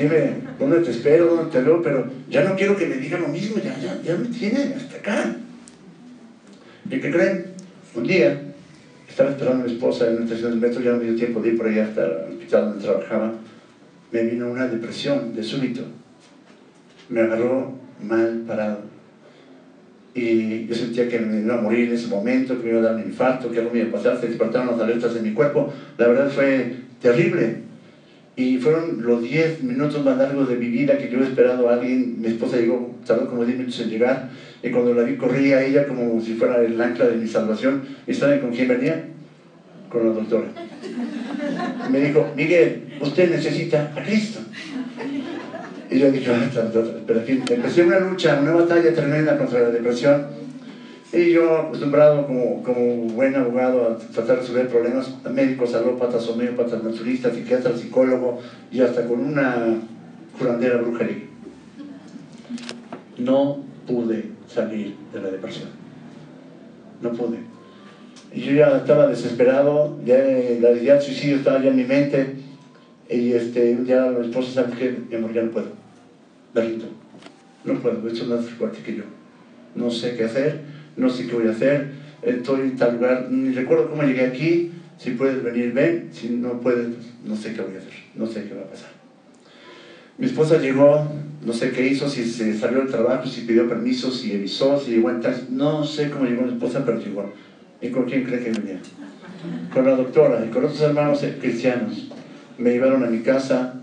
Dime, 0.00 0.32
¿dónde 0.58 0.80
te 0.80 0.92
espero? 0.92 1.26
¿Dónde 1.26 1.52
te 1.52 1.60
veo? 1.60 1.82
Pero 1.82 2.06
ya 2.30 2.42
no 2.42 2.56
quiero 2.56 2.74
que 2.74 2.86
me 2.86 2.96
diga 2.96 3.18
lo 3.18 3.28
mismo, 3.28 3.56
ya, 3.62 3.78
ya, 3.78 4.00
ya 4.02 4.16
me 4.16 4.28
tiene 4.28 4.74
hasta 4.74 4.96
acá. 4.96 5.36
¿Y 6.86 7.00
qué 7.00 7.10
creen? 7.10 7.44
Un 7.94 8.06
día 8.06 8.40
estaba 9.06 9.30
esperando 9.30 9.62
a 9.62 9.66
mi 9.66 9.72
esposa 9.74 10.08
en 10.08 10.16
la 10.16 10.24
estación 10.24 10.52
del 10.52 10.60
metro, 10.60 10.80
ya 10.80 10.92
no 10.92 10.96
me 10.96 11.04
dio 11.04 11.16
tiempo 11.16 11.42
de 11.42 11.50
ir 11.50 11.58
por 11.58 11.66
allá 11.66 11.84
hasta 11.84 12.04
el 12.04 12.32
hospital 12.32 12.64
donde 12.64 12.84
trabajaba. 12.84 13.34
Me 14.10 14.22
vino 14.22 14.50
una 14.50 14.68
depresión 14.68 15.34
de 15.34 15.42
súbito. 15.42 15.82
Me 17.10 17.20
agarró 17.20 17.74
mal 18.02 18.44
parado. 18.46 18.80
Y 20.14 20.66
yo 20.66 20.74
sentía 20.74 21.10
que 21.10 21.18
me 21.18 21.40
iba 21.40 21.58
a 21.58 21.60
morir 21.60 21.88
en 21.88 21.94
ese 21.94 22.06
momento, 22.06 22.56
que 22.56 22.64
me 22.64 22.70
iba 22.70 22.80
a 22.80 22.84
dar 22.84 22.94
un 22.94 23.02
infarto, 23.02 23.50
que 23.50 23.58
algo 23.58 23.70
me 23.70 23.80
iba 23.80 23.90
a 23.90 23.92
pasar, 23.92 24.18
se 24.18 24.28
despertaron 24.28 24.68
las 24.68 24.80
alertas 24.80 25.14
en 25.14 25.24
mi 25.24 25.34
cuerpo. 25.34 25.70
La 25.98 26.08
verdad 26.08 26.30
fue 26.30 26.76
terrible. 27.02 27.69
Y 28.36 28.58
fueron 28.58 29.02
los 29.02 29.22
10 29.22 29.62
minutos 29.64 30.04
más 30.04 30.16
largos 30.16 30.48
de 30.48 30.56
mi 30.56 30.68
vida 30.68 30.96
que 30.96 31.10
yo 31.10 31.20
he 31.20 31.24
esperado 31.24 31.68
a 31.68 31.74
alguien. 31.74 32.20
Mi 32.20 32.28
esposa 32.28 32.56
llegó, 32.56 32.94
tardó 33.06 33.28
como 33.28 33.44
10 33.44 33.58
minutos 33.58 33.80
en 33.80 33.90
llegar. 33.90 34.30
Y 34.62 34.70
cuando 34.70 34.94
la 34.94 35.02
vi, 35.02 35.16
corría 35.16 35.62
ella 35.62 35.86
como 35.86 36.20
si 36.20 36.34
fuera 36.34 36.62
el 36.62 36.80
ancla 36.80 37.06
de 37.06 37.16
mi 37.16 37.26
salvación. 37.26 37.82
¿Y 38.06 38.14
saben 38.14 38.40
con 38.40 38.50
quién 38.50 38.68
venía? 38.68 39.04
Con 39.90 40.06
la 40.06 40.14
doctora. 40.14 40.46
me 41.90 42.00
dijo, 42.00 42.30
Miguel, 42.36 42.84
usted 43.00 43.30
necesita 43.30 43.92
a 43.94 44.02
Cristo. 44.02 44.40
Y 45.90 45.98
yo 45.98 46.12
dije, 46.12 46.30
ah, 46.30 46.72
pero 47.06 47.18
en 47.18 47.26
fin, 47.26 47.42
empecé 47.50 47.82
una 47.82 47.98
lucha, 47.98 48.38
una 48.40 48.52
batalla 48.52 48.94
tremenda 48.94 49.36
contra 49.36 49.60
la 49.60 49.70
depresión. 49.70 50.26
Y 51.12 51.32
yo, 51.32 51.58
acostumbrado 51.58 52.24
como, 52.26 52.62
como 52.62 53.08
buen 53.08 53.34
abogado 53.34 53.88
a 53.88 53.98
tratar 53.98 54.36
de 54.36 54.42
resolver 54.42 54.68
problemas, 54.68 55.12
médicos, 55.32 55.74
alópatas, 55.74 56.28
homeópatas, 56.28 56.84
naturistas, 56.84 57.34
psiquiatras, 57.34 57.80
psicólogo 57.80 58.38
y 58.70 58.80
hasta 58.80 59.06
con 59.06 59.20
una 59.20 59.76
curandera 60.38 60.76
brujería. 60.76 61.24
No 63.18 63.58
pude 63.88 64.26
salir 64.46 64.94
de 65.12 65.20
la 65.20 65.30
depresión. 65.30 65.68
No 67.02 67.10
pude. 67.10 67.38
Y 68.32 68.42
yo 68.42 68.52
ya 68.52 68.76
estaba 68.76 69.08
desesperado, 69.08 69.98
ya 70.04 70.16
la 70.16 70.70
idea 70.70 70.94
del 70.94 71.02
suicidio 71.02 71.36
estaba 71.36 71.60
ya 71.60 71.70
en 71.70 71.76
mi 71.76 71.84
mente. 71.84 72.36
Y 73.08 73.32
este, 73.32 73.74
día 73.76 74.06
mi 74.06 74.26
esposa 74.26 74.52
sabe 74.52 74.76
que 74.76 74.96
mi 75.08 75.16
amor, 75.16 75.32
ya 75.32 75.42
no 75.42 75.50
puedo. 75.50 75.66
Berrito, 76.54 76.86
no 77.64 77.74
puedo, 77.80 78.06
esto 78.06 78.22
es 78.22 78.28
más 78.28 78.44
fuerte 78.50 78.82
que 78.84 78.94
yo. 78.94 79.02
No 79.74 79.90
sé 79.90 80.16
qué 80.16 80.24
hacer, 80.24 80.60
no 81.00 81.10
sé 81.10 81.26
qué 81.26 81.34
voy 81.34 81.48
a 81.48 81.50
hacer, 81.50 81.88
estoy 82.22 82.60
en 82.60 82.76
tal 82.76 82.94
lugar, 82.94 83.28
ni 83.30 83.52
recuerdo 83.52 83.90
cómo 83.90 84.02
llegué 84.02 84.26
aquí, 84.26 84.70
si 84.98 85.12
puedes 85.12 85.42
venir, 85.42 85.72
ven, 85.72 86.10
si 86.12 86.28
no 86.28 86.60
puedes, 86.60 86.88
no 87.24 87.34
sé 87.34 87.54
qué 87.54 87.62
voy 87.62 87.74
a 87.74 87.78
hacer, 87.78 87.92
no 88.14 88.26
sé 88.26 88.44
qué 88.44 88.54
va 88.54 88.62
a 88.62 88.70
pasar. 88.70 88.90
Mi 90.18 90.26
esposa 90.26 90.58
llegó, 90.58 91.10
no 91.44 91.52
sé 91.54 91.70
qué 91.70 91.86
hizo, 91.86 92.08
si 92.08 92.24
se 92.24 92.56
salió 92.58 92.80
del 92.80 92.88
trabajo, 92.88 93.26
si 93.26 93.42
pidió 93.42 93.66
permiso, 93.66 94.10
si 94.10 94.34
avisó, 94.34 94.78
si 94.78 94.90
llegó 94.90 95.10
en 95.10 95.22
taxi, 95.22 95.46
no 95.48 95.82
sé 95.84 96.10
cómo 96.10 96.26
llegó 96.26 96.42
mi 96.42 96.52
esposa, 96.52 96.84
pero 96.84 97.00
llegó. 97.00 97.32
¿Y 97.80 97.88
con 97.88 98.04
quién 98.04 98.24
cree 98.24 98.40
que 98.40 98.50
venía? 98.50 98.80
Con 99.72 99.86
la 99.86 99.96
doctora 99.96 100.44
y 100.44 100.50
con 100.50 100.64
otros 100.66 100.82
hermanos 100.82 101.24
cristianos. 101.40 102.10
Me 102.58 102.72
llevaron 102.72 103.02
a 103.02 103.06
mi 103.06 103.20
casa, 103.20 103.80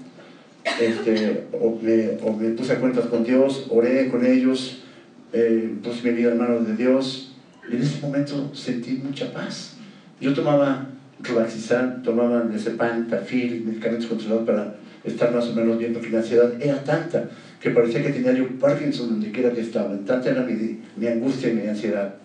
este, 0.80 1.45
o, 1.53 1.80
me, 1.82 2.49
puse 2.49 2.74
a 2.74 2.80
cuentas 2.80 3.05
con 3.05 3.24
Dios, 3.24 3.65
oré 3.70 4.09
con 4.09 4.24
ellos, 4.24 4.84
eh, 5.34 5.75
puse 5.84 6.09
mi 6.09 6.17
vida 6.17 6.32
en 6.32 6.38
manos 6.38 6.67
de 6.67 6.75
Dios, 6.75 7.36
y 7.69 7.75
en 7.75 7.82
ese 7.82 8.01
momento 8.01 8.51
sentí 8.53 9.01
mucha 9.03 9.32
paz. 9.34 9.78
Yo 10.19 10.34
tomaba 10.34 10.89
Robaxizan, 11.21 12.03
tomaba 12.03 12.41
Desepan, 12.41 13.07
Tafil, 13.07 13.65
medicamentos 13.65 14.07
controlados 14.07 14.45
para 14.45 14.75
estar 15.03 15.34
más 15.34 15.47
o 15.47 15.53
menos 15.53 15.78
bien, 15.78 15.93
porque 15.93 16.09
la 16.09 16.19
ansiedad 16.19 16.53
era 16.61 16.84
tanta 16.84 17.30
que 17.59 17.71
parecía 17.71 18.03
que 18.03 18.09
tenía 18.09 18.34
yo 18.34 18.47
Parkinson 18.59 19.09
donde 19.09 19.32
quiera 19.32 19.51
que 19.51 19.61
estaba, 19.61 19.97
tanta 20.05 20.30
era 20.30 20.43
mi, 20.43 20.80
mi 20.95 21.07
angustia 21.07 21.49
y 21.49 21.53
mi 21.53 21.67
ansiedad. 21.67 22.15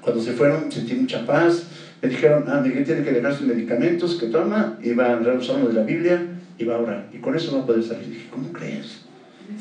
Cuando 0.00 0.20
se 0.20 0.32
fueron 0.32 0.70
sentí 0.70 0.94
mucha 0.94 1.24
paz, 1.24 1.68
me 2.02 2.08
dijeron, 2.08 2.44
ah, 2.48 2.60
Miguel 2.60 2.84
tiene 2.84 3.04
que 3.04 3.12
dejar 3.12 3.32
sus 3.32 3.46
medicamentos 3.46 4.16
que 4.16 4.26
toma 4.26 4.76
y 4.82 4.92
va 4.92 5.12
a 5.12 5.20
leer 5.20 5.38
uno 5.38 5.68
de 5.68 5.72
la 5.72 5.84
Biblia 5.84 6.20
y 6.58 6.64
va 6.64 6.74
a 6.74 6.78
orar. 6.80 7.08
Y 7.12 7.18
con 7.18 7.36
eso 7.36 7.56
no 7.56 7.64
puede 7.64 7.80
salir. 7.82 8.08
Dije, 8.08 8.26
¿cómo 8.28 8.52
crees? 8.52 9.02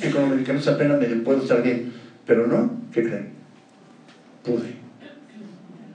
Que 0.01 0.09
con 0.09 0.21
los 0.21 0.31
medicamentos 0.31 0.67
apenas 0.67 0.99
me 0.99 1.07
puedo 1.17 1.43
estar 1.43 1.61
bien. 1.61 1.93
Pero 2.25 2.47
no, 2.47 2.71
¿qué 2.93 3.03
creen? 3.03 3.29
Pude. 4.43 4.75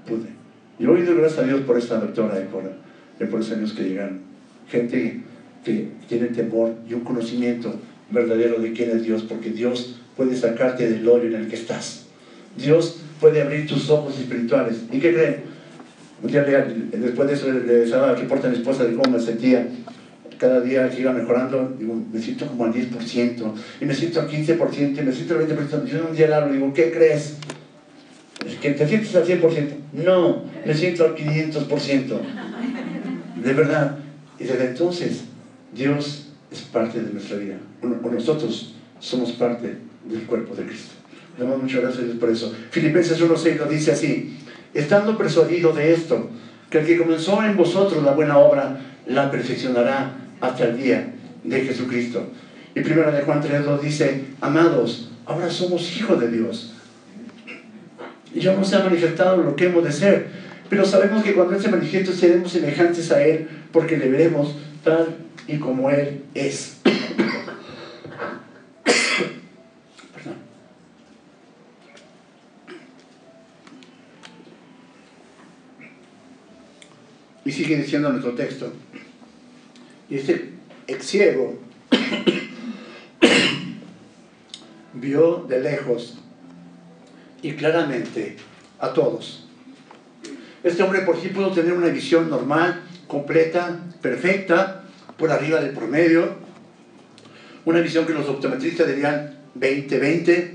Pude. 0.06 0.28
Y 0.78 0.86
hoy 0.86 1.02
doy 1.02 1.16
gracias 1.16 1.40
a 1.40 1.46
Dios 1.46 1.60
por 1.62 1.78
esta 1.78 1.98
doctora 1.98 2.40
y 2.40 2.44
por, 2.44 2.62
por 3.28 3.38
los 3.40 3.50
años 3.52 3.72
que 3.72 3.84
llegaron. 3.84 4.20
Gente 4.68 5.22
que 5.64 5.88
tiene 6.08 6.26
temor 6.28 6.74
y 6.88 6.94
un 6.94 7.00
conocimiento 7.00 7.74
verdadero 8.10 8.60
de 8.60 8.72
quién 8.72 8.90
es 8.90 9.02
Dios, 9.02 9.22
porque 9.22 9.50
Dios 9.50 10.00
puede 10.16 10.36
sacarte 10.36 10.88
del 10.88 11.08
hoyo 11.08 11.24
en 11.24 11.34
el 11.34 11.48
que 11.48 11.56
estás. 11.56 12.06
Dios 12.56 13.00
puede 13.20 13.42
abrir 13.42 13.66
tus 13.66 13.90
ojos 13.90 14.18
espirituales. 14.18 14.82
¿Y 14.92 14.98
qué 14.98 15.12
creen? 15.12 15.56
Un 16.22 16.30
día, 16.30 16.42
después 16.42 17.28
de 17.28 17.34
eso, 17.34 17.52
le 17.52 17.84
estaba 17.84 18.14
reporte 18.14 18.46
a 18.46 18.50
mi 18.50 18.56
esposa 18.56 18.84
de 18.84 18.94
cómo 18.94 19.16
me 19.16 19.20
sentía 19.20 19.68
cada 20.38 20.60
día 20.60 20.90
iba 20.96 21.12
mejorando, 21.12 21.74
digo, 21.78 21.94
me 22.12 22.20
siento 22.20 22.46
como 22.46 22.64
al 22.64 22.72
10%, 22.72 23.52
y 23.80 23.84
me 23.84 23.94
siento 23.94 24.20
al 24.20 24.28
15%, 24.28 24.98
y 24.98 25.02
me 25.02 25.12
siento 25.12 25.34
al 25.34 25.48
20%. 25.48 25.84
Yo 25.84 26.06
un 26.08 26.16
día 26.16 26.26
le 26.28 26.34
hablo, 26.34 26.52
digo, 26.52 26.72
¿qué 26.72 26.90
crees? 26.90 27.36
¿Que 28.60 28.70
te 28.72 28.86
sientes 28.86 29.14
al 29.14 29.26
100%? 29.26 29.68
No, 30.04 30.44
me 30.64 30.74
siento 30.74 31.04
al 31.04 31.14
500%. 31.16 32.20
De 33.42 33.52
verdad. 33.52 33.98
Y 34.38 34.44
desde 34.44 34.66
entonces, 34.66 35.24
Dios 35.74 36.28
es 36.50 36.60
parte 36.60 37.00
de 37.00 37.12
nuestra 37.12 37.38
vida. 37.38 37.56
O 37.82 38.10
nosotros 38.10 38.74
somos 39.00 39.32
parte 39.32 39.76
del 40.04 40.22
cuerpo 40.22 40.54
de 40.54 40.64
Cristo. 40.64 40.94
Damos 41.38 41.62
muchas 41.62 41.82
gracias 41.82 42.04
por 42.18 42.30
eso. 42.30 42.54
Filipenses 42.70 43.20
1.6 43.20 43.56
lo 43.58 43.66
dice 43.66 43.92
así. 43.92 44.38
Estando 44.72 45.16
persuadido 45.16 45.72
de 45.72 45.92
esto, 45.92 46.30
que 46.70 46.78
el 46.78 46.86
que 46.86 46.98
comenzó 46.98 47.42
en 47.42 47.56
vosotros 47.56 48.02
la 48.02 48.12
buena 48.12 48.38
obra, 48.38 48.78
la 49.06 49.30
perfeccionará 49.30 50.25
hasta 50.40 50.64
el 50.64 50.78
día 50.78 51.14
de 51.44 51.60
Jesucristo. 51.62 52.28
Y 52.74 52.80
primero 52.80 53.10
de 53.10 53.22
Juan 53.22 53.42
3.2 53.42 53.80
dice, 53.80 54.24
amados, 54.40 55.10
ahora 55.24 55.50
somos 55.50 55.96
hijos 55.96 56.20
de 56.20 56.30
Dios. 56.30 56.74
Y 58.34 58.40
ya 58.40 58.54
no 58.54 58.64
se 58.64 58.76
ha 58.76 58.80
manifestado 58.80 59.38
lo 59.38 59.56
que 59.56 59.66
hemos 59.66 59.82
de 59.84 59.92
ser, 59.92 60.26
pero 60.68 60.84
sabemos 60.84 61.24
que 61.24 61.34
cuando 61.34 61.54
Él 61.54 61.62
se 61.62 61.70
manifieste 61.70 62.12
seremos 62.12 62.52
semejantes 62.52 63.10
a 63.12 63.22
Él, 63.22 63.48
porque 63.72 63.96
le 63.96 64.10
veremos 64.10 64.56
tal 64.84 65.16
y 65.48 65.58
como 65.58 65.90
Él 65.90 66.22
es. 66.34 66.80
Y 77.44 77.52
sigue 77.52 77.76
diciendo 77.76 78.10
nuestro 78.10 78.32
texto. 78.32 78.72
Y 80.08 80.16
este 80.16 80.50
ex 80.86 81.06
ciego 81.06 81.58
vio 84.94 85.44
de 85.48 85.60
lejos 85.60 86.18
y 87.42 87.52
claramente 87.52 88.36
a 88.78 88.92
todos. 88.92 89.48
Este 90.62 90.82
hombre 90.82 91.02
por 91.02 91.20
sí 91.20 91.28
pudo 91.28 91.52
tener 91.52 91.72
una 91.72 91.88
visión 91.88 92.30
normal, 92.30 92.82
completa, 93.06 93.78
perfecta, 94.00 94.84
por 95.16 95.30
arriba 95.30 95.60
del 95.60 95.72
promedio, 95.72 96.34
una 97.64 97.80
visión 97.80 98.06
que 98.06 98.12
los 98.12 98.28
optometristas 98.28 98.86
dirían 98.86 99.38
20-20, 99.58 100.50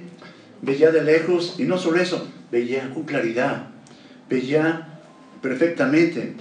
veía 0.61 0.91
de 0.91 1.03
lejos 1.03 1.55
y 1.57 1.63
no 1.63 1.77
solo 1.77 2.01
eso, 2.01 2.27
veía 2.51 2.93
con 2.93 3.03
claridad, 3.03 3.67
veía 4.29 4.99
perfectamente. 5.41 6.33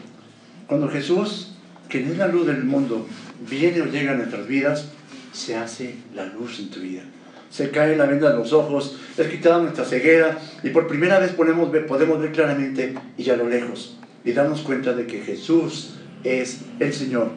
Cuando 0.67 0.89
Jesús 0.89 1.55
que 1.91 2.01
la 2.17 2.29
luz 2.29 2.47
del 2.47 2.65
mundo, 2.65 3.07
viene 3.51 3.83
o 3.83 3.87
llega 3.87 4.13
a 4.13 4.15
nuestras 4.15 4.47
vidas, 4.47 4.89
se 5.33 5.57
hace 5.57 5.97
la 6.15 6.25
luz 6.25 6.59
en 6.61 6.71
tu 6.71 6.81
vida. 6.81 7.03
Se 7.51 7.71
cae 7.71 7.97
la 7.97 8.07
venda 8.07 8.31
de 8.31 8.37
los 8.37 8.53
ojos, 8.53 8.99
es 9.19 9.27
quitada 9.27 9.61
nuestra 9.61 9.85
ceguera 9.85 10.39
y 10.63 10.71
por 10.71 10.87
primera 10.87 11.19
vez 11.19 11.33
podemos 11.33 11.71
ver, 11.71 11.87
claramente 12.33 12.95
y 13.19 13.29
a 13.29 13.37
lo 13.37 13.49
lejos 13.49 13.99
y 14.25 14.33
darnos 14.33 14.61
cuenta 14.61 14.93
de 14.93 15.07
que 15.07 15.21
Jesús 15.21 15.97
es 16.23 16.61
el 16.79 16.95
Señor. 16.95 17.31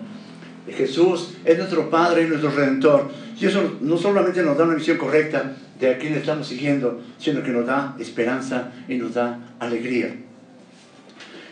Jesús 0.70 1.34
es 1.44 1.58
nuestro 1.58 1.90
Padre 1.90 2.24
y 2.24 2.28
nuestro 2.28 2.52
Redentor. 2.52 3.12
Y 3.40 3.48
eso 3.48 3.78
no 3.82 3.98
solamente 3.98 4.44
nos 4.44 4.58
da 4.58 4.66
una 4.66 4.76
visión 4.76 4.98
correcta 4.98 5.56
de 5.80 5.90
a 5.90 5.98
quién 5.98 6.14
estamos 6.14 6.48
siguiendo, 6.48 7.02
sino 7.18 7.44
que 7.44 7.52
nos 7.52 7.66
da 7.66 7.96
esperanza 8.00 8.72
y 8.88 8.96
nos 8.96 9.16
da 9.16 9.56
alegría. 9.60 10.16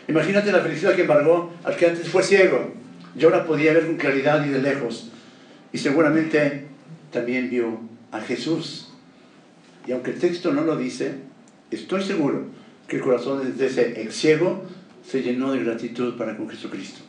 Imagínate 0.08 0.52
la 0.52 0.60
felicidad 0.60 0.94
que 0.94 1.02
embargó 1.02 1.52
al 1.64 1.76
que 1.76 1.86
antes 1.86 2.08
fue 2.08 2.22
ciego 2.22 2.81
y 3.14 3.24
ahora 3.24 3.44
podía 3.44 3.72
ver 3.72 3.86
con 3.86 3.96
claridad 3.96 4.44
y 4.44 4.50
de 4.50 4.62
lejos. 4.62 5.10
Y 5.72 5.78
seguramente 5.78 6.66
también 7.10 7.50
vio 7.50 7.80
a 8.10 8.20
Jesús. 8.20 8.88
Y 9.86 9.92
aunque 9.92 10.12
el 10.12 10.18
texto 10.18 10.52
no 10.52 10.62
lo 10.62 10.76
dice, 10.76 11.14
estoy 11.70 12.02
seguro 12.02 12.44
que 12.86 12.96
el 12.96 13.02
corazón 13.02 13.56
de 13.56 13.66
ese 13.66 14.02
ex 14.02 14.14
ciego 14.14 14.64
se 15.06 15.22
llenó 15.22 15.52
de 15.52 15.64
gratitud 15.64 16.16
para 16.16 16.36
con 16.36 16.48
Jesucristo. 16.48 17.00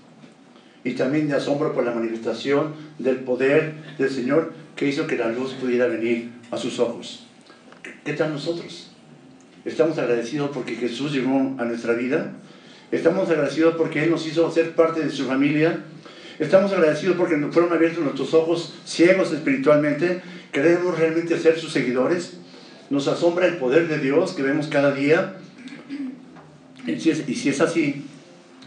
Y 0.83 0.93
también 0.93 1.27
de 1.27 1.35
asombro 1.35 1.73
por 1.73 1.85
la 1.85 1.93
manifestación 1.93 2.73
del 2.99 3.17
poder 3.17 3.73
del 3.97 4.09
Señor 4.09 4.53
que 4.75 4.87
hizo 4.87 5.07
que 5.07 5.17
la 5.17 5.29
luz 5.29 5.53
pudiera 5.53 5.87
venir 5.87 6.31
a 6.51 6.57
sus 6.57 6.79
ojos. 6.79 7.27
¿Qué 8.03 8.13
tal 8.13 8.33
nosotros? 8.33 8.91
Estamos 9.65 9.97
agradecidos 9.97 10.51
porque 10.53 10.75
Jesús 10.75 11.13
llegó 11.13 11.55
a 11.57 11.63
nuestra 11.63 11.93
vida. 11.93 12.33
Estamos 12.91 13.29
agradecidos 13.29 13.75
porque 13.75 14.03
Él 14.03 14.11
nos 14.11 14.27
hizo 14.27 14.51
ser 14.51 14.75
parte 14.75 15.01
de 15.01 15.09
su 15.09 15.25
familia. 15.25 15.83
Estamos 16.43 16.73
agradecidos 16.73 17.15
porque 17.15 17.37
nos 17.37 17.53
fueron 17.53 17.71
abiertos 17.71 18.03
nuestros 18.03 18.33
ojos 18.33 18.73
ciegos 18.83 19.31
espiritualmente. 19.31 20.21
Queremos 20.51 20.99
realmente 20.99 21.39
ser 21.39 21.57
sus 21.57 21.71
seguidores. 21.71 22.33
Nos 22.89 23.07
asombra 23.07 23.47
el 23.47 23.55
poder 23.55 23.87
de 23.87 23.97
Dios 23.97 24.33
que 24.33 24.43
vemos 24.43 24.67
cada 24.67 24.91
día. 24.91 25.37
Y 26.85 26.99
si 26.99 27.49
es, 27.49 27.61
así, 27.61 28.03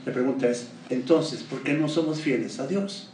la 0.07 0.12
pregunta 0.14 0.49
es, 0.49 0.68
entonces, 0.89 1.43
¿por 1.43 1.62
qué 1.62 1.74
no 1.74 1.87
somos 1.87 2.22
fieles 2.22 2.59
a 2.61 2.66
Dios? 2.66 3.12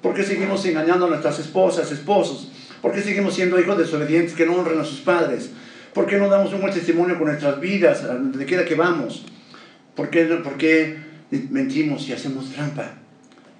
¿Por 0.00 0.14
qué 0.14 0.24
seguimos 0.24 0.64
engañando 0.64 1.04
a 1.04 1.10
nuestras 1.10 1.38
esposas, 1.38 1.92
esposos? 1.92 2.50
¿Por 2.80 2.92
qué 2.92 3.02
seguimos 3.02 3.34
siendo 3.34 3.60
hijos 3.60 3.76
desobedientes 3.76 4.34
que 4.34 4.46
no 4.46 4.54
honran 4.54 4.78
a 4.78 4.84
sus 4.84 5.00
padres? 5.00 5.50
¿Por 5.92 6.06
qué 6.06 6.16
no 6.16 6.30
damos 6.30 6.54
un 6.54 6.62
buen 6.62 6.72
testimonio 6.72 7.18
con 7.18 7.26
nuestras 7.26 7.60
vidas, 7.60 8.04
donde 8.04 8.46
quiera 8.46 8.64
que 8.64 8.74
vamos? 8.74 9.26
¿Por 9.94 10.08
qué, 10.08 10.24
¿Por 10.24 10.56
qué 10.56 10.96
mentimos 11.50 12.08
y 12.08 12.14
hacemos 12.14 12.50
trampa? 12.52 13.01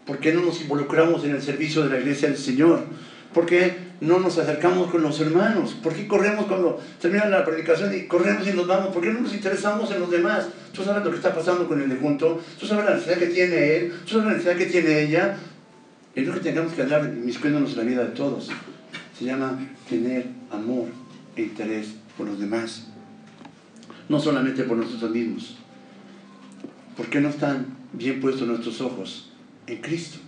¿Por 0.07 0.19
qué 0.19 0.33
no 0.33 0.43
nos 0.43 0.61
involucramos 0.61 1.25
en 1.25 1.33
el 1.33 1.43
servicio 1.43 1.83
de 1.85 1.91
la 1.91 1.99
iglesia 2.01 2.29
del 2.29 2.39
Señor? 2.39 2.85
¿Por 3.33 3.47
qué 3.47 3.93
no 4.01 4.19
nos 4.19 4.37
acercamos 4.37 4.91
con 4.91 5.03
los 5.03 5.21
hermanos? 5.21 5.75
¿Por 5.75 5.95
qué 5.95 6.09
corremos 6.09 6.47
cuando 6.47 6.81
termina 7.01 7.27
la 7.27 7.45
predicación 7.45 7.95
y 7.95 8.07
corremos 8.07 8.47
y 8.47 8.53
nos 8.53 8.67
vamos? 8.67 8.93
¿Por 8.93 9.03
qué 9.03 9.13
no 9.13 9.21
nos 9.21 9.33
interesamos 9.33 9.91
en 9.93 10.01
los 10.01 10.11
demás? 10.11 10.49
Tú 10.73 10.83
sabes 10.83 11.05
lo 11.05 11.11
que 11.11 11.17
está 11.17 11.33
pasando 11.33 11.69
con 11.69 11.81
el 11.81 11.89
de 11.89 11.97
junto, 11.97 12.43
tú 12.59 12.67
sabes 12.67 12.85
la 12.85 12.95
necesidad 12.95 13.19
que 13.19 13.27
tiene 13.27 13.77
él, 13.77 13.93
tú 14.05 14.11
sabes 14.11 14.27
la 14.27 14.33
necesidad 14.33 14.57
que 14.57 14.67
tiene 14.67 15.03
ella. 15.03 15.37
Es 16.15 16.27
lo 16.27 16.35
que 16.35 16.41
tengamos 16.41 16.73
que 16.73 16.83
andar 16.83 17.05
inmiscuyéndonos 17.05 17.73
en 17.73 17.79
la 17.79 17.85
vida 17.85 18.05
de 18.05 18.11
todos. 18.11 18.51
Se 19.19 19.25
llama 19.25 19.59
tener 19.89 20.27
amor 20.51 20.89
e 21.37 21.43
interés 21.43 21.95
por 22.19 22.27
los 22.27 22.39
demás. 22.39 22.89
No 24.09 24.21
solamente 24.21 24.65
por 24.65 24.77
nosotros 24.77 25.11
mismos. 25.11 25.57
¿Por 26.97 27.07
qué 27.07 27.21
no 27.21 27.31
están 27.31 27.67
bien 27.95 28.21
puestos 28.21 28.47
nuestros 28.47 28.81
ojos 28.83 29.32
en 29.67 29.81
Cristo? 29.81 30.19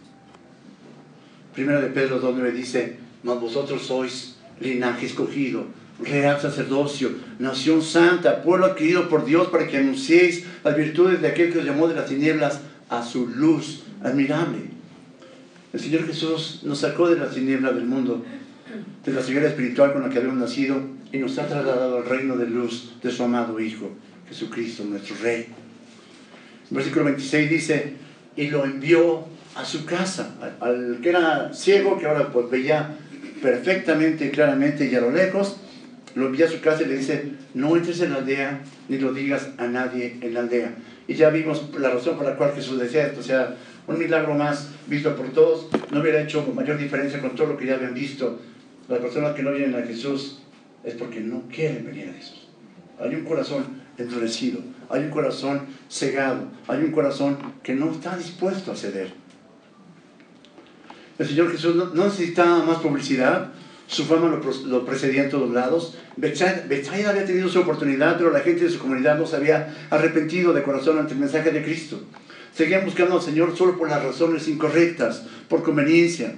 Primera 1.54 1.80
de 1.80 1.88
Pedro 1.88 2.20
2.9 2.20 2.52
dice, 2.52 2.96
mas 3.22 3.40
vosotros 3.40 3.82
sois 3.82 4.36
linaje 4.60 5.06
escogido, 5.06 5.66
real 6.00 6.40
sacerdocio, 6.40 7.10
nación 7.38 7.82
santa, 7.82 8.42
pueblo 8.42 8.66
adquirido 8.66 9.08
por 9.08 9.24
Dios 9.24 9.48
para 9.48 9.66
que 9.68 9.78
anunciéis 9.78 10.44
las 10.64 10.76
virtudes 10.76 11.20
de 11.20 11.28
aquel 11.28 11.52
que 11.52 11.60
os 11.60 11.64
llamó 11.64 11.86
de 11.86 11.94
las 11.94 12.06
tinieblas 12.06 12.60
a 12.88 13.02
su 13.02 13.28
luz 13.28 13.84
admirable. 14.02 14.58
El 15.72 15.80
Señor 15.80 16.06
Jesús 16.06 16.60
nos 16.62 16.78
sacó 16.78 17.08
de 17.08 17.18
la 17.18 17.30
tiniebla 17.30 17.72
del 17.72 17.84
mundo, 17.84 18.24
de 19.04 19.12
la 19.12 19.22
ceguera 19.22 19.48
espiritual 19.48 19.92
con 19.92 20.02
la 20.02 20.10
que 20.10 20.18
habíamos 20.18 20.38
nacido 20.38 20.80
y 21.12 21.18
nos 21.18 21.38
ha 21.38 21.46
trasladado 21.46 21.98
al 21.98 22.04
reino 22.04 22.36
de 22.36 22.46
luz 22.46 22.94
de 23.02 23.10
su 23.10 23.22
amado 23.22 23.58
Hijo, 23.60 23.90
Jesucristo, 24.28 24.84
nuestro 24.84 25.16
Rey. 25.22 25.46
Versículo 26.70 27.04
26 27.04 27.50
dice, 27.50 27.94
y 28.36 28.48
lo 28.48 28.64
envió 28.64 29.24
a 29.54 29.64
su 29.64 29.84
casa, 29.84 30.34
al, 30.60 30.98
que 31.02 31.10
era 31.10 31.52
ciego, 31.52 31.98
que 31.98 32.06
ahora 32.06 32.32
pues 32.32 32.50
veía 32.50 32.96
perfectamente, 33.40 34.30
claramente 34.30 34.88
y 34.90 34.94
a 34.94 35.00
lo 35.00 35.10
lejos, 35.10 35.60
lo 36.14 36.26
envía 36.26 36.46
a 36.46 36.48
su 36.48 36.60
casa 36.60 36.82
y 36.82 36.86
le 36.86 36.98
dice, 36.98 37.32
no 37.54 37.76
entres 37.76 38.00
en 38.00 38.12
la 38.12 38.18
aldea 38.18 38.60
ni 38.88 38.98
lo 38.98 39.12
digas 39.12 39.50
a 39.58 39.66
nadie 39.66 40.16
en 40.20 40.34
la 40.34 40.40
aldea. 40.40 40.74
Y 41.06 41.14
ya 41.14 41.30
vimos 41.30 41.70
la 41.78 41.90
razón 41.90 42.16
por 42.16 42.26
la 42.26 42.36
cual 42.36 42.52
Jesús 42.54 42.78
decía 42.78 43.06
esto, 43.06 43.20
o 43.20 43.22
sea, 43.22 43.56
un 43.86 43.98
milagro 43.98 44.34
más 44.34 44.70
visto 44.86 45.14
por 45.14 45.30
todos, 45.30 45.68
no 45.90 46.00
hubiera 46.00 46.22
hecho 46.22 46.46
mayor 46.54 46.78
diferencia 46.78 47.20
con 47.20 47.34
todo 47.34 47.48
lo 47.48 47.56
que 47.56 47.66
ya 47.66 47.74
habían 47.74 47.94
visto. 47.94 48.40
Las 48.88 49.00
personas 49.00 49.34
que 49.34 49.42
no 49.42 49.52
vienen 49.52 49.74
a 49.74 49.86
Jesús 49.86 50.42
es 50.82 50.94
porque 50.94 51.20
no 51.20 51.42
quieren 51.48 51.84
venir 51.84 52.08
a 52.08 52.12
Jesús. 52.14 52.48
Hay 53.00 53.14
un 53.14 53.24
corazón 53.24 53.64
endurecido, 53.98 54.60
hay 54.90 55.04
un 55.04 55.10
corazón 55.10 55.62
cegado, 55.88 56.48
hay 56.68 56.80
un 56.80 56.92
corazón 56.92 57.38
que 57.62 57.74
no 57.74 57.90
está 57.90 58.16
dispuesto 58.16 58.72
a 58.72 58.76
ceder. 58.76 59.12
El 61.18 61.28
Señor 61.28 61.52
Jesús 61.52 61.76
no, 61.76 62.04
necesitaba 62.04 62.64
más 62.64 62.78
publicidad, 62.78 63.52
su 63.86 64.04
fama 64.04 64.40
lo, 64.66 64.84
precedía 64.84 65.24
en 65.24 65.30
todos 65.30 65.52
lados. 65.52 65.96
Bethsaida 66.16 67.10
había 67.10 67.24
tenido 67.24 67.48
su 67.48 67.60
oportunidad, 67.60 68.16
pero 68.16 68.30
la 68.30 68.40
gente 68.40 68.64
de 68.64 68.70
su 68.70 68.78
comunidad 68.78 69.18
no 69.18 69.26
se 69.26 69.36
había 69.36 69.74
arrepentido 69.90 70.52
de 70.52 70.62
corazón 70.62 70.98
ante 70.98 71.14
el 71.14 71.20
mensaje 71.20 71.50
de 71.50 71.62
Cristo. 71.62 72.00
Seguían 72.52 72.84
buscando 72.84 73.16
al 73.16 73.22
Señor 73.22 73.56
solo 73.56 73.76
por 73.76 73.88
las 73.88 74.02
razones 74.02 74.48
incorrectas, 74.48 75.24
por 75.48 75.62
conveniencia. 75.62 76.36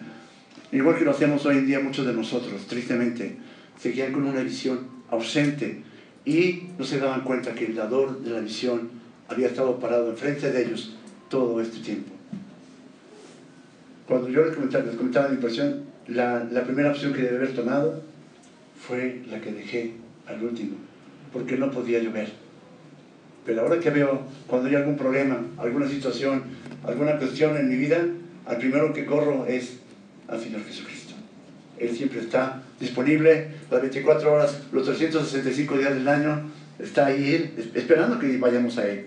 Igual 0.73 0.97
que 0.97 1.05
lo 1.05 1.13
hacemos 1.13 1.47
hoy 1.47 1.59
en 1.59 1.67
día 1.67 1.81
muchos 1.81 2.07
de 2.07 2.13
nosotros, 2.13 2.67
tristemente. 2.67 3.37
Seguían 3.81 4.13
con 4.13 4.25
una 4.25 4.41
visión 4.41 4.89
ausente 5.11 5.85
y 6.27 6.65
no 6.77 6.85
se 6.85 6.99
daban 6.99 7.23
cuenta 7.23 7.55
que 7.55 7.67
el 7.67 7.77
dador 7.77 8.21
de 8.21 8.31
la 8.31 8.41
visión 8.41 8.91
había 9.29 9.47
estado 9.47 9.79
parado 9.79 10.11
enfrente 10.11 10.51
de 10.51 10.67
ellos 10.67 10.97
todo 11.31 11.61
este 11.61 11.79
tiempo. 11.79 12.13
Cuando 14.07 14.29
yo 14.29 14.45
les 14.45 14.55
comentaba, 14.55 14.85
les 14.85 14.97
comentaba 14.97 15.29
mi 15.29 15.37
impresión, 15.37 15.85
la, 16.09 16.45
la 16.45 16.65
primera 16.65 16.91
opción 16.91 17.13
que 17.13 17.23
debe 17.23 17.37
haber 17.37 17.55
tomado 17.55 18.03
fue 18.87 19.23
la 19.31 19.41
que 19.41 19.53
dejé 19.53 19.93
al 20.27 20.43
último, 20.43 20.77
porque 21.33 21.57
no 21.57 21.71
podía 21.71 22.01
llover. 22.01 22.33
Pero 23.45 23.63
ahora 23.63 23.79
que 23.79 23.91
veo, 23.91 24.23
cuando 24.49 24.69
hay 24.69 24.75
algún 24.75 24.97
problema, 24.97 25.41
alguna 25.57 25.89
situación, 25.89 26.43
alguna 26.85 27.17
cuestión 27.19 27.57
en 27.57 27.69
mi 27.69 27.77
vida, 27.77 28.05
al 28.45 28.59
primero 28.59 28.93
que 28.93 29.07
corro 29.07 29.47
es 29.47 29.79
al 30.27 30.41
Señor 30.41 30.65
Jesucristo. 30.65 30.96
Él 31.79 31.97
siempre 31.97 32.21
está 32.21 32.63
disponible 32.81 33.49
las 33.71 33.81
24 33.81 34.33
horas, 34.33 34.63
los 34.73 34.85
365 34.87 35.79
días 35.79 35.95
del 35.95 36.09
año, 36.09 36.51
está 36.79 37.07
ahí 37.07 37.35
Él, 37.35 37.71
esperando 37.75 38.19
que 38.19 38.37
vayamos 38.39 38.79
a 38.79 38.89
Él. 38.89 39.07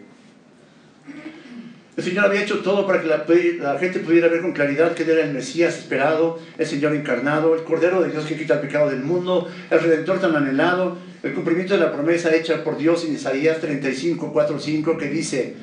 El 1.99 2.05
Señor 2.05 2.25
había 2.27 2.43
hecho 2.43 2.59
todo 2.59 2.87
para 2.87 3.01
que 3.01 3.07
la, 3.07 3.77
gente 3.77 3.99
pudiera 3.99 4.29
ver 4.29 4.41
con 4.41 4.53
claridad 4.53 4.93
que 4.93 5.03
era 5.03 5.21
el 5.21 5.33
Mesías 5.33 5.77
esperado, 5.77 6.39
el 6.57 6.65
Señor 6.65 6.95
encarnado, 6.95 7.55
el 7.55 7.65
Cordero 7.65 8.01
de 8.01 8.09
Dios 8.09 8.25
que 8.25 8.37
quita 8.37 8.53
el 8.53 8.61
pecado 8.61 8.89
del 8.89 9.01
mundo, 9.01 9.49
el 9.69 9.81
Redentor 9.81 10.21
tan 10.21 10.33
anhelado, 10.33 10.97
el 11.23 11.33
cumplimiento 11.33 11.73
de 11.73 11.81
la 11.81 11.91
promesa 11.91 12.33
hecha 12.33 12.63
por 12.63 12.77
Dios 12.77 13.03
en 13.03 13.15
Isaías 13.15 13.59
35, 13.59 14.31
4, 14.31 14.59
5, 14.59 14.97
que 14.97 15.09
dice, 15.09 15.55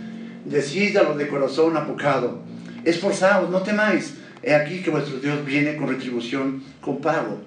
decid 0.44 0.94
a 0.98 1.04
los 1.04 1.16
de 1.16 1.26
corazón 1.26 1.74
apocado, 1.74 2.40
esforzaos, 2.84 3.48
no 3.48 3.62
temáis, 3.62 4.16
he 4.46 4.54
aquí 4.54 4.80
que 4.80 4.90
vuestro 4.90 5.18
Dios 5.18 5.44
viene 5.44 5.76
con 5.76 5.88
retribución, 5.88 6.62
con 6.80 7.00
pago. 7.00 7.42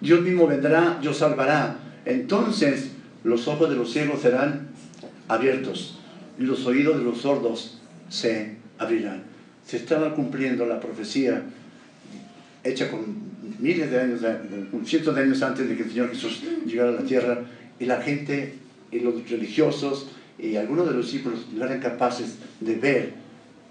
Dios 0.00 0.22
mismo 0.22 0.46
vendrá, 0.46 0.98
Dios 1.00 1.18
salvará. 1.18 1.76
Entonces 2.06 2.92
los 3.22 3.46
ojos 3.46 3.68
de 3.68 3.76
los 3.76 3.92
ciegos 3.92 4.22
serán 4.22 4.68
abiertos 5.28 5.98
y 6.38 6.44
los 6.44 6.66
oídos 6.66 6.98
de 6.98 7.04
los 7.04 7.18
sordos 7.18 7.78
se 8.08 8.56
abrirán. 8.78 9.24
Se 9.66 9.76
estaba 9.76 10.14
cumpliendo 10.14 10.64
la 10.64 10.80
profecía 10.80 11.42
hecha 12.64 12.90
con 12.90 13.28
miles 13.58 13.90
de 13.90 14.00
años, 14.00 14.20
cientos 14.86 15.14
de 15.14 15.22
años 15.22 15.42
antes 15.42 15.68
de 15.68 15.76
que 15.76 15.82
el 15.82 15.90
Señor 15.90 16.08
Jesús 16.08 16.42
llegara 16.66 16.90
a 16.90 16.94
la 16.94 17.02
tierra, 17.02 17.42
y 17.78 17.84
la 17.84 18.00
gente, 18.00 18.54
y 18.90 19.00
los 19.00 19.28
religiosos, 19.28 20.08
y 20.38 20.56
algunos 20.56 20.88
de 20.88 20.94
los 20.94 21.06
discípulos 21.06 21.46
no 21.52 21.64
eran 21.64 21.80
capaces 21.80 22.36
de 22.60 22.74
ver 22.76 23.12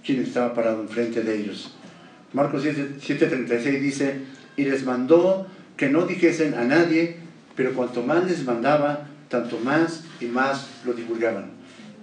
quién 0.06 0.22
estaba 0.22 0.54
parado 0.54 0.82
enfrente 0.82 1.24
de 1.24 1.42
ellos. 1.42 1.74
Marcos 2.34 2.64
7:36 2.64 3.80
dice, 3.80 4.16
y 4.56 4.64
les 4.66 4.86
mandó 4.86 5.48
que 5.78 5.90
no 5.90 6.06
dijesen 6.06 6.56
a 6.56 6.64
nadie, 6.64 7.18
pero 7.56 7.74
cuanto 7.74 8.04
más 8.04 8.26
les 8.28 8.44
mandaba, 8.44 9.08
tanto 9.30 9.60
más 9.60 10.04
y 10.20 10.26
más 10.26 10.68
lo 10.86 10.94
divulgaban. 10.94 11.52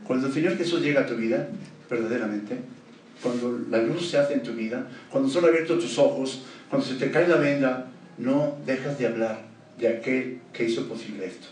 Cuando 0.06 0.28
el 0.28 0.32
Señor 0.32 0.56
Jesús 0.56 0.80
llega 0.80 1.02
a 1.02 1.06
tu 1.06 1.16
vida, 1.16 1.48
verdaderamente, 1.90 2.58
cuando 3.22 3.58
la 3.70 3.82
luz 3.82 4.10
se 4.10 4.18
hace 4.18 4.34
en 4.34 4.42
tu 4.42 4.52
vida, 4.52 4.86
cuando 5.10 5.28
son 5.28 5.44
abiertos 5.44 5.80
tus 5.80 5.98
ojos, 5.98 6.44
cuando 6.68 6.86
se 6.86 6.94
te 6.94 7.10
cae 7.10 7.28
la 7.28 7.36
venda, 7.36 7.86
no 8.18 8.56
dejas 8.66 8.98
de 8.98 9.06
hablar 9.06 9.40
de 9.78 9.88
aquel 9.88 10.40
que 10.52 10.64
hizo 10.64 10.88
posible 10.88 11.26
esto. 11.26 11.48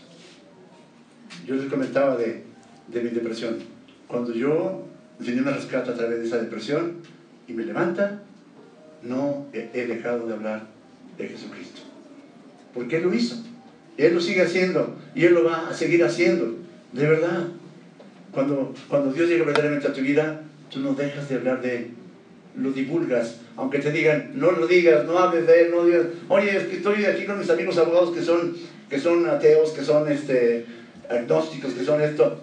Yo 1.45 1.55
les 1.55 1.65
comentaba 1.65 2.15
de, 2.15 2.43
de 2.87 3.01
mi 3.01 3.09
depresión. 3.09 3.57
Cuando 4.07 4.33
yo, 4.33 4.85
el 5.19 5.25
Señor 5.25 5.45
me 5.45 5.51
rescata 5.51 5.91
a 5.91 5.95
través 5.95 6.19
de 6.19 6.25
esa 6.27 6.37
depresión 6.37 6.97
y 7.47 7.53
me 7.53 7.65
levanta, 7.65 8.22
no 9.03 9.47
he 9.53 9.85
dejado 9.85 10.27
de 10.27 10.33
hablar 10.33 10.67
de 11.17 11.27
Jesucristo. 11.27 11.81
Porque 12.73 12.97
Él 12.97 13.03
lo 13.03 13.13
hizo. 13.13 13.35
Él 13.97 14.15
lo 14.15 14.21
sigue 14.21 14.41
haciendo 14.41 14.95
y 15.13 15.25
Él 15.25 15.33
lo 15.33 15.43
va 15.43 15.69
a 15.69 15.73
seguir 15.73 16.03
haciendo. 16.03 16.55
De 16.91 17.07
verdad. 17.07 17.47
Cuando, 18.31 18.73
cuando 18.87 19.13
Dios 19.13 19.29
llega 19.29 19.45
verdaderamente 19.45 19.87
a 19.87 19.93
tu 19.93 20.01
vida, 20.01 20.41
tú 20.71 20.79
no 20.79 20.95
dejas 20.95 21.29
de 21.29 21.35
hablar 21.35 21.61
de 21.61 21.77
Él. 21.77 21.87
Lo 22.57 22.71
divulgas. 22.71 23.41
Aunque 23.55 23.79
te 23.79 23.91
digan, 23.91 24.31
no 24.33 24.51
lo 24.51 24.65
digas, 24.65 25.05
no 25.05 25.19
hables 25.19 25.45
de 25.45 25.61
Él, 25.61 25.71
no 25.71 25.85
digas, 25.85 26.07
oye, 26.29 26.57
es 26.57 26.63
que 26.63 26.77
estoy 26.77 27.05
aquí 27.05 27.25
con 27.25 27.37
mis 27.37 27.49
amigos 27.49 27.77
abogados 27.77 28.15
que 28.15 28.23
son, 28.23 28.55
que 28.89 28.99
son 28.99 29.27
ateos, 29.29 29.71
que 29.71 29.83
son 29.83 30.11
este, 30.11 30.65
agnósticos 31.09 31.73
que 31.73 31.83
son 31.83 32.01
esto, 32.01 32.41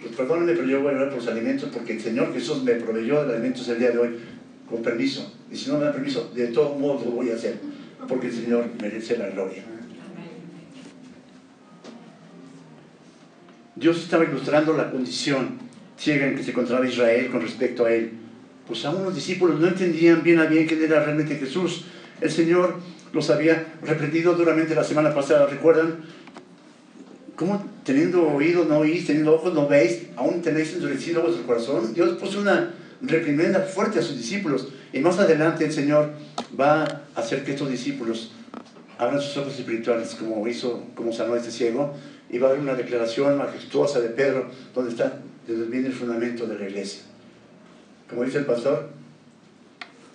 pues 0.00 0.14
perdónenme, 0.14 0.52
pero 0.52 0.66
yo 0.66 0.82
voy 0.82 0.92
a 0.92 0.96
orar 0.96 1.08
por 1.08 1.18
los 1.18 1.28
alimentos 1.28 1.68
porque 1.72 1.94
el 1.94 2.00
Señor 2.00 2.32
Jesús 2.32 2.62
me 2.62 2.74
proveyó 2.74 3.24
de 3.24 3.34
alimentos 3.34 3.68
el 3.68 3.78
día 3.78 3.90
de 3.90 3.98
hoy 3.98 4.16
con 4.68 4.82
permiso. 4.82 5.32
Y 5.50 5.56
si 5.56 5.70
no 5.70 5.78
me 5.78 5.84
da 5.84 5.92
permiso, 5.92 6.30
de 6.34 6.48
todos 6.48 6.78
modos 6.78 7.06
lo 7.06 7.12
voy 7.12 7.30
a 7.30 7.34
hacer 7.34 7.58
porque 8.08 8.28
el 8.28 8.32
Señor 8.32 8.66
merece 8.80 9.16
la 9.18 9.28
gloria. 9.28 9.62
Dios 13.74 13.98
estaba 13.98 14.24
ilustrando 14.24 14.72
la 14.74 14.90
condición 14.90 15.58
ciega 15.98 16.26
en 16.26 16.36
que 16.36 16.42
se 16.42 16.50
encontraba 16.50 16.86
Israel 16.86 17.30
con 17.30 17.42
respecto 17.42 17.84
a 17.84 17.92
Él. 17.92 18.12
Pues 18.66 18.84
aún 18.84 19.04
los 19.04 19.14
discípulos 19.14 19.60
no 19.60 19.68
entendían 19.68 20.22
bien 20.22 20.38
a 20.38 20.46
bien 20.46 20.66
quién 20.66 20.82
era 20.82 21.04
realmente 21.04 21.36
Jesús. 21.36 21.84
El 22.20 22.30
Señor 22.30 22.76
los 23.12 23.30
había 23.30 23.66
reprendido 23.82 24.34
duramente 24.34 24.74
la 24.74 24.84
semana 24.84 25.14
pasada, 25.14 25.46
¿recuerdan? 25.46 26.04
¿Cómo 27.36 27.64
teniendo 27.84 28.26
oído 28.28 28.64
no 28.64 28.78
oís, 28.78 29.06
teniendo 29.06 29.34
ojos 29.34 29.52
no 29.52 29.68
veis, 29.68 30.06
aún 30.16 30.40
tenéis 30.40 30.72
endurecido 30.72 31.22
vuestro 31.22 31.46
corazón? 31.46 31.92
Dios 31.92 32.16
puso 32.16 32.40
una 32.40 32.74
reprimenda 33.00 33.60
fuerte 33.60 33.98
a 33.98 34.02
sus 34.02 34.16
discípulos. 34.16 34.68
Y 34.92 35.00
más 35.00 35.18
adelante 35.18 35.64
el 35.64 35.72
Señor 35.72 36.10
va 36.58 36.84
a 36.84 37.20
hacer 37.20 37.44
que 37.44 37.52
estos 37.52 37.70
discípulos 37.70 38.32
abran 38.98 39.20
sus 39.20 39.36
ojos 39.36 39.58
espirituales, 39.58 40.14
como 40.14 40.46
hizo, 40.48 40.84
como 40.94 41.12
sanó 41.12 41.36
este 41.36 41.50
ciego, 41.50 41.94
y 42.30 42.38
va 42.38 42.48
a 42.48 42.50
haber 42.50 42.62
una 42.62 42.74
declaración 42.74 43.36
majestuosa 43.36 44.00
de 44.00 44.08
Pedro, 44.08 44.50
donde 44.74 44.90
está, 44.90 45.20
desde 45.46 45.64
viene 45.66 45.88
el 45.88 45.92
fundamento 45.92 46.46
de 46.46 46.58
la 46.58 46.68
iglesia. 46.68 47.02
Como 48.08 48.24
dice 48.24 48.38
el 48.38 48.46
pastor, 48.46 48.88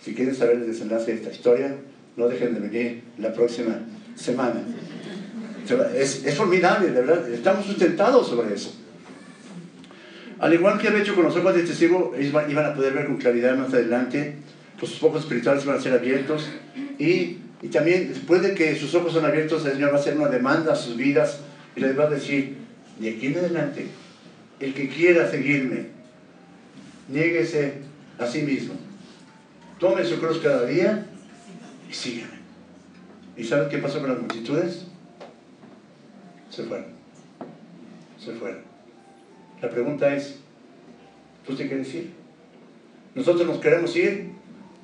si 0.04 0.16
quieren 0.16 0.36
saber 0.36 0.58
el 0.58 0.68
desenlace 0.68 1.12
de 1.12 1.18
esta 1.18 1.32
historia, 1.32 1.76
no 2.18 2.28
dejen 2.28 2.54
de 2.54 2.60
venir 2.60 3.04
la 3.18 3.32
próxima 3.34 3.80
semana. 4.16 4.64
Es, 5.96 6.26
es 6.26 6.36
formidable, 6.36 6.88
de 6.88 7.02
verdad, 7.02 7.30
estamos 7.30 7.66
sustentados 7.66 8.28
sobre 8.28 8.54
eso. 8.54 8.81
Al 10.42 10.52
igual 10.56 10.80
que 10.80 10.88
había 10.88 11.02
hecho 11.02 11.14
con 11.14 11.26
los 11.26 11.36
ojos 11.36 11.54
de 11.54 11.62
ellos 11.62 11.82
iban 11.84 12.66
a 12.66 12.74
poder 12.74 12.94
ver 12.94 13.06
con 13.06 13.18
claridad 13.18 13.56
más 13.56 13.72
adelante, 13.72 14.38
pues 14.80 14.92
sus 14.92 15.04
ojos 15.04 15.22
espirituales 15.22 15.66
van 15.66 15.78
a 15.78 15.80
ser 15.80 15.94
abiertos 15.94 16.50
y, 16.98 17.38
y 17.62 17.68
también 17.72 18.10
después 18.10 18.42
de 18.42 18.56
que 18.56 18.76
sus 18.76 18.96
ojos 18.96 19.14
son 19.14 19.24
abiertos, 19.24 19.64
el 19.68 19.74
Señor 19.74 19.92
va 19.92 19.98
a 19.98 20.00
hacer 20.00 20.18
una 20.18 20.30
demanda 20.30 20.74
a 20.74 20.76
sus 20.76 20.98
vidas 20.98 21.42
y 21.76 21.82
les 21.82 21.98
va 21.98 22.06
a 22.06 22.10
decir, 22.10 22.58
de 22.98 23.12
aquí 23.12 23.28
en 23.28 23.38
adelante, 23.38 23.86
el 24.60 24.74
que 24.74 24.90
quiera 24.90 25.30
seguirme, 25.30 25.90
niéguese 27.08 27.76
a 28.18 28.26
sí 28.26 28.42
mismo, 28.42 28.74
tome 29.80 30.04
su 30.04 30.20
cruz 30.20 30.40
cada 30.40 30.66
día 30.66 31.06
y 31.88 31.94
sígueme. 31.94 32.42
¿Y 33.38 33.44
sabes 33.44 33.68
qué 33.70 33.78
pasó 33.78 34.00
con 34.00 34.10
las 34.10 34.20
multitudes? 34.20 34.88
Se 36.50 36.64
fueron. 36.64 36.88
Se 38.18 38.34
fueron. 38.34 38.71
La 39.62 39.70
pregunta 39.70 40.14
es, 40.16 40.40
¿tú 41.46 41.56
te 41.56 41.68
quieres 41.68 41.94
ir? 41.94 42.12
¿Nosotros 43.14 43.46
nos 43.46 43.60
queremos 43.60 43.96
ir 43.96 44.32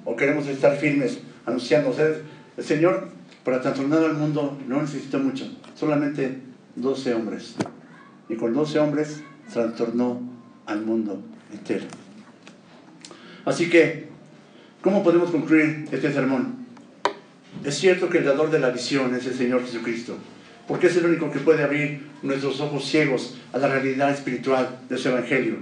o 0.05 0.15
queremos 0.15 0.47
estar 0.47 0.77
firmes 0.77 1.19
anunciando? 1.45 1.95
el 2.57 2.63
Señor, 2.63 3.09
para 3.43 3.61
transformar 3.61 4.03
al 4.03 4.13
mundo, 4.13 4.57
no 4.67 4.81
necesita 4.81 5.17
mucho, 5.17 5.49
solamente 5.75 6.37
12 6.75 7.13
hombres. 7.13 7.55
Y 8.29 8.35
con 8.35 8.53
12 8.53 8.79
hombres 8.79 9.23
trastornó 9.51 10.21
al 10.65 10.81
mundo 10.83 11.23
entero. 11.51 11.85
Así 13.45 13.69
que, 13.69 14.09
¿cómo 14.81 15.03
podemos 15.03 15.31
concluir 15.31 15.87
este 15.91 16.11
sermón? 16.11 16.67
Es 17.63 17.75
cierto 17.75 18.09
que 18.09 18.19
el 18.19 18.25
dador 18.25 18.51
de 18.51 18.59
la 18.59 18.69
visión 18.69 19.15
es 19.15 19.25
el 19.25 19.33
Señor 19.33 19.61
Jesucristo, 19.63 20.17
porque 20.67 20.87
es 20.87 20.97
el 20.97 21.05
único 21.05 21.31
que 21.31 21.39
puede 21.39 21.63
abrir 21.63 22.07
nuestros 22.21 22.59
ojos 22.59 22.85
ciegos 22.85 23.37
a 23.53 23.57
la 23.57 23.67
realidad 23.67 24.11
espiritual 24.11 24.79
de 24.89 24.97
su 24.97 25.09
Evangelio, 25.09 25.55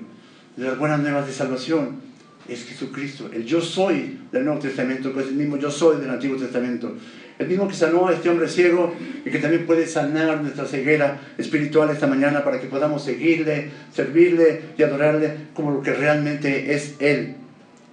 de 0.58 0.66
las 0.66 0.78
buenas 0.78 1.00
nuevas 1.00 1.28
de 1.28 1.34
salvación. 1.34 2.04
Es 2.48 2.66
Jesucristo, 2.66 3.30
el 3.34 3.46
yo 3.46 3.62
soy 3.62 4.20
del 4.32 4.46
Nuevo 4.46 4.60
Testamento, 4.60 5.14
que 5.14 5.22
es 5.22 5.28
el 5.28 5.36
mismo 5.36 5.58
yo 5.58 5.72
soy 5.72 6.00
del 6.00 6.10
Antiguo 6.10 6.38
Testamento. 6.38 6.96
El 7.38 7.48
mismo 7.48 7.68
que 7.68 7.74
sanó 7.74 8.08
a 8.08 8.14
este 8.14 8.30
hombre 8.30 8.48
ciego 8.48 8.94
y 9.26 9.30
que 9.30 9.40
también 9.40 9.66
puede 9.66 9.88
sanar 9.88 10.42
nuestra 10.42 10.66
ceguera 10.66 11.20
espiritual 11.38 11.90
esta 11.90 12.08
mañana 12.08 12.44
para 12.44 12.62
que 12.62 12.68
podamos 12.68 13.04
seguirle, 13.04 13.72
servirle 13.94 14.62
y 14.78 14.84
adorarle 14.84 15.36
como 15.54 15.72
lo 15.72 15.82
que 15.82 15.94
realmente 15.94 16.74
es 16.74 16.96
Él, 17.00 17.36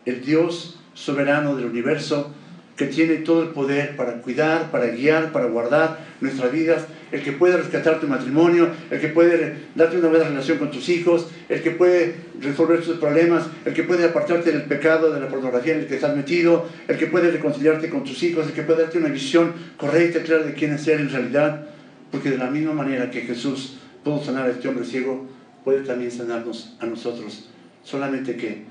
el 0.07 0.25
Dios 0.25 0.79
soberano 0.95 1.57
del 1.57 1.67
universo 1.67 2.33
que 2.77 2.87
tiene 2.87 3.17
todo 3.17 3.43
el 3.43 3.51
poder 3.51 3.97
para 3.97 4.15
cuidar, 4.23 4.71
para 4.71 4.87
guiar, 4.87 5.31
para 5.33 5.47
guardar 5.47 5.99
nuestras 6.21 6.51
vidas, 6.51 6.87
el 7.11 7.23
que 7.23 7.33
puede 7.33 7.59
rescatar 7.59 8.01
tu 8.01 8.09
matrimonio, 8.09 8.71
el 8.91 9.01
que 9.01 9.09
puede 9.09 9.57
darte 9.75 9.99
una 9.99 10.09
buena 10.09 10.25
relación 10.25 10.59
con 10.59 10.71
tus 10.71 10.89
hijos, 10.89 11.29
el 11.49 11.63
que 11.63 11.73
puede 11.73 12.15
resolver 12.41 12.81
tus 12.81 12.97
problemas, 12.97 13.47
el 13.67 13.75
que 13.75 13.83
puede 13.83 14.05
apartarte 14.05 14.53
del 14.53 14.63
pecado, 14.63 15.13
de 15.13 15.21
la 15.21 15.29
pornografía 15.29 15.75
en 15.75 15.81
el 15.81 15.87
que 15.87 15.97
estás 15.97 16.17
metido, 16.17 16.67
el 16.89 16.97
que 16.97 17.07
puede 17.07 17.31
reconciliarte 17.31 17.91
con 17.91 18.05
tus 18.05 18.23
hijos, 18.23 18.47
el 18.47 18.53
que 18.53 18.63
puede 18.63 18.83
darte 18.83 18.99
una 18.99 19.09
visión 19.09 19.53
correcta 19.77 20.21
y 20.21 20.23
clara 20.23 20.45
de 20.45 20.55
quién 20.55 20.73
es 20.73 20.89
Él 20.89 21.01
en 21.01 21.11
realidad, 21.11 21.67
porque 22.11 22.31
de 22.31 22.39
la 22.39 22.51
misma 22.51 22.73
manera 22.73 23.11
que 23.11 23.21
Jesús 23.23 23.79
pudo 24.03 24.25
sanar 24.25 24.47
a 24.47 24.51
este 24.51 24.69
hombre 24.69 24.85
ciego, 24.85 25.29
puede 25.65 25.83
también 25.83 26.11
sanarnos 26.11 26.75
a 26.81 26.87
nosotros, 26.87 27.51
solamente 27.85 28.37
que 28.37 28.65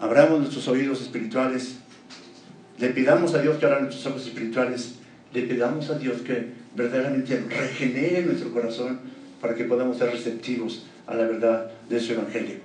abramos 0.00 0.40
nuestros 0.40 0.68
oídos 0.68 1.02
espirituales, 1.02 1.78
le 2.78 2.88
pidamos 2.90 3.34
a 3.34 3.42
Dios 3.42 3.56
que 3.58 3.66
abra 3.66 3.80
nuestros 3.80 4.06
ojos 4.06 4.26
espirituales, 4.26 4.96
le 5.32 5.42
pidamos 5.42 5.90
a 5.90 5.98
Dios 5.98 6.22
que 6.22 6.46
verdaderamente 6.74 7.42
regenere 7.48 8.22
nuestro 8.22 8.52
corazón 8.52 9.00
para 9.40 9.54
que 9.54 9.64
podamos 9.64 9.98
ser 9.98 10.10
receptivos 10.10 10.86
a 11.06 11.14
la 11.14 11.24
verdad 11.24 11.70
de 11.88 12.00
su 12.00 12.12
Evangelio. 12.12 12.56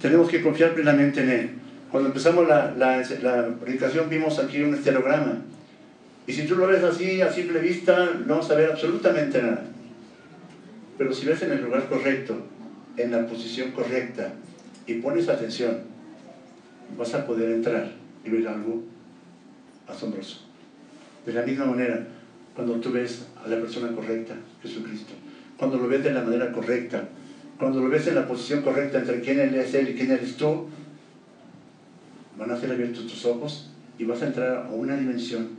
Tenemos 0.00 0.28
que 0.28 0.42
confiar 0.42 0.74
plenamente 0.74 1.22
en 1.22 1.30
Él. 1.30 1.50
Cuando 1.90 2.08
empezamos 2.08 2.46
la, 2.46 2.74
la, 2.76 3.48
predicación 3.60 4.08
vimos 4.08 4.38
aquí 4.38 4.62
un 4.62 4.74
estereograma. 4.74 5.42
Y 6.26 6.32
si 6.32 6.46
tú 6.46 6.56
lo 6.56 6.66
ves 6.66 6.82
así, 6.84 7.20
a 7.20 7.32
simple 7.32 7.60
vista, 7.60 8.10
no 8.26 8.38
vas 8.38 8.50
a 8.50 8.54
ver 8.54 8.70
absolutamente 8.70 9.42
nada. 9.42 9.64
Pero 10.98 11.12
si 11.12 11.26
ves 11.26 11.42
en 11.42 11.52
el 11.52 11.62
lugar 11.62 11.88
correcto, 11.88 12.36
en 12.96 13.10
la 13.10 13.26
posición 13.26 13.72
correcta, 13.72 14.32
y 14.86 14.94
pones 14.94 15.28
atención, 15.28 15.78
vas 16.96 17.14
a 17.14 17.26
poder 17.26 17.52
entrar 17.52 17.90
y 18.24 18.30
ver 18.30 18.46
algo 18.48 18.82
asombroso. 19.86 20.40
De 21.24 21.32
la 21.32 21.42
misma 21.42 21.66
manera, 21.66 22.06
cuando 22.54 22.74
tú 22.80 22.92
ves 22.92 23.26
a 23.44 23.48
la 23.48 23.60
persona 23.60 23.92
correcta, 23.92 24.34
Jesucristo, 24.62 25.12
cuando 25.56 25.78
lo 25.78 25.88
ves 25.88 26.04
de 26.04 26.12
la 26.12 26.22
manera 26.22 26.52
correcta, 26.52 27.08
cuando 27.58 27.80
lo 27.80 27.88
ves 27.88 28.06
en 28.06 28.14
la 28.14 28.26
posición 28.26 28.62
correcta 28.62 28.98
entre 28.98 29.20
quién 29.20 29.40
es 29.40 29.74
Él 29.74 29.90
y 29.90 29.94
quién 29.94 30.10
eres 30.10 30.36
tú, 30.36 30.66
van 32.38 32.50
a 32.50 32.58
ser 32.58 32.70
abiertos 32.70 33.06
tus 33.06 33.24
ojos 33.26 33.70
y 33.98 34.04
vas 34.04 34.22
a 34.22 34.28
entrar 34.28 34.66
a 34.66 34.70
una 34.70 34.96
dimensión 34.96 35.50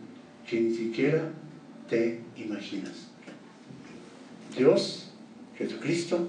que 0.49 0.59
ni 0.59 0.73
siquiera 0.73 1.29
te 1.87 2.21
imaginas. 2.35 3.09
Dios, 4.57 5.11
Jesucristo, 5.57 6.27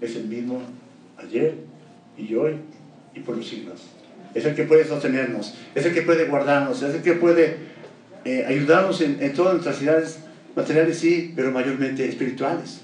es 0.00 0.14
el 0.16 0.26
mismo 0.26 0.60
ayer 1.16 1.56
y 2.16 2.34
hoy 2.34 2.54
y 3.14 3.20
por 3.20 3.36
los 3.36 3.48
siglos 3.48 3.82
es 4.34 4.44
el 4.44 4.54
que 4.54 4.64
puede 4.64 4.84
sostenernos, 4.84 5.54
es 5.74 5.86
el 5.86 5.94
que 5.94 6.02
puede 6.02 6.26
guardarnos, 6.26 6.82
es 6.82 6.94
el 6.94 7.02
que 7.02 7.14
puede 7.14 7.56
eh, 8.24 8.44
ayudarnos 8.46 9.00
en, 9.00 9.32
todas 9.32 9.52
nuestras 9.54 9.76
ciudades 9.76 10.18
materiales, 10.56 10.98
sí, 10.98 11.32
pero 11.36 11.52
mayormente 11.52 12.08
espirituales. 12.08 12.80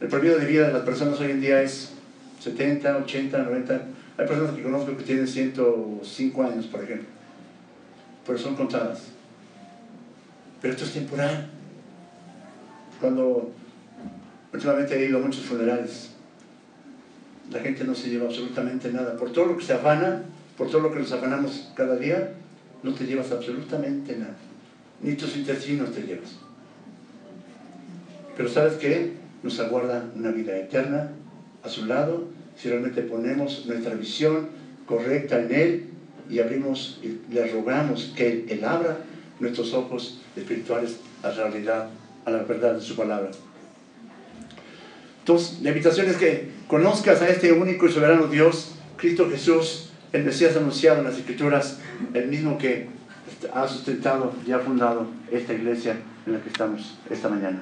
El 0.00 0.08
promedio 0.08 0.38
de 0.38 0.46
vida 0.46 0.66
de 0.68 0.72
las 0.74 0.82
personas 0.82 1.18
hoy 1.20 1.30
en 1.30 1.40
día 1.40 1.62
es 1.62 1.92
70, 2.40 2.98
80, 2.98 3.38
90. 3.38 3.74
Hay 4.18 4.26
personas 4.26 4.54
que 4.54 4.62
conozco 4.62 4.96
que 4.96 5.04
tienen 5.04 5.26
105 5.26 6.42
años, 6.42 6.66
por 6.66 6.84
ejemplo, 6.84 7.08
pero 8.26 8.38
son 8.38 8.54
contadas. 8.54 9.04
Pero 10.60 10.74
esto 10.74 10.84
es 10.84 10.92
temporal. 10.92 11.50
Cuando 13.00 13.52
últimamente 14.52 14.96
he 14.96 15.08
ido 15.08 15.18
a 15.18 15.22
muchos 15.22 15.44
funerales, 15.44 16.10
la 17.50 17.60
gente 17.60 17.84
no 17.84 17.94
se 17.94 18.10
lleva 18.10 18.26
absolutamente 18.26 18.92
nada. 18.92 19.16
Por 19.16 19.32
todo 19.32 19.46
lo 19.46 19.56
que 19.56 19.64
se 19.64 19.72
afana, 19.72 20.22
por 20.56 20.68
todo 20.70 20.80
lo 20.80 20.92
que 20.92 21.00
nos 21.00 21.12
afanamos 21.12 21.70
cada 21.74 21.96
día, 21.96 22.32
no 22.82 22.94
te 22.94 23.04
llevas 23.04 23.30
absolutamente 23.32 24.16
nada. 24.16 24.36
Ni 25.02 25.14
tus 25.14 25.36
intestinos 25.36 25.92
te 25.92 26.02
llevas. 26.02 26.36
Pero 28.36 28.48
¿sabes 28.48 28.74
qué? 28.74 29.12
Nos 29.42 29.58
aguarda 29.60 30.04
una 30.14 30.30
vida 30.30 30.56
eterna 30.56 31.10
a 31.62 31.68
su 31.68 31.86
lado 31.86 32.24
si 32.56 32.68
realmente 32.68 33.02
ponemos 33.02 33.66
nuestra 33.66 33.94
visión 33.94 34.48
correcta 34.86 35.40
en 35.40 35.54
Él 35.54 35.84
y 36.30 36.38
abrimos 36.38 37.00
y 37.02 37.32
le 37.32 37.46
rogamos 37.48 38.12
que 38.16 38.46
Él, 38.48 38.64
abra 38.64 38.98
nuestros 39.40 39.74
ojos 39.74 40.20
espirituales 40.36 40.96
a 41.22 41.28
la 41.28 41.34
realidad, 41.48 41.88
a 42.24 42.30
la 42.30 42.42
verdad 42.42 42.74
de 42.74 42.80
su 42.80 42.96
palabra. 42.96 43.30
Entonces, 45.20 45.60
la 45.60 45.70
invitación 45.70 46.08
es 46.08 46.16
que 46.16 46.50
conozcas 46.68 47.20
a 47.20 47.28
este 47.28 47.52
único 47.52 47.86
y 47.86 47.92
soberano 47.92 48.28
Dios, 48.28 48.76
Cristo 48.96 49.28
Jesús, 49.28 49.85
el 50.16 50.24
Mesías 50.24 50.56
anunciado 50.56 51.00
en 51.00 51.04
las 51.04 51.18
Escrituras, 51.18 51.78
el 52.14 52.28
mismo 52.28 52.56
que 52.56 52.86
ha 53.52 53.68
sustentado 53.68 54.34
y 54.46 54.52
ha 54.52 54.58
fundado 54.60 55.06
esta 55.30 55.52
iglesia 55.52 55.96
en 56.26 56.32
la 56.32 56.40
que 56.40 56.48
estamos 56.48 56.96
esta 57.10 57.28
mañana 57.28 57.60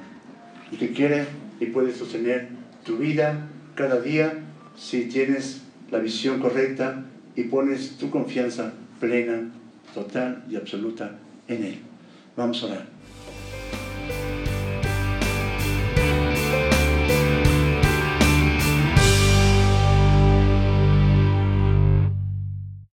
y 0.71 0.77
que 0.77 0.93
quiere 0.93 1.25
y 1.59 1.67
puede 1.67 1.93
sostener 1.93 2.47
tu 2.85 2.97
vida 2.97 3.47
cada 3.75 3.99
día 3.99 4.33
si 4.77 5.05
tienes 5.05 5.61
la 5.91 5.99
visión 5.99 6.39
correcta 6.39 7.03
y 7.35 7.43
pones 7.43 7.97
tu 7.97 8.09
confianza 8.09 8.73
plena, 8.99 9.51
total 9.93 10.43
y 10.49 10.55
absoluta 10.55 11.11
en 11.47 11.63
Él. 11.63 11.79
Vamos 12.37 12.63
a 12.63 12.67
orar. 12.67 12.94